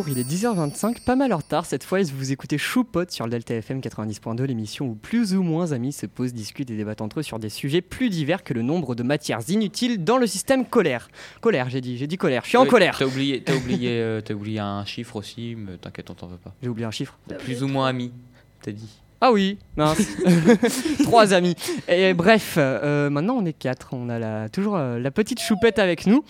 bonjour, 0.00 0.16
il 0.16 0.18
est 0.18 0.30
10h25, 0.30 1.02
pas 1.04 1.14
mal 1.14 1.30
en 1.34 1.36
retard 1.36 1.66
cette 1.66 1.84
fois, 1.84 2.00
et 2.00 2.04
vous 2.04 2.32
écoutez 2.32 2.56
Choupot 2.56 3.04
sur 3.10 3.26
le 3.26 3.30
Delta 3.32 3.54
FM 3.54 3.80
90.2, 3.80 4.44
l'émission 4.44 4.86
où 4.86 4.94
plus 4.94 5.34
ou 5.34 5.42
moins 5.42 5.72
amis 5.72 5.92
se 5.92 6.06
posent, 6.06 6.32
discutent 6.32 6.70
et 6.70 6.76
débattent 6.76 7.02
entre 7.02 7.20
eux 7.20 7.22
sur 7.22 7.38
des 7.38 7.50
sujets 7.50 7.82
plus 7.82 8.08
divers 8.08 8.42
que 8.42 8.54
le 8.54 8.62
nombre 8.62 8.94
de 8.94 9.02
matières 9.02 9.40
inutiles 9.48 10.02
dans 10.02 10.16
le 10.16 10.26
système 10.26 10.64
colère. 10.64 11.10
Colère, 11.42 11.68
j'ai 11.68 11.82
dit, 11.82 11.98
j'ai 11.98 12.06
dit 12.06 12.16
colère, 12.16 12.44
je 12.44 12.48
suis 12.48 12.56
en 12.56 12.64
colère. 12.64 12.96
T'as 12.98 13.04
oublié, 13.04 13.42
t'as 13.42 13.54
oublié, 13.56 14.00
euh, 14.00 14.22
t'as 14.22 14.32
oublié 14.32 14.58
un 14.60 14.86
chiffre 14.86 15.16
aussi, 15.16 15.54
mais 15.54 15.76
t'inquiète, 15.76 16.08
on 16.08 16.14
t'en 16.14 16.28
veut 16.28 16.38
pas. 16.38 16.54
J'ai 16.62 16.70
oublié 16.70 16.86
un 16.86 16.90
chiffre. 16.90 17.18
Plus 17.40 17.62
ou 17.62 17.68
moins 17.68 17.88
amis, 17.88 18.10
t'as 18.62 18.72
dit. 18.72 19.02
Ah 19.22 19.32
oui, 19.32 19.58
mince. 19.76 20.00
Trois 21.02 21.34
amis. 21.34 21.54
Et 21.88 22.14
bref, 22.14 22.54
euh, 22.56 23.10
maintenant 23.10 23.34
on 23.34 23.44
est 23.44 23.52
quatre. 23.52 23.90
On 23.92 24.08
a 24.08 24.18
la, 24.18 24.48
toujours 24.48 24.76
euh, 24.76 24.98
la 24.98 25.10
petite 25.10 25.42
choupette 25.42 25.78
avec 25.78 26.06
nous. 26.06 26.24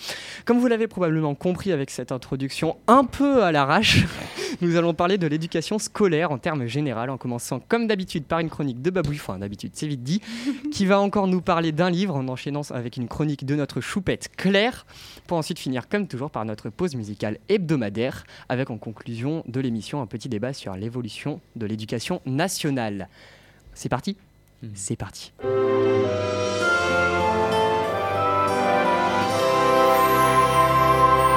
Comme 0.45 0.59
vous 0.59 0.67
l'avez 0.67 0.89
probablement 0.89 1.37
compris 1.37 1.71
avec 1.71 1.91
cette 1.91 2.11
introduction 2.11 2.79
un 2.89 3.05
peu 3.05 3.45
à 3.45 3.53
l'arrache, 3.53 4.05
nous 4.61 4.75
allons 4.75 4.93
parler 4.93 5.19
de 5.19 5.29
l'éducation 5.29 5.79
scolaire 5.79 6.33
en 6.33 6.39
termes 6.39 6.67
généraux, 6.67 7.11
en 7.11 7.17
commençant 7.17 7.61
comme 7.61 7.87
d'habitude 7.87 8.25
par 8.25 8.41
une 8.41 8.51
chronique 8.51 8.83
de 8.83 8.91
Babouille, 8.91 9.21
enfin 9.21 9.39
d'habitude 9.39 9.71
c'est 9.75 9.87
vite 9.87 10.03
dit, 10.03 10.21
qui 10.73 10.85
va 10.85 10.99
encore 10.99 11.29
nous 11.29 11.43
parler 11.43 11.71
d'un 11.71 11.91
livre 11.91 12.17
en 12.17 12.27
enchaînant 12.27 12.63
avec 12.71 12.97
une 12.97 13.07
chronique 13.07 13.47
de 13.47 13.55
notre 13.55 13.81
choupette 13.81 14.31
Claire, 14.37 14.85
pour 15.29 15.39
ensuite 15.39 15.61
finir 15.61 15.89
comme 15.89 16.09
toujours 16.09 16.33
par 16.33 16.45
notre 16.45 16.71
pause 16.71 16.97
musicale 16.97 17.39
hebdomadaire, 17.49 18.25
avec 18.49 18.69
en 18.69 18.79
conclusion 18.79 19.45
de 19.47 19.61
l'émission 19.61 20.03
un 20.03 20.07
petit 20.07 20.29
débat 20.29 20.53
sur 20.53 20.75
l'évolution 20.75 21.41
de 21.55 21.67
l'éducation 21.67 22.21
nationale. 22.27 22.80
C'est 23.75 23.89
parti 23.89 24.17
Mhm. 24.63 24.71
C'est 24.75 24.97
parti. 24.97 25.33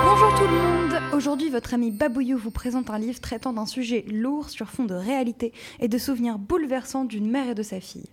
Bonjour 0.06 0.34
tout 0.36 0.48
le 0.48 0.58
monde 0.62 1.02
Aujourd'hui, 1.14 1.50
votre 1.50 1.74
ami 1.74 1.92
Babouillou 1.92 2.38
vous 2.38 2.52
présente 2.52 2.90
un 2.90 2.98
livre 2.98 3.20
traitant 3.20 3.54
d'un 3.54 3.66
sujet 3.66 4.04
lourd 4.12 4.50
sur 4.50 4.70
fond 4.70 4.84
de 4.86 4.94
réalité 4.96 5.54
et 5.80 5.88
de 5.88 5.98
souvenirs 5.98 6.38
bouleversants 6.38 7.06
d'une 7.06 7.30
mère 7.30 7.50
et 7.50 7.56
de 7.56 7.64
sa 7.64 7.80
fille. 7.80 8.10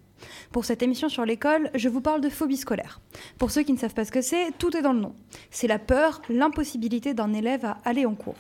Pour 0.53 0.65
cette 0.65 0.83
émission 0.83 1.09
sur 1.09 1.25
l'école, 1.25 1.71
je 1.75 1.89
vous 1.89 2.01
parle 2.03 2.21
de 2.21 2.29
phobie 2.29 2.59
scolaire. 2.59 3.01
Pour 3.39 3.51
ceux 3.51 3.63
qui 3.63 3.73
ne 3.73 3.79
savent 3.79 3.95
pas 3.95 4.05
ce 4.05 4.13
que 4.13 4.21
c'est, 4.21 4.53
tout 4.59 4.77
est 4.77 4.83
dans 4.83 4.93
le 4.93 5.01
nom. 5.01 5.15
C'est 5.51 5.67
la 5.67 5.79
peur, 5.79 6.21
l'impossibilité 6.29 7.15
d'un 7.15 7.33
élève 7.33 7.65
à 7.65 7.79
aller 7.85 8.05
en 8.05 8.15
cours. 8.15 8.37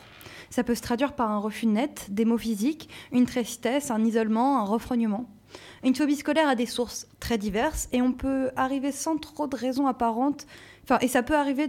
Ça 0.50 0.64
peut 0.64 0.74
se 0.74 0.82
traduire 0.82 1.14
par 1.14 1.30
un 1.30 1.38
refus 1.38 1.66
net, 1.66 2.08
des 2.10 2.24
mots 2.24 2.38
physiques, 2.38 2.88
une 3.12 3.24
tristesse, 3.24 3.90
un 3.90 4.04
isolement, 4.04 4.58
un 4.58 4.64
refroignement. 4.64 5.30
Une 5.82 5.94
phobie 5.94 6.16
scolaire 6.16 6.48
a 6.48 6.54
des 6.54 6.66
sources 6.66 7.08
très 7.18 7.38
diverses 7.38 7.88
et 7.92 8.02
on 8.02 8.12
peut 8.12 8.50
arriver 8.56 8.92
sans 8.92 9.16
trop 9.16 9.46
de 9.46 9.56
raisons 9.56 9.86
apparentes, 9.86 10.46
enfin, 10.84 10.98
et 11.00 11.08
ça 11.08 11.22
peut 11.22 11.36
arriver 11.36 11.68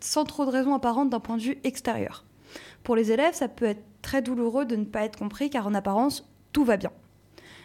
sans 0.00 0.24
trop 0.24 0.44
de 0.44 0.50
raisons 0.50 0.74
apparentes 0.74 1.10
d'un 1.10 1.20
point 1.20 1.36
de 1.36 1.42
vue 1.42 1.58
extérieur. 1.64 2.24
Pour 2.82 2.96
les 2.96 3.12
élèves, 3.12 3.34
ça 3.34 3.48
peut 3.48 3.64
être 3.64 3.82
très 4.02 4.22
douloureux 4.22 4.64
de 4.64 4.76
ne 4.76 4.84
pas 4.84 5.04
être 5.04 5.18
compris 5.18 5.50
car 5.50 5.66
en 5.66 5.74
apparence, 5.74 6.28
tout 6.52 6.64
va 6.64 6.76
bien. 6.76 6.92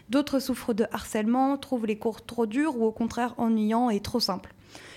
D'autres 0.09 0.39
souffrent 0.39 0.73
de 0.73 0.85
harcèlement, 0.91 1.57
trouvent 1.57 1.85
les 1.85 1.99
cours 1.99 2.25
trop 2.25 2.45
durs 2.45 2.77
ou 2.77 2.85
au 2.85 2.91
contraire 2.91 3.35
ennuyants 3.37 3.89
et 3.89 3.99
trop 3.99 4.19
simples. 4.19 4.55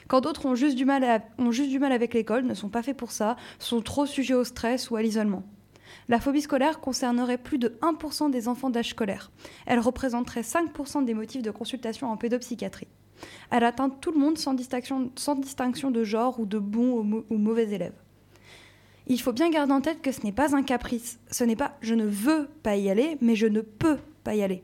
Quand 0.09 0.21
d'autres 0.21 0.47
ont 0.47 0.55
juste 0.55 0.77
du 0.77 0.85
mal, 0.85 1.05
avec 1.05 2.15
l'école, 2.15 2.45
ne 2.45 2.55
sont 2.55 2.69
pas 2.69 2.83
faits 2.83 2.97
pour 2.97 3.11
ça, 3.13 3.37
sont 3.59 3.81
trop 3.81 4.07
sujets 4.07 4.35
au 4.35 4.45
stress 4.45 4.91
ou 4.91 4.97
à 4.97 5.03
l'isolement. 5.03 5.43
La 6.09 6.21
phobie 6.21 6.41
scolaire 6.43 6.81
concernerait 6.81 7.39
plus 7.39 7.59
de 7.59 7.79
1% 7.83 8.31
des 8.31 8.49
enfants 8.49 8.71
d'âge 8.71 8.91
scolaire. 8.91 9.31
Elle 9.67 9.79
représenterait 9.79 10.41
5% 10.41 11.05
des 11.05 11.15
motifs 11.15 11.43
de 11.43 11.51
consultation 11.51 12.11
en 12.11 12.17
pédopsychiatrie. 12.17 12.89
Elle 13.51 13.63
atteint 13.65 13.89
tout 13.91 14.11
le 14.11 14.19
monde 14.19 14.39
sans 14.39 14.55
distinction, 14.55 15.11
de 15.91 16.05
genre 16.05 16.41
ou 16.41 16.47
de 16.47 16.59
bons 16.59 16.99
ou, 16.99 17.03
mau- 17.03 17.25
ou 17.31 17.37
mauvais 17.37 17.71
élèves. 17.71 17.95
Il 19.07 19.21
faut 19.21 19.33
bien 19.33 19.51
garder 19.51 19.73
en 19.73 19.81
tête 19.81 20.01
que 20.01 20.13
ce 20.13 20.23
n'est 20.23 20.33
pas 20.33 20.57
un 20.57 20.63
caprice. 20.63 21.19
Ce 21.31 21.45
n'est 21.45 21.57
pas 21.57 21.77
je 21.81 21.95
ne 21.95 22.07
veux 22.07 22.49
pas 22.63 22.77
y 22.77 22.89
aller, 22.91 23.19
mais 23.21 23.37
je 23.37 23.47
ne 23.47 23.61
peux 23.61 23.99
pas 24.25 24.35
y 24.35 24.43
aller. 24.43 24.63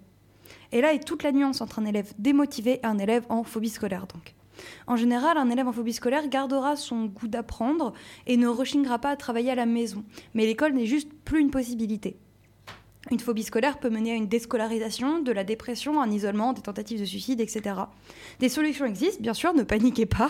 Et 0.73 0.81
là 0.81 0.93
est 0.93 1.05
toute 1.05 1.23
la 1.23 1.33
nuance 1.33 1.61
entre 1.61 1.79
un 1.79 1.85
élève 1.85 2.13
démotivé 2.19 2.81
et 2.83 2.87
un 2.87 2.99
élève 2.99 3.27
en 3.29 3.43
phobie 3.43 3.69
scolaire 3.69 4.07
donc. 4.07 4.35
En 4.87 4.97
général, 4.97 5.39
un 5.39 5.51
élève 5.51 5.69
en 5.69 5.73
phobie 5.73 5.93
scolaire 5.93 6.29
gardera 6.29 6.77
son 6.77 7.07
goût 7.07 7.29
d'apprendre 7.29 7.93
et 8.27 8.37
ne 8.37 8.49
rechignera 8.49 8.99
pas 8.99 9.11
à 9.11 9.17
travailler 9.17 9.51
à 9.51 9.55
la 9.55 9.67
maison. 9.67 10.05
Mais 10.35 10.47
l'école 10.47 10.73
n'est 10.73 10.87
juste 10.87 11.13
plus 11.25 11.41
une 11.41 11.51
possibilité. 11.51 12.19
Une 13.11 13.21
phobie 13.21 13.43
scolaire 13.43 13.79
peut 13.79 13.89
mener 13.89 14.13
à 14.13 14.15
une 14.15 14.29
déscolarisation, 14.29 15.21
de 15.21 15.33
la 15.33 15.43
dépression, 15.43 16.01
un 16.03 16.11
isolement, 16.11 16.53
des 16.53 16.61
tentatives 16.61 17.01
de 17.01 17.07
suicide, 17.07 17.41
etc. 17.41 17.77
Des 18.39 18.51
solutions 18.51 18.85
existent, 18.85 19.23
bien 19.23 19.33
sûr, 19.33 19.55
ne 19.55 19.63
paniquez 19.63 20.05
pas. 20.05 20.29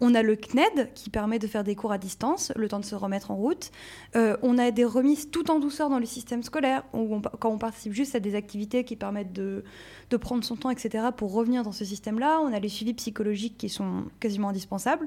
On 0.00 0.14
a 0.14 0.22
le 0.22 0.36
CNED 0.36 0.90
qui 0.94 1.08
permet 1.08 1.38
de 1.38 1.46
faire 1.46 1.64
des 1.64 1.74
cours 1.74 1.92
à 1.92 1.98
distance, 1.98 2.52
le 2.56 2.68
temps 2.68 2.80
de 2.80 2.84
se 2.84 2.94
remettre 2.94 3.30
en 3.30 3.36
route. 3.36 3.70
Euh, 4.16 4.36
on 4.42 4.58
a 4.58 4.70
des 4.70 4.84
remises 4.84 5.30
tout 5.30 5.50
en 5.50 5.58
douceur 5.58 5.88
dans 5.88 5.98
le 5.98 6.04
système 6.04 6.42
scolaire, 6.42 6.84
où 6.92 7.20
quand 7.38 7.50
on 7.50 7.58
participe 7.58 7.92
juste 7.92 8.14
à 8.14 8.20
des 8.20 8.34
activités 8.34 8.84
qui 8.84 8.96
permettent 8.96 9.32
de, 9.32 9.64
de 10.10 10.16
prendre 10.18 10.44
son 10.44 10.56
temps, 10.56 10.70
etc., 10.70 11.04
pour 11.16 11.32
revenir 11.32 11.62
dans 11.62 11.72
ce 11.72 11.86
système-là. 11.86 12.40
On 12.42 12.52
a 12.52 12.60
les 12.60 12.68
suivis 12.68 12.94
psychologiques 12.94 13.56
qui 13.56 13.70
sont 13.70 14.04
quasiment 14.20 14.50
indispensables. 14.50 15.06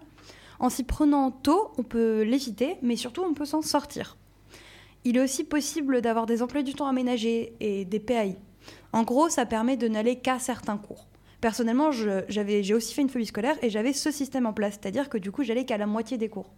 En 0.60 0.70
s'y 0.70 0.84
prenant 0.84 1.30
tôt, 1.30 1.72
on 1.78 1.84
peut 1.84 2.22
l'éviter, 2.24 2.78
mais 2.82 2.96
surtout 2.96 3.22
on 3.22 3.34
peut 3.34 3.46
s'en 3.46 3.62
sortir. 3.62 4.18
Il 5.06 5.18
est 5.18 5.22
aussi 5.22 5.44
possible 5.44 6.02
d'avoir 6.02 6.26
des 6.26 6.42
emplois 6.42 6.64
du 6.64 6.74
temps 6.74 6.88
aménagés 6.88 7.54
et 7.60 7.84
des 7.86 8.00
PAI. 8.00 8.38
En 8.94 9.04
gros, 9.04 9.30
ça 9.30 9.46
permet 9.46 9.76
de 9.76 9.88
n'aller 9.88 10.18
qu'à 10.18 10.40
certains 10.40 10.78
cours. 10.78 11.08
Personnellement, 11.42 11.92
j'ai 11.92 12.74
aussi 12.74 12.94
fait 12.94 13.02
une 13.02 13.10
phobie 13.10 13.26
scolaire 13.26 13.58
et 13.62 13.70
j'avais 13.70 13.92
ce 13.92 14.12
système 14.12 14.46
en 14.46 14.54
place, 14.54 14.80
c'est-à-dire 14.82 15.10
que 15.10 15.18
du 15.18 15.30
coup, 15.30 15.44
j'allais 15.44 15.66
qu'à 15.66 15.78
la 15.78 15.88
moitié 15.88 16.18
des 16.18 16.30
cours. 16.30 16.54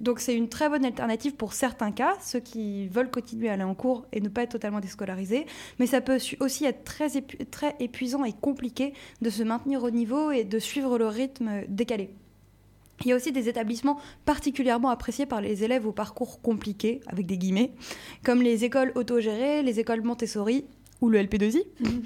Donc 0.00 0.20
c'est 0.20 0.34
une 0.34 0.48
très 0.48 0.68
bonne 0.68 0.84
alternative 0.84 1.36
pour 1.36 1.52
certains 1.54 1.90
cas, 1.90 2.14
ceux 2.22 2.40
qui 2.40 2.88
veulent 2.88 3.10
continuer 3.10 3.48
à 3.48 3.54
aller 3.54 3.62
en 3.62 3.74
cours 3.74 4.06
et 4.12 4.20
ne 4.20 4.28
pas 4.28 4.42
être 4.42 4.52
totalement 4.52 4.80
déscolarisés, 4.80 5.46
mais 5.78 5.86
ça 5.86 6.00
peut 6.00 6.18
aussi 6.40 6.64
être 6.64 6.84
très, 6.84 7.08
très 7.50 7.74
épuisant 7.80 8.24
et 8.24 8.32
compliqué 8.32 8.92
de 9.22 9.30
se 9.30 9.42
maintenir 9.42 9.82
au 9.82 9.90
niveau 9.90 10.30
et 10.30 10.44
de 10.44 10.58
suivre 10.58 10.98
le 10.98 11.08
rythme 11.08 11.62
décalé. 11.68 12.10
Il 13.04 13.08
y 13.08 13.12
a 13.12 13.16
aussi 13.16 13.32
des 13.32 13.48
établissements 13.48 13.98
particulièrement 14.24 14.88
appréciés 14.88 15.26
par 15.26 15.40
les 15.40 15.64
élèves 15.64 15.86
au 15.86 15.92
parcours 15.92 16.40
compliqué, 16.40 17.00
avec 17.06 17.26
des 17.26 17.36
guillemets, 17.36 17.72
comme 18.24 18.42
les 18.42 18.64
écoles 18.64 18.92
autogérées, 18.94 19.62
les 19.62 19.80
écoles 19.80 20.02
Montessori 20.02 20.64
ou 21.00 21.08
le 21.08 21.22
LP2I. 21.22 21.62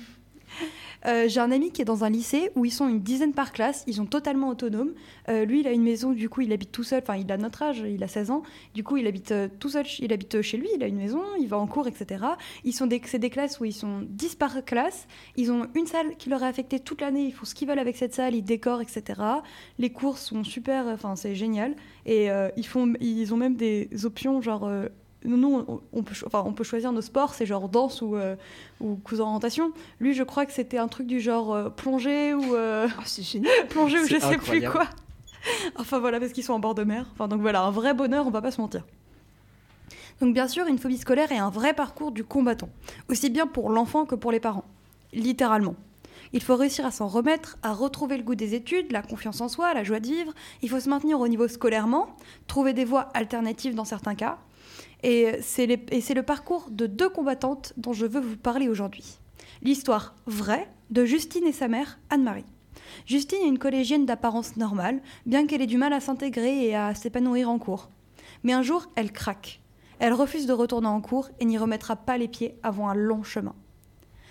Euh, 1.07 1.29
J'ai 1.29 1.41
un 1.41 1.51
ami 1.51 1.73
qui 1.73 1.83
est 1.83 1.85
dans 1.87 2.05
un 2.05 2.11
lycée 2.11 2.51
où 2.55 2.65
ils 2.65 2.71
sont 2.71 2.89
une 2.89 3.01
dizaine 3.01 3.33
par 3.33 3.53
classe, 3.53 3.85
ils 3.87 3.95
sont 3.95 4.07
totalement 4.07 4.49
autonomes. 4.49 4.93
Euh, 5.29 5.45
lui, 5.45 5.61
il 5.61 5.67
a 5.67 5.73
une 5.73 5.83
maison, 5.83 6.13
du 6.13 6.29
coup, 6.29 6.43
il 6.43 6.53
habite 6.53 6.73
tout 6.73 6.85
seul, 6.85 7.03
enfin, 7.03 7.17
il 7.17 7.31
a 7.33 7.37
notre 7.37 7.63
âge, 7.63 7.85
il 7.87 8.03
a 8.03 8.09
16 8.09 8.31
ans. 8.31 8.43
Du 8.75 8.85
coup, 8.85 8.97
il 8.97 9.07
habite 9.07 9.33
euh, 9.33 9.49
tout 9.59 9.71
seul, 9.71 9.87
il 9.99 10.13
habite 10.13 10.43
chez 10.43 10.57
lui, 10.57 10.69
il 10.75 10.83
a 10.83 10.87
une 10.87 10.97
maison, 10.97 11.23
il 11.39 11.49
va 11.49 11.59
en 11.59 11.67
cours, 11.67 11.89
etc. 11.89 12.25
Ils 12.65 12.73
sont 12.73 12.89
c'est 13.05 13.19
des 13.19 13.31
classes 13.31 13.61
où 13.61 13.65
ils 13.65 13.73
sont 13.73 14.03
10 14.09 14.35
par 14.35 14.65
classe. 14.65 15.07
Ils 15.37 15.51
ont 15.53 15.67
une 15.75 15.87
salle 15.87 16.17
qui 16.17 16.29
leur 16.29 16.43
est 16.43 16.47
affectée 16.47 16.81
toute 16.81 17.01
l'année, 17.01 17.27
ils 17.27 17.33
font 17.33 17.45
ce 17.45 17.55
qu'ils 17.55 17.69
veulent 17.69 17.79
avec 17.79 17.97
cette 17.97 18.15
salle, 18.15 18.35
ils 18.35 18.43
décorent, 18.43 18.83
etc. 18.83 19.21
Les 19.79 19.91
cours 19.91 20.19
sont 20.19 20.45
super, 20.45 20.87
enfin, 20.87 21.17
c'est 21.17 21.35
génial. 21.35 21.77
Et 22.07 22.29
ils, 22.57 22.67
font, 22.67 22.93
ils 23.01 23.33
ont 23.33 23.37
même 23.37 23.57
des 23.57 23.89
options, 24.05 24.41
genre. 24.41 24.69
Nous, 25.25 25.65
on, 25.69 25.81
on 25.93 26.03
peut, 26.03 26.15
cho- 26.15 26.27
enfin, 26.27 26.43
on 26.47 26.53
peut 26.53 26.65
choisir 26.65 26.93
nos 26.93 27.03
sports, 27.03 27.35
c'est 27.35 27.47
genre 27.47 27.69
danse 27.69 28.01
ou, 28.03 28.17
euh, 28.17 28.37
ou 28.81 28.97
cours 28.97 29.21
orientation. 29.21 29.73
Lui, 30.01 30.15
je 30.15 30.23
crois 30.23 30.47
que 30.47 30.53
c'était 30.53 30.79
un 30.79 30.89
truc 30.89 31.07
du 31.07 31.21
genre 31.21 31.53
euh, 31.55 31.69
plongée 31.71 32.33
ou 32.35 32.55
euh, 32.55 32.89
Oh, 32.99 33.03
c'est 33.05 33.23
génial. 33.23 33.53
plongée 33.69 33.99
ou 34.01 34.07
je 34.07 34.19
sais 34.19 34.39
plus 34.39 34.63
quoi. 34.63 34.87
enfin 35.77 35.99
voilà, 35.99 36.21
parce 36.21 36.33
qu'ils 36.33 36.45
sont 36.45 36.53
en 36.55 36.59
bord 36.59 36.75
de 36.75 36.85
mer. 36.85 37.07
Enfin 37.13 37.29
donc 37.29 37.41
voilà, 37.41 37.63
un 37.63 37.71
vrai 37.71 37.93
bonheur, 37.95 38.27
on 38.27 38.31
va 38.31 38.41
pas 38.43 38.51
se 38.51 38.61
mentir. 38.61 38.85
Donc 40.21 40.35
bien 40.35 40.49
sûr, 40.49 40.67
une 40.67 40.79
phobie 40.79 40.99
scolaire 40.99 41.33
est 41.33 41.39
un 41.39 41.51
vrai 41.51 41.73
parcours 41.73 42.13
du 42.13 42.25
combattant, 42.25 42.69
aussi 43.09 43.31
bien 43.31 43.47
pour 43.47 43.71
l'enfant 43.71 44.05
que 44.05 44.15
pour 44.15 44.33
les 44.33 44.41
parents, 44.41 44.65
littéralement. 45.13 45.75
Il 46.33 46.43
faut 46.43 46.55
réussir 46.57 46.87
à 46.87 46.91
s'en 46.93 47.09
remettre, 47.09 47.59
à 47.63 47.73
retrouver 47.73 48.17
le 48.17 48.23
goût 48.23 48.35
des 48.37 48.55
études, 48.55 48.93
la 48.93 49.03
confiance 49.03 49.41
en 49.41 49.49
soi, 49.49 49.75
la 49.75 49.83
joie 49.83 49.99
de 49.99 50.07
vivre. 50.07 50.33
Il 50.63 50.69
faut 50.69 50.79
se 50.79 50.89
maintenir 50.89 51.19
au 51.19 51.27
niveau 51.27 51.49
scolairement, 51.49 52.15
trouver 52.47 52.73
des 52.73 52.85
voies 52.85 53.09
alternatives 53.15 53.75
dans 53.75 53.85
certains 53.87 54.15
cas. 54.15 54.39
Et 55.03 55.41
c'est 55.41 55.67
le 55.67 56.23
parcours 56.23 56.69
de 56.71 56.87
deux 56.87 57.09
combattantes 57.09 57.73
dont 57.77 57.93
je 57.93 58.07
veux 58.07 58.21
vous 58.21 58.37
parler 58.37 58.69
aujourd'hui. 58.69 59.19
L'histoire 59.63 60.15
vraie 60.27 60.71
de 60.91 61.05
Justine 61.05 61.47
et 61.47 61.53
sa 61.53 61.69
mère, 61.69 61.99
Anne-Marie. 62.11 62.45
Justine 63.07 63.41
est 63.43 63.49
une 63.49 63.59
collégienne 63.59 64.07
d'apparence 64.07 64.57
normale, 64.57 65.01
bien 65.27 65.47
qu'elle 65.47 65.63
ait 65.63 65.67
du 65.67 65.79
mal 65.79 65.93
à 65.93 66.01
s'intégrer 66.01 66.67
et 66.67 66.75
à 66.75 66.95
s'épanouir 66.95 67.49
en 67.49 67.59
cours. 67.59 67.91
Mais 68.43 68.53
un 68.53 68.63
jour, 68.63 68.87
elle 68.97 69.13
craque. 69.13 69.61
Elle 69.99 70.13
refuse 70.15 70.47
de 70.47 70.53
retourner 70.53 70.89
en 70.89 71.01
cours 71.01 71.29
et 71.41 71.45
n'y 71.45 71.59
remettra 71.59 71.97
pas 71.97 72.17
les 72.17 72.29
pieds 72.29 72.57
avant 72.63 72.89
un 72.89 72.95
long 72.95 73.23
chemin. 73.23 73.55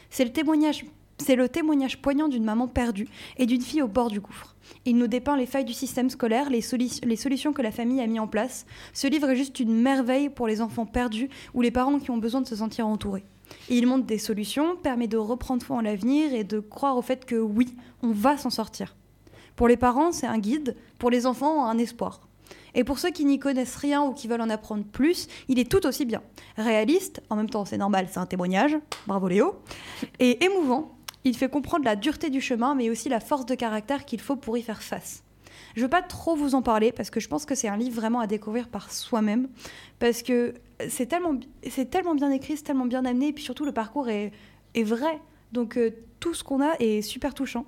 C'est 0.09 0.25
le 0.25 0.33
témoignage, 0.33 0.85
c'est 1.19 1.35
le 1.35 1.49
témoignage 1.49 2.01
poignant 2.01 2.27
d'une 2.27 2.43
maman 2.43 2.67
perdue 2.67 3.07
et 3.37 3.45
d'une 3.45 3.61
fille 3.61 3.81
au 3.81 3.87
bord 3.87 4.09
du 4.09 4.19
gouffre. 4.19 4.55
Il 4.85 4.97
nous 4.97 5.07
dépeint 5.07 5.37
les 5.37 5.45
failles 5.45 5.65
du 5.65 5.73
système 5.73 6.09
scolaire, 6.09 6.49
les, 6.49 6.61
solutions 6.61 7.53
que 7.53 7.61
la 7.61 7.71
famille 7.71 8.01
a 8.01 8.07
mis 8.07 8.19
en 8.19 8.27
place. 8.27 8.65
Ce 8.93 9.07
livre 9.07 9.29
est 9.29 9.35
juste 9.35 9.59
une 9.59 9.81
merveille 9.81 10.29
pour 10.29 10.47
les 10.47 10.61
enfants 10.61 10.85
perdus 10.85 11.29
ou 11.53 11.61
les 11.61 11.71
parents 11.71 11.99
qui 11.99 12.11
ont 12.11 12.17
besoin 12.17 12.41
de 12.41 12.47
se 12.47 12.55
sentir 12.55 12.87
entourés. 12.87 13.25
Il 13.69 13.87
montre 13.87 14.05
des 14.05 14.19
solutions, 14.19 14.75
permet 14.75 15.07
de 15.07 15.17
reprendre 15.17 15.63
foi 15.63 15.77
en 15.77 15.81
l'avenir 15.81 16.33
et 16.33 16.43
de 16.43 16.59
croire 16.59 16.97
au 16.97 17.01
fait 17.01 17.25
que 17.25 17.35
oui, 17.35 17.75
on 18.03 18.11
va 18.11 18.37
s'en 18.37 18.51
sortir. 18.51 18.95
Pour 19.55 19.67
les 19.67 19.77
parents, 19.77 20.11
c'est 20.11 20.27
un 20.27 20.37
guide, 20.37 20.75
pour 20.99 21.09
les 21.09 21.25
enfants, 21.25 21.65
un 21.65 21.77
espoir. 21.77 22.21
Et 22.75 22.83
pour 22.83 22.99
ceux 22.99 23.09
qui 23.09 23.25
n'y 23.25 23.39
connaissent 23.39 23.75
rien 23.75 24.03
ou 24.03 24.13
qui 24.13 24.27
veulent 24.27 24.41
en 24.41 24.49
apprendre 24.49 24.83
plus, 24.83 25.27
il 25.47 25.59
est 25.59 25.69
tout 25.69 25.85
aussi 25.85 26.05
bien. 26.05 26.21
Réaliste, 26.57 27.21
en 27.29 27.35
même 27.35 27.49
temps 27.49 27.65
c'est 27.65 27.77
normal, 27.77 28.07
c'est 28.11 28.19
un 28.19 28.25
témoignage, 28.25 28.77
bravo 29.07 29.27
Léo, 29.27 29.55
et 30.19 30.43
émouvant, 30.45 30.95
il 31.23 31.35
fait 31.35 31.49
comprendre 31.49 31.85
la 31.85 31.95
dureté 31.95 32.29
du 32.29 32.41
chemin, 32.41 32.75
mais 32.75 32.89
aussi 32.89 33.09
la 33.09 33.19
force 33.19 33.45
de 33.45 33.55
caractère 33.55 34.05
qu'il 34.05 34.21
faut 34.21 34.35
pour 34.35 34.57
y 34.57 34.61
faire 34.61 34.81
face. 34.81 35.23
Je 35.75 35.81
ne 35.81 35.85
veux 35.85 35.89
pas 35.89 36.01
trop 36.01 36.35
vous 36.35 36.55
en 36.55 36.61
parler 36.61 36.91
parce 36.91 37.09
que 37.09 37.19
je 37.19 37.27
pense 37.27 37.45
que 37.45 37.55
c'est 37.55 37.67
un 37.67 37.77
livre 37.77 37.95
vraiment 37.95 38.19
à 38.19 38.27
découvrir 38.27 38.69
par 38.69 38.91
soi-même 38.91 39.49
parce 39.99 40.23
que 40.23 40.53
c'est 40.87 41.05
tellement, 41.05 41.37
tellement 41.91 42.15
bien 42.15 42.31
écrit, 42.31 42.57
c'est 42.57 42.63
tellement 42.63 42.85
bien 42.85 43.05
amené 43.05 43.29
et 43.29 43.33
puis 43.33 43.43
surtout 43.43 43.65
le 43.65 43.71
parcours 43.71 44.09
est, 44.09 44.31
est 44.75 44.83
vrai. 44.83 45.19
Donc 45.51 45.77
euh, 45.77 45.91
tout 46.19 46.33
ce 46.33 46.43
qu'on 46.43 46.61
a 46.61 46.75
est 46.79 47.01
super 47.01 47.33
touchant. 47.33 47.65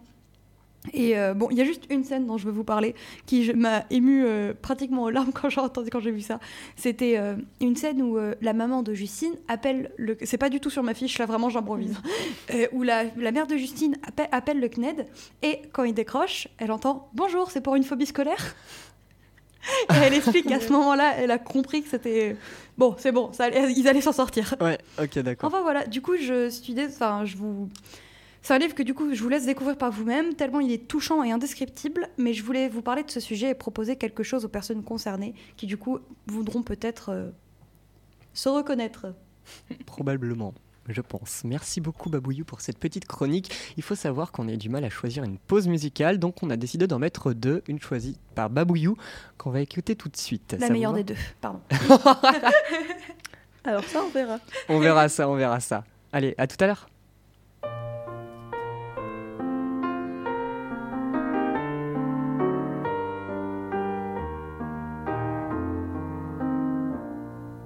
Et 0.94 1.18
euh, 1.18 1.34
bon, 1.34 1.48
il 1.52 1.58
y 1.58 1.62
a 1.62 1.66
juste 1.66 1.84
une 1.90 2.04
scène 2.04 2.26
dont 2.26 2.38
je 2.38 2.46
veux 2.46 2.52
vous 2.52 2.64
parler 2.64 2.96
qui 3.26 3.54
m'a 3.54 3.86
ému 3.92 4.26
euh, 4.26 4.54
pratiquement 4.60 5.04
aux 5.04 5.10
larmes 5.10 5.32
quand 5.34 5.50
j'ai 5.50 5.62
entendu, 5.62 5.90
quand 5.90 6.00
j'ai 6.00 6.12
vu 6.12 6.22
ça. 6.22 6.40
C'était 6.76 7.18
euh, 7.18 7.36
une 7.60 7.76
scène 7.76 8.02
où 8.02 8.18
la 8.42 8.54
maman 8.54 8.84
de 8.84 8.94
Justine 8.94 9.34
appelle 9.48 9.92
le. 9.98 10.18
C'est 10.24 10.38
pas 10.38 10.50
du 10.50 10.60
tout 10.60 10.70
sur 10.70 10.84
ma 10.84 10.94
fiche, 10.94 11.18
là 11.20 11.26
vraiment 11.26 11.50
j'improvise. 11.50 11.96
où 12.72 12.84
la, 12.84 13.04
la, 13.18 13.32
mère 13.32 13.48
de 13.48 13.58
Justine 13.58 13.96
appelle, 14.08 14.30
appelle, 14.32 14.60
le 14.60 14.70
CNED 14.70 15.06
et 15.42 15.62
quand 15.72 15.84
il 15.84 15.94
décroche, 15.94 16.48
elle 16.58 16.72
entend 16.72 17.10
Bonjour, 17.14 17.52
c'est 17.52 17.62
pour 17.62 17.76
une 17.76 17.84
phobie 17.84 18.06
scolaire? 18.06 18.56
et 19.92 19.94
elle 19.94 20.14
explique 20.14 20.48
qu'à 20.48 20.60
ce 20.60 20.70
moment-là, 20.72 21.14
elle 21.18 21.32
a 21.32 21.38
compris 21.38 21.84
que 21.84 21.90
c'était. 21.90 22.36
Bon, 22.78 22.96
c'est 22.98 23.12
bon, 23.12 23.32
ça, 23.34 23.50
ils 23.50 23.88
allaient 23.88 24.02
s'en 24.02 24.12
sortir. 24.12 24.56
Ouais, 24.60 24.78
ok, 25.00 25.20
d'accord. 25.20 25.48
Enfin 25.48 25.62
voilà, 25.62 25.86
du 25.86 26.02
coup, 26.02 26.18
je 26.18 26.50
suis. 26.50 26.76
Enfin, 26.84 27.26
je 27.26 27.38
vous 27.38 27.70
c'est 28.42 28.54
un 28.54 28.58
livre 28.58 28.76
que 28.76 28.84
du 28.84 28.94
coup 28.94 29.14
je 29.14 29.22
vous 29.22 29.30
laisse 29.30 29.46
découvrir 29.46 29.78
par 29.78 29.92
vous-même, 29.92 30.34
tellement 30.34 30.60
il 30.60 30.72
est 30.72 30.88
touchant 30.88 31.24
et 31.24 31.32
indescriptible, 31.32 32.10
mais 32.18 32.34
je 32.34 32.44
voulais 32.44 32.70
vous 32.70 32.82
parler 32.82 33.04
de 33.04 33.12
ce 33.12 33.20
sujet 33.20 33.50
et 33.50 33.54
proposer 33.54 33.96
quelque 33.96 34.24
chose 34.24 34.46
aux 34.46 34.50
personnes 34.50 34.84
concernées 34.84 35.36
qui 35.58 35.68
du 35.68 35.78
coup 35.78 36.00
voudront 36.28 36.64
peut-être 36.64 37.10
euh, 37.10 37.30
se 38.34 38.50
reconnaître. 38.50 39.14
Probablement. 39.86 40.54
Je 40.88 41.02
pense. 41.02 41.44
Merci 41.44 41.80
beaucoup 41.80 42.10
Babouyou 42.10 42.44
pour 42.44 42.60
cette 42.62 42.80
petite 42.80 43.06
chronique. 43.06 43.54
Il 43.78 43.84
faut 43.84 43.94
savoir 43.94 44.32
qu'on 44.32 44.48
a 44.48 44.56
du 44.56 44.68
mal 44.68 44.84
à 44.84 44.90
choisir 44.90 45.24
une 45.24 45.38
pause 45.38 45.68
musicale, 45.68 46.18
donc 46.18 46.42
on 46.42 46.50
a 46.50 46.58
décidé 46.58 46.88
d'en 46.88 46.98
mettre 46.98 47.34
deux, 47.34 47.62
une 47.68 47.80
choisie 47.80 48.18
par 48.34 48.50
Babouyou 48.50 48.98
qu'on 49.38 49.52
va 49.52 49.62
écouter 49.62 49.96
tout 49.96 50.10
de 50.10 50.18
suite. 50.18 50.56
La 50.60 50.70
meilleure 50.70 50.94
des 50.94 51.04
deux, 51.04 51.16
pardon. 51.40 51.62
Alors 53.64 53.84
ça, 53.84 54.02
on 54.04 54.10
verra. 54.10 54.40
On 54.70 54.80
verra 54.80 55.08
ça, 55.08 55.30
on 55.30 55.36
verra 55.36 55.60
ça. 55.60 55.84
Allez, 56.12 56.34
à 56.40 56.48
tout 56.48 56.58
à 56.60 56.68
l'heure. 56.68 56.91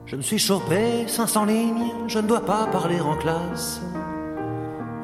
Je 0.07 0.16
me 0.16 0.22
suis 0.22 0.38
chopé 0.38 1.07
500 1.07 1.46
lignes, 1.46 1.92
je 2.07 2.19
ne 2.19 2.28
dois 2.28 2.46
pas 2.46 2.68
parler 2.68 3.02
en 3.02 3.16
classe. 3.16 3.81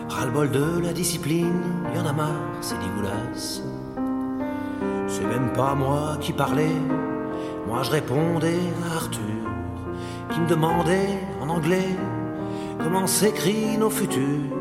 Ras-le-bol 0.08 0.52
de 0.52 0.80
la 0.80 0.94
discipline, 0.94 1.60
y 1.96 1.98
en 1.98 2.06
a 2.06 2.14
marre, 2.14 2.60
c'est 2.62 2.78
dégueulasse. 2.78 3.64
C'est 5.08 5.26
même 5.26 5.52
pas 5.54 5.74
moi 5.74 6.18
qui 6.22 6.34
parlais, 6.34 6.76
moi 7.68 7.82
je 7.82 7.90
répondais 7.90 8.60
à 8.88 8.98
Arthur, 8.98 9.42
qui 10.30 10.40
me 10.40 10.48
demandait 10.48 11.18
en 11.42 11.50
anglais 11.50 11.98
comment 12.78 13.08
s'écrit 13.08 13.80
nos 13.80 13.90
futurs. 13.90 14.56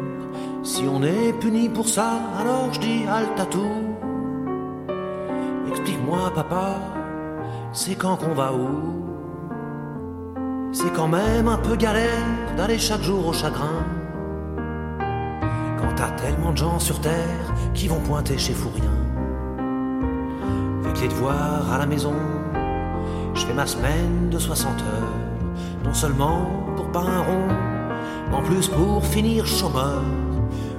Si 0.63 0.85
on 0.91 1.03
est 1.03 1.35
puni 1.39 1.69
pour 1.69 1.87
ça, 1.87 2.13
alors 2.41 2.73
je 2.73 2.81
dis 2.81 3.05
tout. 3.51 3.77
Explique-moi, 5.69 6.33
papa, 6.35 6.77
c'est 7.75 7.95
quand 7.95 8.17
qu'on 8.17 8.33
va 8.33 8.55
où? 8.55 9.10
C'est 10.73 10.93
quand 10.93 11.09
même 11.09 11.49
un 11.49 11.57
peu 11.57 11.77
galère 11.77 12.27
d'aller 12.57 12.79
chaque 12.79 13.03
jour 13.03 13.27
au 13.27 13.33
chagrin. 13.33 13.85
Quand 15.79 15.95
t'as 15.97 16.11
tellement 16.11 16.53
de 16.53 16.59
gens 16.59 16.79
sur 16.79 17.01
terre 17.01 17.55
qui 17.75 17.89
vont 17.89 18.01
pointer 18.01 18.39
chez 18.39 18.53
Fourien. 18.53 18.91
Avec 20.85 21.01
les 21.01 21.09
devoirs 21.09 21.73
à 21.73 21.79
la 21.79 21.87
maison, 21.87 22.15
je 23.35 23.45
fais 23.47 23.53
ma 23.53 23.67
semaine 23.67 24.29
de 24.31 24.39
60 24.39 24.81
heures. 24.83 25.85
Non 25.85 25.95
seulement 25.95 26.47
pour 26.77 26.91
pas 26.93 27.01
un 27.01 27.21
rond, 27.21 27.49
mais 28.29 28.37
en 28.37 28.43
plus 28.43 28.69
pour 28.69 29.05
finir 29.05 29.47
chômeur. 29.47 30.03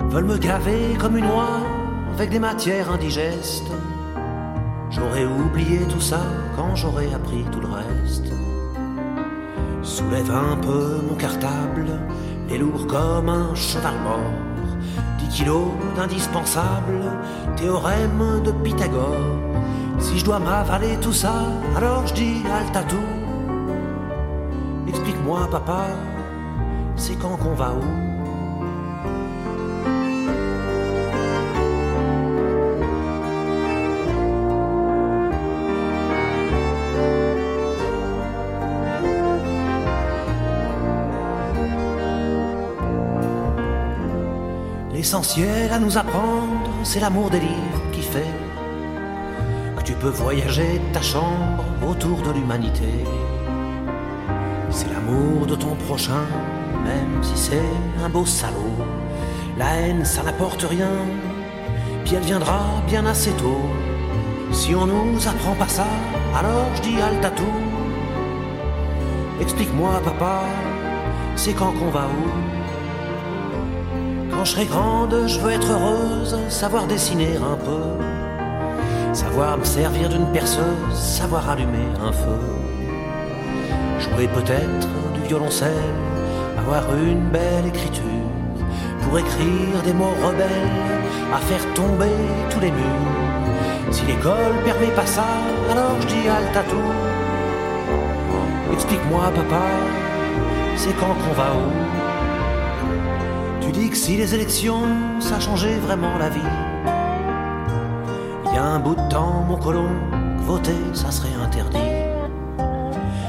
Veulent 0.09 0.25
me 0.25 0.38
gaver 0.38 0.95
comme 0.99 1.17
une 1.17 1.25
oie 1.25 1.61
avec 2.13 2.29
des 2.29 2.39
matières 2.39 2.91
indigestes. 2.91 3.71
J'aurais 4.89 5.25
oublié 5.25 5.79
tout 5.89 6.01
ça 6.01 6.21
quand 6.55 6.75
j'aurais 6.75 7.13
appris 7.13 7.45
tout 7.51 7.61
le 7.61 7.67
reste. 7.67 8.31
Soulève 9.83 10.30
un 10.30 10.56
peu 10.57 11.01
mon 11.10 11.16
cartable, 11.16 11.88
les 12.48 12.60
lourd 12.60 12.86
comme 12.86 13.30
un 13.30 13.56
cheval 13.56 13.95
mort. 14.04 14.31
Dix 15.18 15.28
kilos 15.30 15.69
d'indispensable, 15.95 17.01
théorème 17.56 18.42
de 18.45 18.51
Pythagore. 18.51 19.18
Si 19.98 20.19
je 20.19 20.25
dois 20.25 20.39
m'avaler 20.39 20.98
tout 21.01 21.13
ça, 21.13 21.33
alors 21.75 22.06
je 22.06 22.13
dis 22.13 22.44
tout 22.89 22.98
Explique-moi, 24.88 25.48
papa, 25.50 25.88
c'est 26.95 27.16
quand 27.16 27.38
qu'on 27.38 27.56
va 27.56 27.72
où? 27.72 28.11
L'essentiel 45.01 45.74
à 45.74 45.80
nous 45.80 45.98
apprendre, 45.98 46.69
c'est 46.83 47.00
l'amour 47.00 47.31
des 47.31 47.39
livres 47.39 47.81
qui 47.92 48.03
fait 48.03 48.33
que 49.75 49.81
tu 49.81 49.94
peux 49.94 50.09
voyager 50.09 50.80
ta 50.94 51.01
chambre 51.01 51.65
autour 51.89 52.21
de 52.21 52.31
l'humanité. 52.31 52.94
C'est 54.69 54.94
l'amour 54.94 55.48
de 55.48 55.56
ton 55.56 55.74
prochain, 55.88 56.27
même 56.86 57.24
si 57.24 57.36
c'est 57.36 57.74
un 58.06 58.09
beau 58.09 58.27
salaud. 58.27 58.77
La 59.57 59.74
haine, 59.77 60.06
ça 60.06 60.21
n'apporte 60.21 60.62
rien, 60.62 60.94
puis 62.06 62.13
elle 62.13 62.21
viendra 62.21 62.59
bien 62.86 63.03
assez 63.07 63.31
tôt. 63.31 63.65
Si 64.51 64.75
on 64.75 64.86
nous 64.86 65.27
apprend 65.27 65.55
pas 65.55 65.67
ça, 65.67 65.88
alors 66.36 66.67
je 66.75 66.81
dis 66.84 66.98
tout 67.36 67.60
Explique-moi, 69.41 70.00
papa, 70.05 70.43
c'est 71.36 71.53
quand 71.53 71.72
qu'on 71.72 71.89
va 71.89 72.05
où? 72.05 72.61
Quand 74.41 74.45
je 74.45 74.53
serai 74.53 74.65
grande, 74.65 75.27
je 75.27 75.38
veux 75.38 75.51
être 75.51 75.69
heureuse, 75.69 76.36
savoir 76.50 76.88
dessiner 76.88 77.38
un 77.38 77.55
peu, 77.63 78.03
savoir 79.13 79.60
me 79.60 79.63
servir 79.63 80.10
d'une 80.10 80.25
perceuse, 80.31 80.95
savoir 80.95 81.48
allumer 81.48 81.86
un 82.03 82.12
feu, 82.12 82.39
jouer 84.00 84.27
peut-être 84.29 84.88
du 85.13 85.21
violoncelle, 85.27 85.93
avoir 86.57 86.86
une 86.95 87.29
belle 87.29 87.67
écriture, 87.67 88.01
pour 89.03 89.19
écrire 89.19 89.83
des 89.86 89.93
mots 89.93 90.15
rebelles, 90.25 90.71
à 91.31 91.38
faire 91.38 91.63
tomber 91.75 92.10
tous 92.50 92.62
les 92.62 92.71
murs. 92.71 93.91
Si 93.91 94.03
l'école 94.07 94.55
permet 94.65 94.89
pas 94.95 95.05
ça, 95.05 95.27
alors 95.69 96.01
je 96.01 96.07
dis 96.07 96.27
tout 96.67 96.91
Explique-moi, 98.74 99.31
papa, 99.36 99.65
c'est 100.77 100.98
quand 101.00 101.13
qu'on 101.13 101.33
va 101.36 101.53
où? 101.53 102.00
Tu 103.72 103.80
dis 103.80 103.90
que 103.90 103.96
si 103.96 104.18
les 104.18 104.34
élections, 104.34 104.84
ça 105.20 105.40
changeait 105.40 105.78
vraiment 105.78 106.18
la 106.18 106.30
vie. 106.30 106.40
Il 108.46 108.56
y 108.56 108.58
a 108.58 108.63
un 108.63 108.80
bout 108.80 108.96
de 108.96 109.10
temps, 109.10 109.46
mon 109.48 109.58
colon, 109.58 109.90
voter, 110.40 110.75
ça 110.94 111.12
serait 111.12 111.34
interdit. 111.42 111.78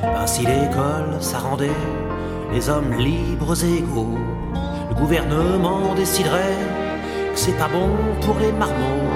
Ben, 0.03 0.27
si 0.27 0.43
l'école, 0.43 1.17
ça 1.21 1.39
rendait 1.39 1.79
les 2.53 2.69
hommes 2.69 2.93
libres 2.95 3.55
et 3.65 3.79
égaux, 3.79 4.19
le 4.91 4.95
gouvernement 4.95 5.95
déciderait 5.95 6.59
que 7.33 7.39
c'est 7.39 7.57
pas 7.57 7.69
bon 7.69 7.91
pour 8.23 8.39
les 8.41 8.53
marmots. 8.53 9.11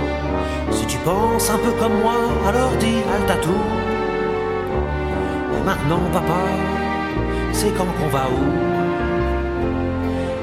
Si 0.71 0.87
tu 0.87 0.99
penses 0.99 1.51
un 1.51 1.59
peu 1.59 1.73
comme 1.81 2.01
moi, 2.03 2.19
alors 2.47 2.71
dis 2.79 3.03
tout 3.43 3.65
Et 5.57 5.65
maintenant, 5.65 6.03
papa, 6.13 6.43
c'est 7.53 7.71
quand 7.77 7.87
qu'on 7.99 8.09
va 8.09 8.27
où? 8.29 8.86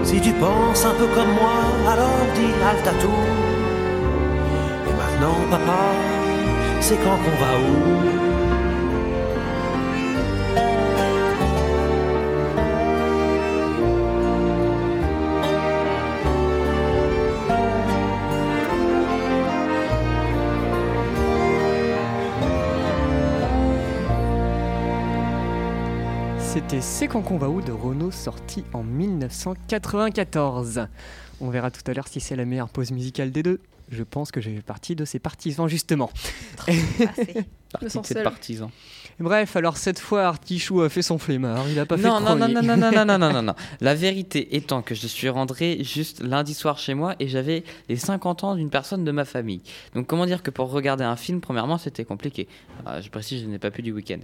Si 0.04 0.20
tu 0.20 0.32
penses 0.34 0.86
un 0.86 0.94
peu 0.94 1.08
comme 1.08 1.34
moi, 1.34 1.58
alors 1.92 2.20
dis 2.36 2.54
tout 3.02 3.24
Et 4.88 4.94
maintenant, 5.00 5.38
papa, 5.50 5.84
c'est 6.82 6.98
quand 6.98 7.18
qu'on 7.24 7.38
va 7.44 7.54
où? 7.60 8.43
C'était 26.74 26.86
C'est 26.86 27.08
quand 27.08 27.22
qu'on 27.22 27.38
va 27.38 27.50
où 27.50 27.62
de 27.62 27.72
Renault 27.72 28.10
sorti 28.10 28.64
en 28.74 28.82
1994. 28.82 30.88
On 31.40 31.52
verra 31.52 31.70
tout 31.70 31.84
à 31.86 31.94
l'heure 31.94 32.08
si 32.08 32.20
c'est 32.20 32.36
la 32.36 32.46
meilleure 32.46 32.70
pause 32.70 32.92
musicale 32.92 33.32
des 33.32 33.44
deux. 33.44 33.60
Je 33.92 34.02
pense 34.02 34.32
que 34.32 34.42
j'ai 34.42 34.56
fait 34.56 34.64
partie 34.64 34.96
de 34.96 35.06
ces 35.06 35.20
partisans 35.20 35.68
justement. 35.68 36.10
Partie 37.74 38.00
de 38.00 38.06
ces 38.06 38.22
partisans. 38.22 38.70
Bref, 39.20 39.56
alors 39.56 39.78
cette 39.78 40.00
fois 40.00 40.26
Artichou 40.26 40.82
a 40.82 40.90
fait 40.90 41.02
son 41.02 41.18
flemmard, 41.18 41.68
il 41.70 41.80
a 41.80 41.88
pas 41.88 41.98
Non, 41.98 42.20
fait 42.20 42.24
non, 42.24 42.36
non, 42.36 42.48
non, 42.48 42.62
non, 42.62 42.78
non, 42.78 42.92
non, 42.92 43.06
non, 43.06 43.18
non, 43.18 43.34
non, 43.34 43.42
non. 43.42 43.56
La 43.82 43.96
vérité 43.96 44.56
étant 44.56 44.84
que 44.84 44.94
je 44.94 45.08
suis 45.08 45.28
rentré 45.28 45.84
juste 45.84 46.24
lundi 46.24 46.54
soir 46.54 46.78
chez 46.78 46.94
moi 46.94 47.16
et 47.20 47.28
j'avais 47.28 47.64
les 47.90 47.96
50 47.96 48.44
ans 48.44 48.56
d'une 48.56 48.70
personne 48.70 49.04
de 49.04 49.12
ma 49.12 49.26
famille. 49.26 49.62
Donc 49.96 50.06
comment 50.06 50.28
dire 50.28 50.44
que 50.44 50.52
pour 50.52 50.72
regarder 50.72 51.04
un 51.04 51.16
film, 51.16 51.42
premièrement, 51.42 51.80
c'était 51.80 52.06
compliqué. 52.06 52.48
Ah, 52.86 53.02
je 53.02 53.10
précise, 53.10 53.42
je 53.42 53.48
n'ai 53.48 53.60
pas 53.60 53.72
pu 53.72 53.82
du 53.82 53.92
week-end. 53.92 54.20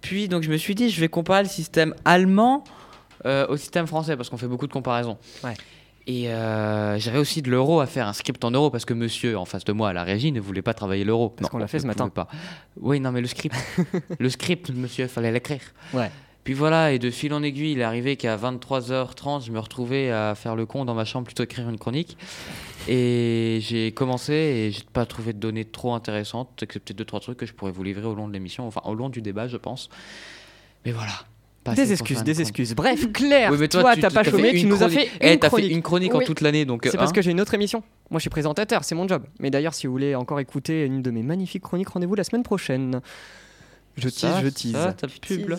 Puis 0.00 0.28
donc 0.28 0.42
je 0.42 0.50
me 0.50 0.56
suis 0.56 0.74
dit, 0.74 0.90
je 0.90 1.00
vais 1.00 1.08
comparer 1.08 1.42
le 1.42 1.48
système 1.48 1.94
allemand 2.04 2.64
euh, 3.26 3.46
au 3.48 3.56
système 3.56 3.86
français 3.86 4.16
parce 4.16 4.30
qu'on 4.30 4.36
fait 4.36 4.46
beaucoup 4.46 4.66
de 4.66 4.72
comparaisons. 4.72 5.18
Ouais. 5.44 5.54
Et 6.06 6.28
euh, 6.30 6.98
j'avais 6.98 7.18
aussi 7.18 7.42
de 7.42 7.50
l'euro 7.50 7.80
à 7.80 7.86
faire, 7.86 8.08
un 8.08 8.12
script 8.12 8.42
en 8.44 8.50
euros 8.50 8.70
parce 8.70 8.84
que 8.84 8.94
monsieur 8.94 9.38
en 9.38 9.44
face 9.44 9.64
de 9.64 9.72
moi 9.72 9.90
à 9.90 9.92
la 9.92 10.02
régie 10.02 10.32
ne 10.32 10.40
voulait 10.40 10.62
pas 10.62 10.74
travailler 10.74 11.04
l'euro. 11.04 11.28
Parce 11.28 11.50
qu'on 11.50 11.58
l'a 11.58 11.68
fait 11.68 11.78
ce 11.78 11.86
matin. 11.86 12.08
Pas. 12.08 12.26
Oui, 12.80 12.98
non, 13.00 13.12
mais 13.12 13.20
le 13.20 13.26
script, 13.26 13.54
le 14.18 14.30
script, 14.30 14.70
monsieur, 14.70 15.06
fallait 15.06 15.30
l'écrire. 15.30 15.60
Ouais. 15.92 16.10
Puis 16.50 16.56
voilà, 16.56 16.90
et 16.90 16.98
de 16.98 17.12
fil 17.12 17.32
en 17.32 17.44
aiguille, 17.44 17.70
il 17.74 17.78
est 17.78 17.84
arrivé 17.84 18.16
qu'à 18.16 18.36
23h30, 18.36 19.46
je 19.46 19.52
me 19.52 19.60
retrouvais 19.60 20.10
à 20.10 20.34
faire 20.34 20.56
le 20.56 20.66
con 20.66 20.84
dans 20.84 20.94
ma 20.96 21.04
chambre 21.04 21.24
plutôt 21.26 21.44
qu'écrire 21.44 21.70
une 21.70 21.78
chronique. 21.78 22.18
Et 22.88 23.60
j'ai 23.62 23.92
commencé 23.92 24.32
et 24.32 24.72
j'ai 24.72 24.82
pas 24.92 25.06
trouvé 25.06 25.32
de 25.32 25.38
données 25.38 25.64
trop 25.64 25.94
intéressantes, 25.94 26.60
excepté 26.60 26.92
deux 26.92 27.04
trois 27.04 27.20
trucs 27.20 27.38
que 27.38 27.46
je 27.46 27.52
pourrais 27.54 27.70
vous 27.70 27.84
livrer 27.84 28.04
au 28.08 28.16
long 28.16 28.26
de 28.26 28.32
l'émission, 28.32 28.66
enfin 28.66 28.80
au 28.84 28.96
long 28.96 29.10
du 29.10 29.22
débat, 29.22 29.46
je 29.46 29.58
pense. 29.58 29.90
Mais 30.84 30.90
voilà. 30.90 31.12
Des 31.76 31.92
excuses, 31.92 32.24
des 32.24 32.40
excuses. 32.40 32.74
Bref, 32.74 33.12
Claire, 33.12 33.52
Oui, 33.52 33.58
mais 33.60 33.68
toi, 33.68 33.94
tu- 33.94 34.00
t'as 34.00 34.10
pas 34.10 34.24
chômé, 34.24 34.52
tu 34.52 34.66
nous 34.66 34.82
as 34.82 34.88
fait 34.88 35.08
Eh, 35.20 35.34
une 35.34 35.40
fait 35.40 35.46
chronique. 35.46 35.70
une 35.70 35.82
chronique 35.82 36.14
en 36.16 36.18
toute 36.18 36.40
l'année, 36.40 36.64
donc. 36.64 36.80
C'est 36.82 36.96
hein. 36.96 36.98
parce 36.98 37.12
que 37.12 37.22
j'ai 37.22 37.30
une 37.30 37.40
autre 37.40 37.54
émission. 37.54 37.84
Moi, 38.10 38.18
je 38.18 38.22
suis 38.22 38.30
présentateur, 38.30 38.82
c'est 38.82 38.96
mon 38.96 39.06
job. 39.06 39.22
Mais 39.38 39.50
d'ailleurs, 39.50 39.74
si 39.74 39.86
vous 39.86 39.92
voulez 39.92 40.16
encore 40.16 40.40
écouter 40.40 40.84
une 40.84 41.00
de 41.00 41.12
mes 41.12 41.22
magnifiques 41.22 41.62
chroniques, 41.62 41.90
rendez-vous 41.90 42.16
la 42.16 42.24
semaine 42.24 42.42
prochaine. 42.42 43.00
Je 43.96 44.08
tease, 44.08 44.20
Ça, 44.20 44.40
je 44.42 44.48
tease. 44.48 44.72
ça, 44.72 44.92
ta 44.92 45.06
pub, 45.08 45.48
là. 45.48 45.56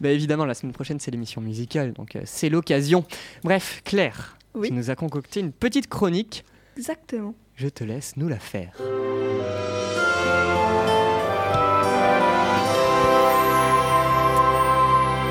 Bah, 0.00 0.10
évidemment, 0.10 0.44
la 0.44 0.54
semaine 0.54 0.72
prochaine, 0.74 1.00
c'est 1.00 1.10
l'émission 1.10 1.40
musicale, 1.40 1.92
donc 1.94 2.16
euh, 2.16 2.22
c'est 2.26 2.48
l'occasion. 2.50 3.04
Bref, 3.44 3.80
Claire, 3.84 4.36
Oui. 4.54 4.68
tu 4.68 4.74
nous 4.74 4.90
as 4.90 4.94
concocté 4.96 5.40
une 5.40 5.52
petite 5.52 5.88
chronique. 5.88 6.44
Exactement. 6.76 7.34
Je 7.56 7.68
te 7.68 7.82
laisse 7.84 8.14
nous 8.16 8.28
la 8.28 8.38
faire. 8.38 8.72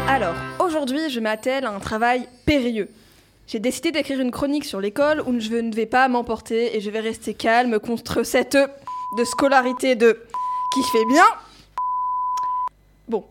Alors, 0.08 0.36
aujourd'hui, 0.60 1.10
je 1.10 1.20
m'attelle 1.20 1.66
à 1.66 1.72
un 1.72 1.80
travail 1.80 2.28
périlleux. 2.46 2.90
J'ai 3.48 3.60
décidé 3.60 3.92
d'écrire 3.92 4.20
une 4.22 4.32
chronique 4.32 4.66
sur 4.66 4.80
l'école 4.80 5.22
où 5.22 5.40
je 5.40 5.56
ne 5.56 5.74
vais 5.74 5.86
pas 5.86 6.08
m'emporter 6.08 6.76
et 6.76 6.82
je 6.82 6.90
vais 6.90 7.00
rester 7.00 7.34
calme 7.34 7.80
contre 7.80 8.24
cette 8.24 8.56
de 9.18 9.24
scolarité 9.24 9.96
de 9.96 10.20
qui 10.76 10.84
fait 10.92 11.06
bien. 11.06 11.24
Bon, 13.08 13.26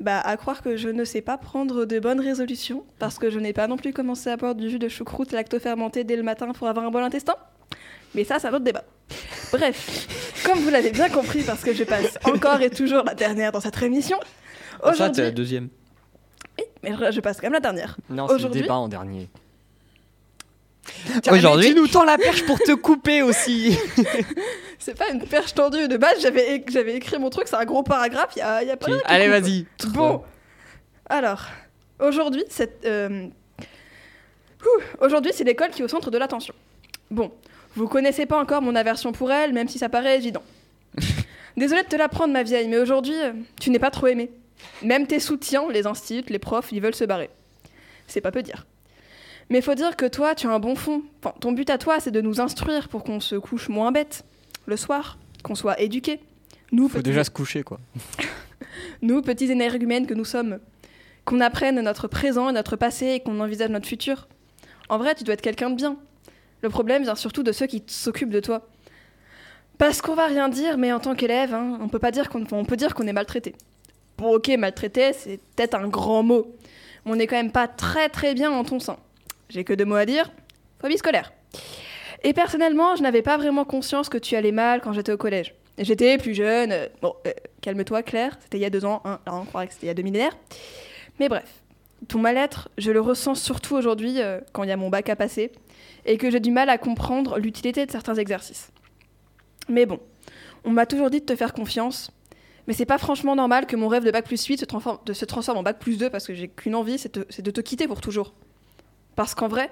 bah 0.00 0.20
à 0.20 0.36
croire 0.36 0.62
que 0.62 0.76
je 0.76 0.88
ne 0.88 1.04
sais 1.04 1.22
pas 1.22 1.38
prendre 1.38 1.84
de 1.84 1.98
bonnes 1.98 2.20
résolutions 2.20 2.84
parce 2.98 3.18
que 3.18 3.30
je 3.30 3.38
n'ai 3.38 3.52
pas 3.52 3.66
non 3.66 3.76
plus 3.76 3.92
commencé 3.92 4.28
à 4.30 4.36
boire 4.36 4.54
du 4.54 4.68
jus 4.70 4.78
de 4.78 4.88
choucroute 4.88 5.32
lactofermenté 5.32 6.04
dès 6.04 6.16
le 6.16 6.22
matin 6.22 6.52
pour 6.52 6.68
avoir 6.68 6.84
un 6.86 6.90
bon 6.90 7.02
intestin. 7.02 7.34
Mais 8.14 8.24
ça, 8.24 8.38
c'est 8.38 8.46
un 8.48 8.54
autre 8.54 8.64
débat. 8.64 8.84
Bref, 9.52 10.42
comme 10.44 10.58
vous 10.60 10.70
l'avez 10.70 10.90
bien 10.90 11.08
compris 11.08 11.42
parce 11.42 11.62
que 11.62 11.72
je 11.72 11.84
passe 11.84 12.18
encore 12.24 12.60
et 12.60 12.70
toujours 12.70 13.02
la 13.04 13.14
dernière 13.14 13.50
dans 13.52 13.60
cette 13.60 13.80
émission, 13.82 14.18
Ça, 14.96 15.10
t'es 15.10 15.22
la 15.22 15.30
deuxième. 15.30 15.68
mais 16.82 16.92
je 16.92 17.12
je 17.12 17.20
passe 17.20 17.36
quand 17.38 17.46
même 17.46 17.54
la 17.54 17.60
dernière. 17.60 17.96
Non, 18.10 18.28
c'est 18.28 18.42
le 18.42 18.48
débat 18.50 18.76
en 18.76 18.88
dernier. 18.88 19.28
Aujourd'hui- 21.30 21.68
tu 21.68 21.74
nous 21.74 21.88
tends 21.88 22.04
la 22.04 22.18
perche 22.18 22.44
pour 22.44 22.58
te 22.58 22.72
couper 22.74 23.22
aussi. 23.22 23.78
C'est 24.84 24.98
pas 24.98 25.08
une 25.08 25.26
perche 25.26 25.54
tendue 25.54 25.88
de 25.88 25.96
base, 25.96 26.20
j'avais 26.20 26.62
j'avais 26.68 26.94
écrit 26.96 27.18
mon 27.18 27.30
truc, 27.30 27.48
c'est 27.48 27.56
un 27.56 27.64
gros 27.64 27.82
paragraphe, 27.82 28.32
il 28.36 28.40
y 28.40 28.42
a, 28.42 28.62
y 28.62 28.70
a 28.70 28.76
pas 28.76 28.84
rien 28.84 28.98
qui 28.98 29.04
Allez, 29.06 29.28
vas-y. 29.28 29.66
Bon, 29.94 30.22
alors, 31.08 31.46
aujourd'hui, 32.00 32.44
c'est 32.50 32.84
euh, 32.84 33.26
aujourd'hui, 35.00 35.32
c'est 35.34 35.44
l'école 35.44 35.70
qui 35.70 35.80
est 35.80 35.84
au 35.86 35.88
centre 35.88 36.10
de 36.10 36.18
l'attention. 36.18 36.52
Bon, 37.10 37.32
vous 37.74 37.88
connaissez 37.88 38.26
pas 38.26 38.38
encore 38.38 38.60
mon 38.60 38.74
aversion 38.74 39.12
pour 39.12 39.32
elle, 39.32 39.54
même 39.54 39.68
si 39.68 39.78
ça 39.78 39.88
paraît 39.88 40.16
évident. 40.16 40.42
Désolée 41.56 41.84
de 41.84 41.88
te 41.88 41.96
l'apprendre, 41.96 42.34
ma 42.34 42.42
vieille, 42.42 42.68
mais 42.68 42.76
aujourd'hui, 42.76 43.16
euh, 43.16 43.32
tu 43.58 43.70
n'es 43.70 43.78
pas 43.78 43.90
trop 43.90 44.08
aimée. 44.08 44.30
Même 44.82 45.06
tes 45.06 45.18
soutiens, 45.18 45.64
les 45.70 45.86
instituts, 45.86 46.30
les 46.30 46.38
profs, 46.38 46.72
ils 46.72 46.82
veulent 46.82 46.94
se 46.94 47.04
barrer. 47.04 47.30
C'est 48.06 48.20
pas 48.20 48.32
peu 48.32 48.42
dire. 48.42 48.66
Mais 49.48 49.62
faut 49.62 49.74
dire 49.74 49.96
que 49.96 50.04
toi, 50.04 50.34
tu 50.34 50.46
as 50.46 50.50
un 50.50 50.58
bon 50.58 50.74
fond. 50.74 51.04
Enfin, 51.22 51.34
ton 51.40 51.52
but 51.52 51.70
à 51.70 51.78
toi, 51.78 52.00
c'est 52.00 52.10
de 52.10 52.20
nous 52.20 52.42
instruire 52.42 52.90
pour 52.90 53.02
qu'on 53.02 53.20
se 53.20 53.36
couche 53.36 53.70
moins 53.70 53.90
bête 53.90 54.24
le 54.66 54.76
soir, 54.76 55.18
qu'on 55.42 55.54
soit 55.54 55.80
éduqués. 55.80 56.20
Nous, 56.72 56.88
Faut 56.88 56.94
petits- 56.98 57.10
déjà 57.10 57.24
se 57.24 57.30
coucher, 57.30 57.62
quoi. 57.62 57.78
nous, 59.02 59.22
petits 59.22 59.50
énergumènes 59.50 60.06
que 60.06 60.14
nous 60.14 60.24
sommes, 60.24 60.58
qu'on 61.24 61.40
apprenne 61.40 61.80
notre 61.80 62.08
présent 62.08 62.48
et 62.50 62.52
notre 62.52 62.76
passé 62.76 63.06
et 63.08 63.20
qu'on 63.20 63.40
envisage 63.40 63.70
notre 63.70 63.86
futur. 63.86 64.28
En 64.88 64.98
vrai, 64.98 65.14
tu 65.14 65.24
dois 65.24 65.34
être 65.34 65.42
quelqu'un 65.42 65.70
de 65.70 65.76
bien. 65.76 65.96
Le 66.62 66.68
problème 66.70 67.02
vient 67.02 67.14
surtout 67.14 67.42
de 67.42 67.52
ceux 67.52 67.66
qui 67.66 67.82
s'occupent 67.86 68.30
de 68.30 68.40
toi. 68.40 68.66
Parce 69.78 70.00
qu'on 70.02 70.14
va 70.14 70.26
rien 70.26 70.48
dire, 70.48 70.78
mais 70.78 70.92
en 70.92 71.00
tant 71.00 71.14
qu'élève, 71.14 71.52
hein, 71.52 71.78
on 71.80 71.88
peut 71.88 71.98
pas 71.98 72.10
dire 72.10 72.28
qu'on 72.30 72.42
enfin, 72.42 72.56
on 72.56 72.64
peut 72.64 72.76
dire 72.76 72.94
qu'on 72.94 73.06
est 73.06 73.12
maltraité. 73.12 73.54
Bon, 74.18 74.36
ok, 74.36 74.48
maltraité, 74.56 75.12
c'est 75.12 75.40
peut-être 75.56 75.74
un 75.74 75.88
grand 75.88 76.22
mot. 76.22 76.54
Mais 77.04 77.12
on 77.12 77.16
n'est 77.16 77.26
quand 77.26 77.36
même 77.36 77.50
pas 77.52 77.66
très 77.68 78.08
très 78.08 78.34
bien 78.34 78.50
en 78.52 78.64
ton 78.64 78.78
sein. 78.78 78.96
J'ai 79.50 79.64
que 79.64 79.72
deux 79.72 79.84
mots 79.84 79.96
à 79.96 80.06
dire. 80.06 80.30
Phobie 80.80 80.96
scolaire. 80.98 81.32
Et 82.24 82.32
personnellement, 82.32 82.96
je 82.96 83.02
n'avais 83.02 83.20
pas 83.20 83.36
vraiment 83.36 83.66
conscience 83.66 84.08
que 84.08 84.16
tu 84.16 84.34
allais 84.34 84.50
mal 84.50 84.80
quand 84.80 84.94
j'étais 84.94 85.12
au 85.12 85.18
collège. 85.18 85.54
J'étais 85.76 86.16
plus 86.16 86.34
jeune. 86.34 86.72
euh, 86.72 86.88
bon, 87.02 87.14
euh, 87.26 87.32
calme-toi, 87.60 88.02
Claire. 88.02 88.38
C'était 88.40 88.56
il 88.56 88.62
y 88.62 88.64
a 88.64 88.70
deux 88.70 88.86
ans. 88.86 89.02
Hein, 89.04 89.20
on 89.26 89.44
croirait 89.44 89.66
que 89.66 89.74
c'était 89.74 89.86
il 89.86 89.88
y 89.88 89.90
a 89.90 89.94
deux 89.94 90.02
millénaires. 90.02 90.36
Mais 91.20 91.28
bref, 91.28 91.62
ton 92.08 92.18
mal-être, 92.18 92.70
je 92.78 92.90
le 92.92 93.00
ressens 93.00 93.34
surtout 93.34 93.76
aujourd'hui 93.76 94.22
euh, 94.22 94.40
quand 94.52 94.62
il 94.62 94.70
y 94.70 94.72
a 94.72 94.76
mon 94.76 94.88
bac 94.88 95.10
à 95.10 95.16
passer 95.16 95.52
et 96.06 96.16
que 96.16 96.30
j'ai 96.30 96.40
du 96.40 96.50
mal 96.50 96.70
à 96.70 96.78
comprendre 96.78 97.38
l'utilité 97.38 97.84
de 97.84 97.90
certains 97.90 98.14
exercices. 98.14 98.70
Mais 99.68 99.84
bon, 99.84 100.00
on 100.64 100.70
m'a 100.70 100.86
toujours 100.86 101.10
dit 101.10 101.20
de 101.20 101.26
te 101.26 101.36
faire 101.36 101.52
confiance. 101.52 102.10
Mais 102.66 102.72
c'est 102.72 102.86
pas 102.86 102.96
franchement 102.96 103.36
normal 103.36 103.66
que 103.66 103.76
mon 103.76 103.88
rêve 103.88 104.04
de 104.04 104.10
bac 104.10 104.24
plus 104.24 104.42
8 104.42 104.58
se 104.60 104.64
transforme, 104.64 104.98
de 105.04 105.12
se 105.12 105.26
transforme 105.26 105.58
en 105.58 105.62
bac 105.62 105.78
plus 105.78 105.98
2 105.98 106.08
parce 106.08 106.26
que 106.26 106.32
j'ai 106.32 106.48
qu'une 106.48 106.74
envie, 106.74 106.96
c'est 106.96 107.18
de 107.18 107.50
te 107.50 107.60
quitter 107.60 107.86
pour 107.86 108.00
toujours. 108.00 108.32
Parce 109.14 109.34
qu'en 109.34 109.48
vrai, 109.48 109.70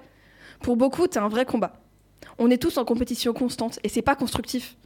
pour 0.61 0.77
beaucoup, 0.77 1.07
c'est 1.11 1.19
un 1.19 1.29
vrai 1.29 1.47
combat. 1.47 1.82
On 2.45 2.51
est 2.51 2.59
tous 2.61 2.77
en 2.77 2.85
compétition 2.85 3.33
constante 3.33 3.79
et 3.85 3.89
c'est 3.89 4.03
pas 4.03 4.17
constructif. 4.17 4.77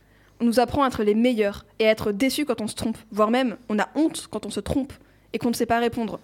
On 0.43 0.45
nous 0.45 0.61
apprend 0.61 0.85
à 0.85 0.89
être 0.89 1.03
les 1.03 1.15
meilleurs 1.15 1.65
et 1.79 1.89
à 1.89 1.91
être 1.91 2.13
déçus 2.13 2.45
quand 2.45 2.61
on 2.61 2.67
se 2.67 2.75
trompe, 2.75 2.99
voire 3.11 3.31
même 3.31 3.57
on 3.71 3.79
a 3.79 3.89
honte 3.95 4.29
quand 4.31 4.45
on 4.45 4.51
se 4.51 4.61
trompe 4.61 4.93
et 5.33 5.39
qu'on 5.39 5.49
ne 5.49 5.55
sait 5.55 5.65
pas 5.65 5.79
répondre. 5.79 6.21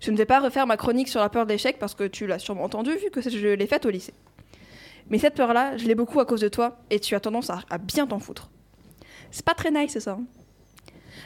Je 0.00 0.10
ne 0.10 0.18
vais 0.18 0.26
pas 0.26 0.38
refaire 0.38 0.66
ma 0.66 0.76
chronique 0.76 1.08
sur 1.08 1.20
la 1.20 1.30
peur 1.30 1.46
de 1.46 1.52
l'échec 1.52 1.78
parce 1.78 1.94
que 1.94 2.04
tu 2.06 2.26
l'as 2.26 2.38
sûrement 2.38 2.64
entendu 2.64 2.90
vu 2.90 3.08
que 3.10 3.22
je 3.22 3.54
l'ai 3.54 3.66
faite 3.66 3.86
au 3.86 3.90
lycée. 3.90 4.12
Mais 5.08 5.16
cette 5.16 5.34
peur-là, 5.34 5.78
je 5.78 5.86
l'ai 5.86 5.94
beaucoup 5.94 6.20
à 6.20 6.26
cause 6.26 6.42
de 6.42 6.48
toi 6.48 6.76
et 6.90 7.00
tu 7.00 7.14
as 7.14 7.20
tendance 7.20 7.48
à, 7.48 7.78
bien 7.78 8.06
t'en 8.06 8.18
foutre. 8.18 8.50
C'est 9.30 9.46
pas 9.46 9.54
très 9.54 9.70
nice 9.70 9.98
ça. 9.98 10.10
hein. 10.10 10.24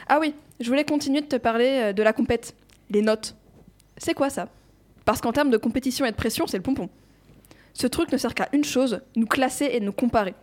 Ah 0.07 0.19
oui, 0.21 0.33
je 0.61 0.69
voulais 0.69 0.85
continuer 0.85 1.19
de 1.19 1.25
te 1.27 1.35
parler 1.35 1.81
euh, 1.83 1.91
de 1.93 2.03
la 2.03 2.13
compète, 2.13 2.55
les 2.89 3.01
notes. 3.01 3.35
C'est 3.97 4.13
quoi 4.13 4.29
ça? 4.29 4.47
Parce 5.03 5.19
qu'en 5.19 5.33
termes 5.33 5.49
de 5.49 5.57
compétition 5.57 6.05
et 6.05 6.11
de 6.11 6.15
pression, 6.15 6.47
c'est 6.47 6.55
le 6.57 6.63
pompon. 6.63 6.89
Ce 7.75 7.87
truc 7.87 8.11
ne 8.11 8.17
sert 8.17 8.33
qu'à 8.33 8.47
une 8.53 8.63
chose, 8.63 9.01
nous 9.17 9.27
classer 9.27 9.69
et 9.73 9.81
nous 9.81 9.91
comparer. 9.91 10.33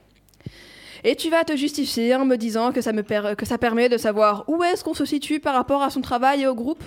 Et 1.03 1.17
tu 1.17 1.31
vas 1.31 1.45
te 1.45 1.57
justifier 1.57 2.15
en 2.15 2.27
me 2.27 2.37
disant 2.37 2.73
que 2.73 2.83
ça, 2.83 2.93
me 2.93 3.03
que 3.35 3.47
ça 3.47 3.59
permet 3.59 3.89
de 3.89 3.97
savoir 3.97 4.45
où 4.49 4.63
est-ce 4.63 4.85
qu'on 4.85 4.95
se 4.95 5.07
situe 5.07 5.41
par 5.41 5.55
rapport 5.55 5.83
à 5.83 5.91
son 5.91 6.03
travail 6.03 6.43
et 6.43 6.47
au 6.47 6.55
groupe. 6.55 6.85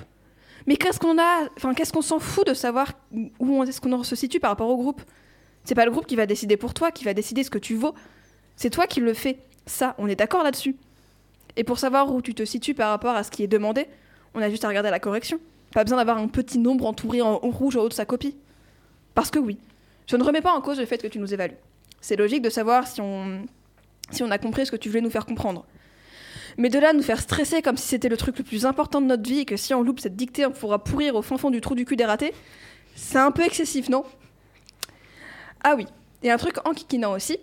Mais 0.67 0.77
qu'est-ce 0.77 0.99
qu'on 0.99 1.17
a 1.17 1.49
Enfin, 1.57 1.73
qu'est-ce 1.73 1.91
qu'on 1.91 2.03
s'en 2.03 2.19
fout 2.19 2.47
de 2.47 2.53
savoir 2.53 2.93
où 3.39 3.63
est-ce 3.63 3.81
qu'on 3.81 4.03
se 4.03 4.15
situe 4.15 4.39
par 4.39 4.51
rapport 4.51 4.69
au 4.69 4.77
groupe? 4.77 5.01
C'est 5.63 5.75
pas 5.75 5.85
le 5.85 5.91
groupe 5.91 6.05
qui 6.05 6.15
va 6.15 6.27
décider 6.27 6.57
pour 6.57 6.75
toi, 6.75 6.91
qui 6.91 7.05
va 7.05 7.15
décider 7.15 7.43
ce 7.43 7.49
que 7.49 7.57
tu 7.57 7.73
vaux. 7.73 7.95
C'est 8.55 8.69
toi 8.69 8.85
qui 8.85 8.99
le 8.99 9.15
fais. 9.15 9.39
Ça, 9.65 9.95
on 9.97 10.07
est 10.07 10.15
d'accord 10.15 10.43
là-dessus. 10.43 10.75
Et 11.57 11.63
pour 11.63 11.79
savoir 11.79 12.13
où 12.13 12.21
tu 12.21 12.35
te 12.35 12.45
situes 12.45 12.75
par 12.75 12.91
rapport 12.91 13.15
à 13.15 13.23
ce 13.23 13.31
qui 13.31 13.43
est 13.43 13.47
demandé, 13.47 13.87
on 14.35 14.41
a 14.41 14.49
juste 14.51 14.63
à 14.63 14.67
regarder 14.67 14.91
la 14.91 14.99
correction. 14.99 15.39
Pas 15.73 15.83
besoin 15.83 15.97
d'avoir 15.97 16.19
un 16.19 16.27
petit 16.27 16.59
nombre 16.59 16.85
entouré 16.85 17.21
en 17.21 17.39
en 17.41 17.49
rouge 17.49 17.75
au 17.75 17.81
haut 17.81 17.89
de 17.89 17.93
sa 17.93 18.05
copie. 18.05 18.37
Parce 19.15 19.31
que 19.31 19.39
oui, 19.39 19.57
je 20.07 20.15
ne 20.15 20.23
remets 20.23 20.41
pas 20.41 20.53
en 20.53 20.61
cause 20.61 20.79
le 20.79 20.85
fait 20.85 21.01
que 21.01 21.07
tu 21.07 21.19
nous 21.19 21.33
évalues. 21.33 21.57
C'est 22.01 22.15
logique 22.15 22.41
de 22.41 22.49
savoir 22.49 22.87
si 22.87 23.01
on, 23.01 23.45
a 24.29 24.37
compris 24.37 24.65
ce 24.65 24.71
que 24.71 24.75
tu 24.75 24.89
voulais 24.89 25.01
nous 25.01 25.09
faire 25.09 25.25
comprendre. 25.25 25.65
Mais 26.57 26.69
de 26.69 26.79
là 26.79 26.93
nous 26.93 27.01
faire 27.01 27.19
stresser 27.19 27.61
comme 27.61 27.77
si 27.77 27.87
c'était 27.87 28.09
le 28.09 28.17
truc 28.17 28.37
le 28.37 28.43
plus 28.43 28.65
important 28.65 29.01
de 29.01 29.07
notre 29.07 29.27
vie 29.27 29.39
et 29.39 29.45
que 29.45 29.57
si 29.57 29.73
on 29.73 29.81
loupe 29.83 29.99
cette 29.99 30.15
dictée, 30.15 30.45
on 30.45 30.51
pourra 30.51 30.83
pourrir 30.83 31.15
au 31.15 31.21
fin 31.21 31.37
fond 31.37 31.49
du 31.49 31.59
trou 31.59 31.75
du 31.75 31.83
cul 31.85 31.95
des 31.95 32.05
ratés, 32.05 32.33
c'est 32.95 33.17
un 33.17 33.31
peu 33.31 33.43
excessif, 33.43 33.89
non? 33.89 34.03
Ah 35.63 35.75
oui, 35.75 35.85
et 36.23 36.31
un 36.31 36.37
truc 36.37 36.65
enquiquinant 36.65 37.13
aussi. 37.13 37.39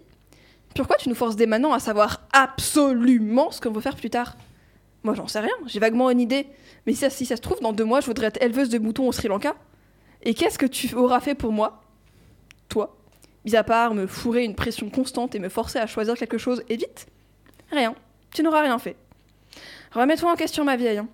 Pourquoi 0.75 0.97
tu 0.97 1.09
nous 1.09 1.15
forces 1.15 1.37
dès 1.37 1.47
maintenant 1.47 1.73
à 1.73 1.81
savoir 1.81 2.23
absolument 2.33 3.51
ce 3.51 3.61
qu'on 3.61 3.73
veut 3.73 3.83
faire 3.83 3.97
plus 3.97 4.09
tard? 4.09 4.37
Moi, 5.03 5.15
j'en 5.15 5.27
sais 5.27 5.41
rien, 5.41 5.53
j'ai 5.67 5.81
vaguement 5.81 6.09
une 6.11 6.21
idée. 6.21 6.47
Mais 6.87 6.93
si 6.93 7.01
ça, 7.01 7.11
si 7.11 7.27
ça 7.27 7.37
se 7.37 7.43
trouve, 7.43 7.61
dans 7.61 7.73
deux 7.73 7.85
mois, 7.85 8.01
je 8.01 8.07
voudrais 8.07 8.29
être 8.29 8.43
éleveuse 8.43 8.69
de 8.69 8.79
moutons 8.79 9.09
au 9.09 9.13
Sri 9.13 9.29
Lanka. 9.29 9.55
Et 10.23 10.35
qu'est-ce 10.35 10.59
que 10.59 10.67
tu 10.67 10.95
auras 10.95 11.21
fait 11.21 11.35
pour 11.35 11.53
moi? 11.53 11.82
Toi 12.73 12.97
Mis 13.45 13.55
à 13.55 13.65
part 13.65 13.93
me 13.93 14.07
fourrer 14.07 14.45
une 14.45 14.55
pression 14.55 14.89
constante 14.89 15.35
et 15.35 15.39
me 15.39 15.51
forcer 15.51 15.79
à 15.79 15.87
choisir 15.87 16.15
quelque 16.17 16.39
chose 16.39 16.63
et 16.71 16.77
vite 16.77 17.07
Rien. 17.71 17.95
Tu 18.33 18.43
n'auras 18.43 18.63
rien 18.63 18.79
fait. 18.79 18.97
Remets-toi 19.93 20.33
en 20.33 20.37
question, 20.37 20.65
ma 20.65 20.77
vieille. 20.77 20.97
hein. 20.99 21.09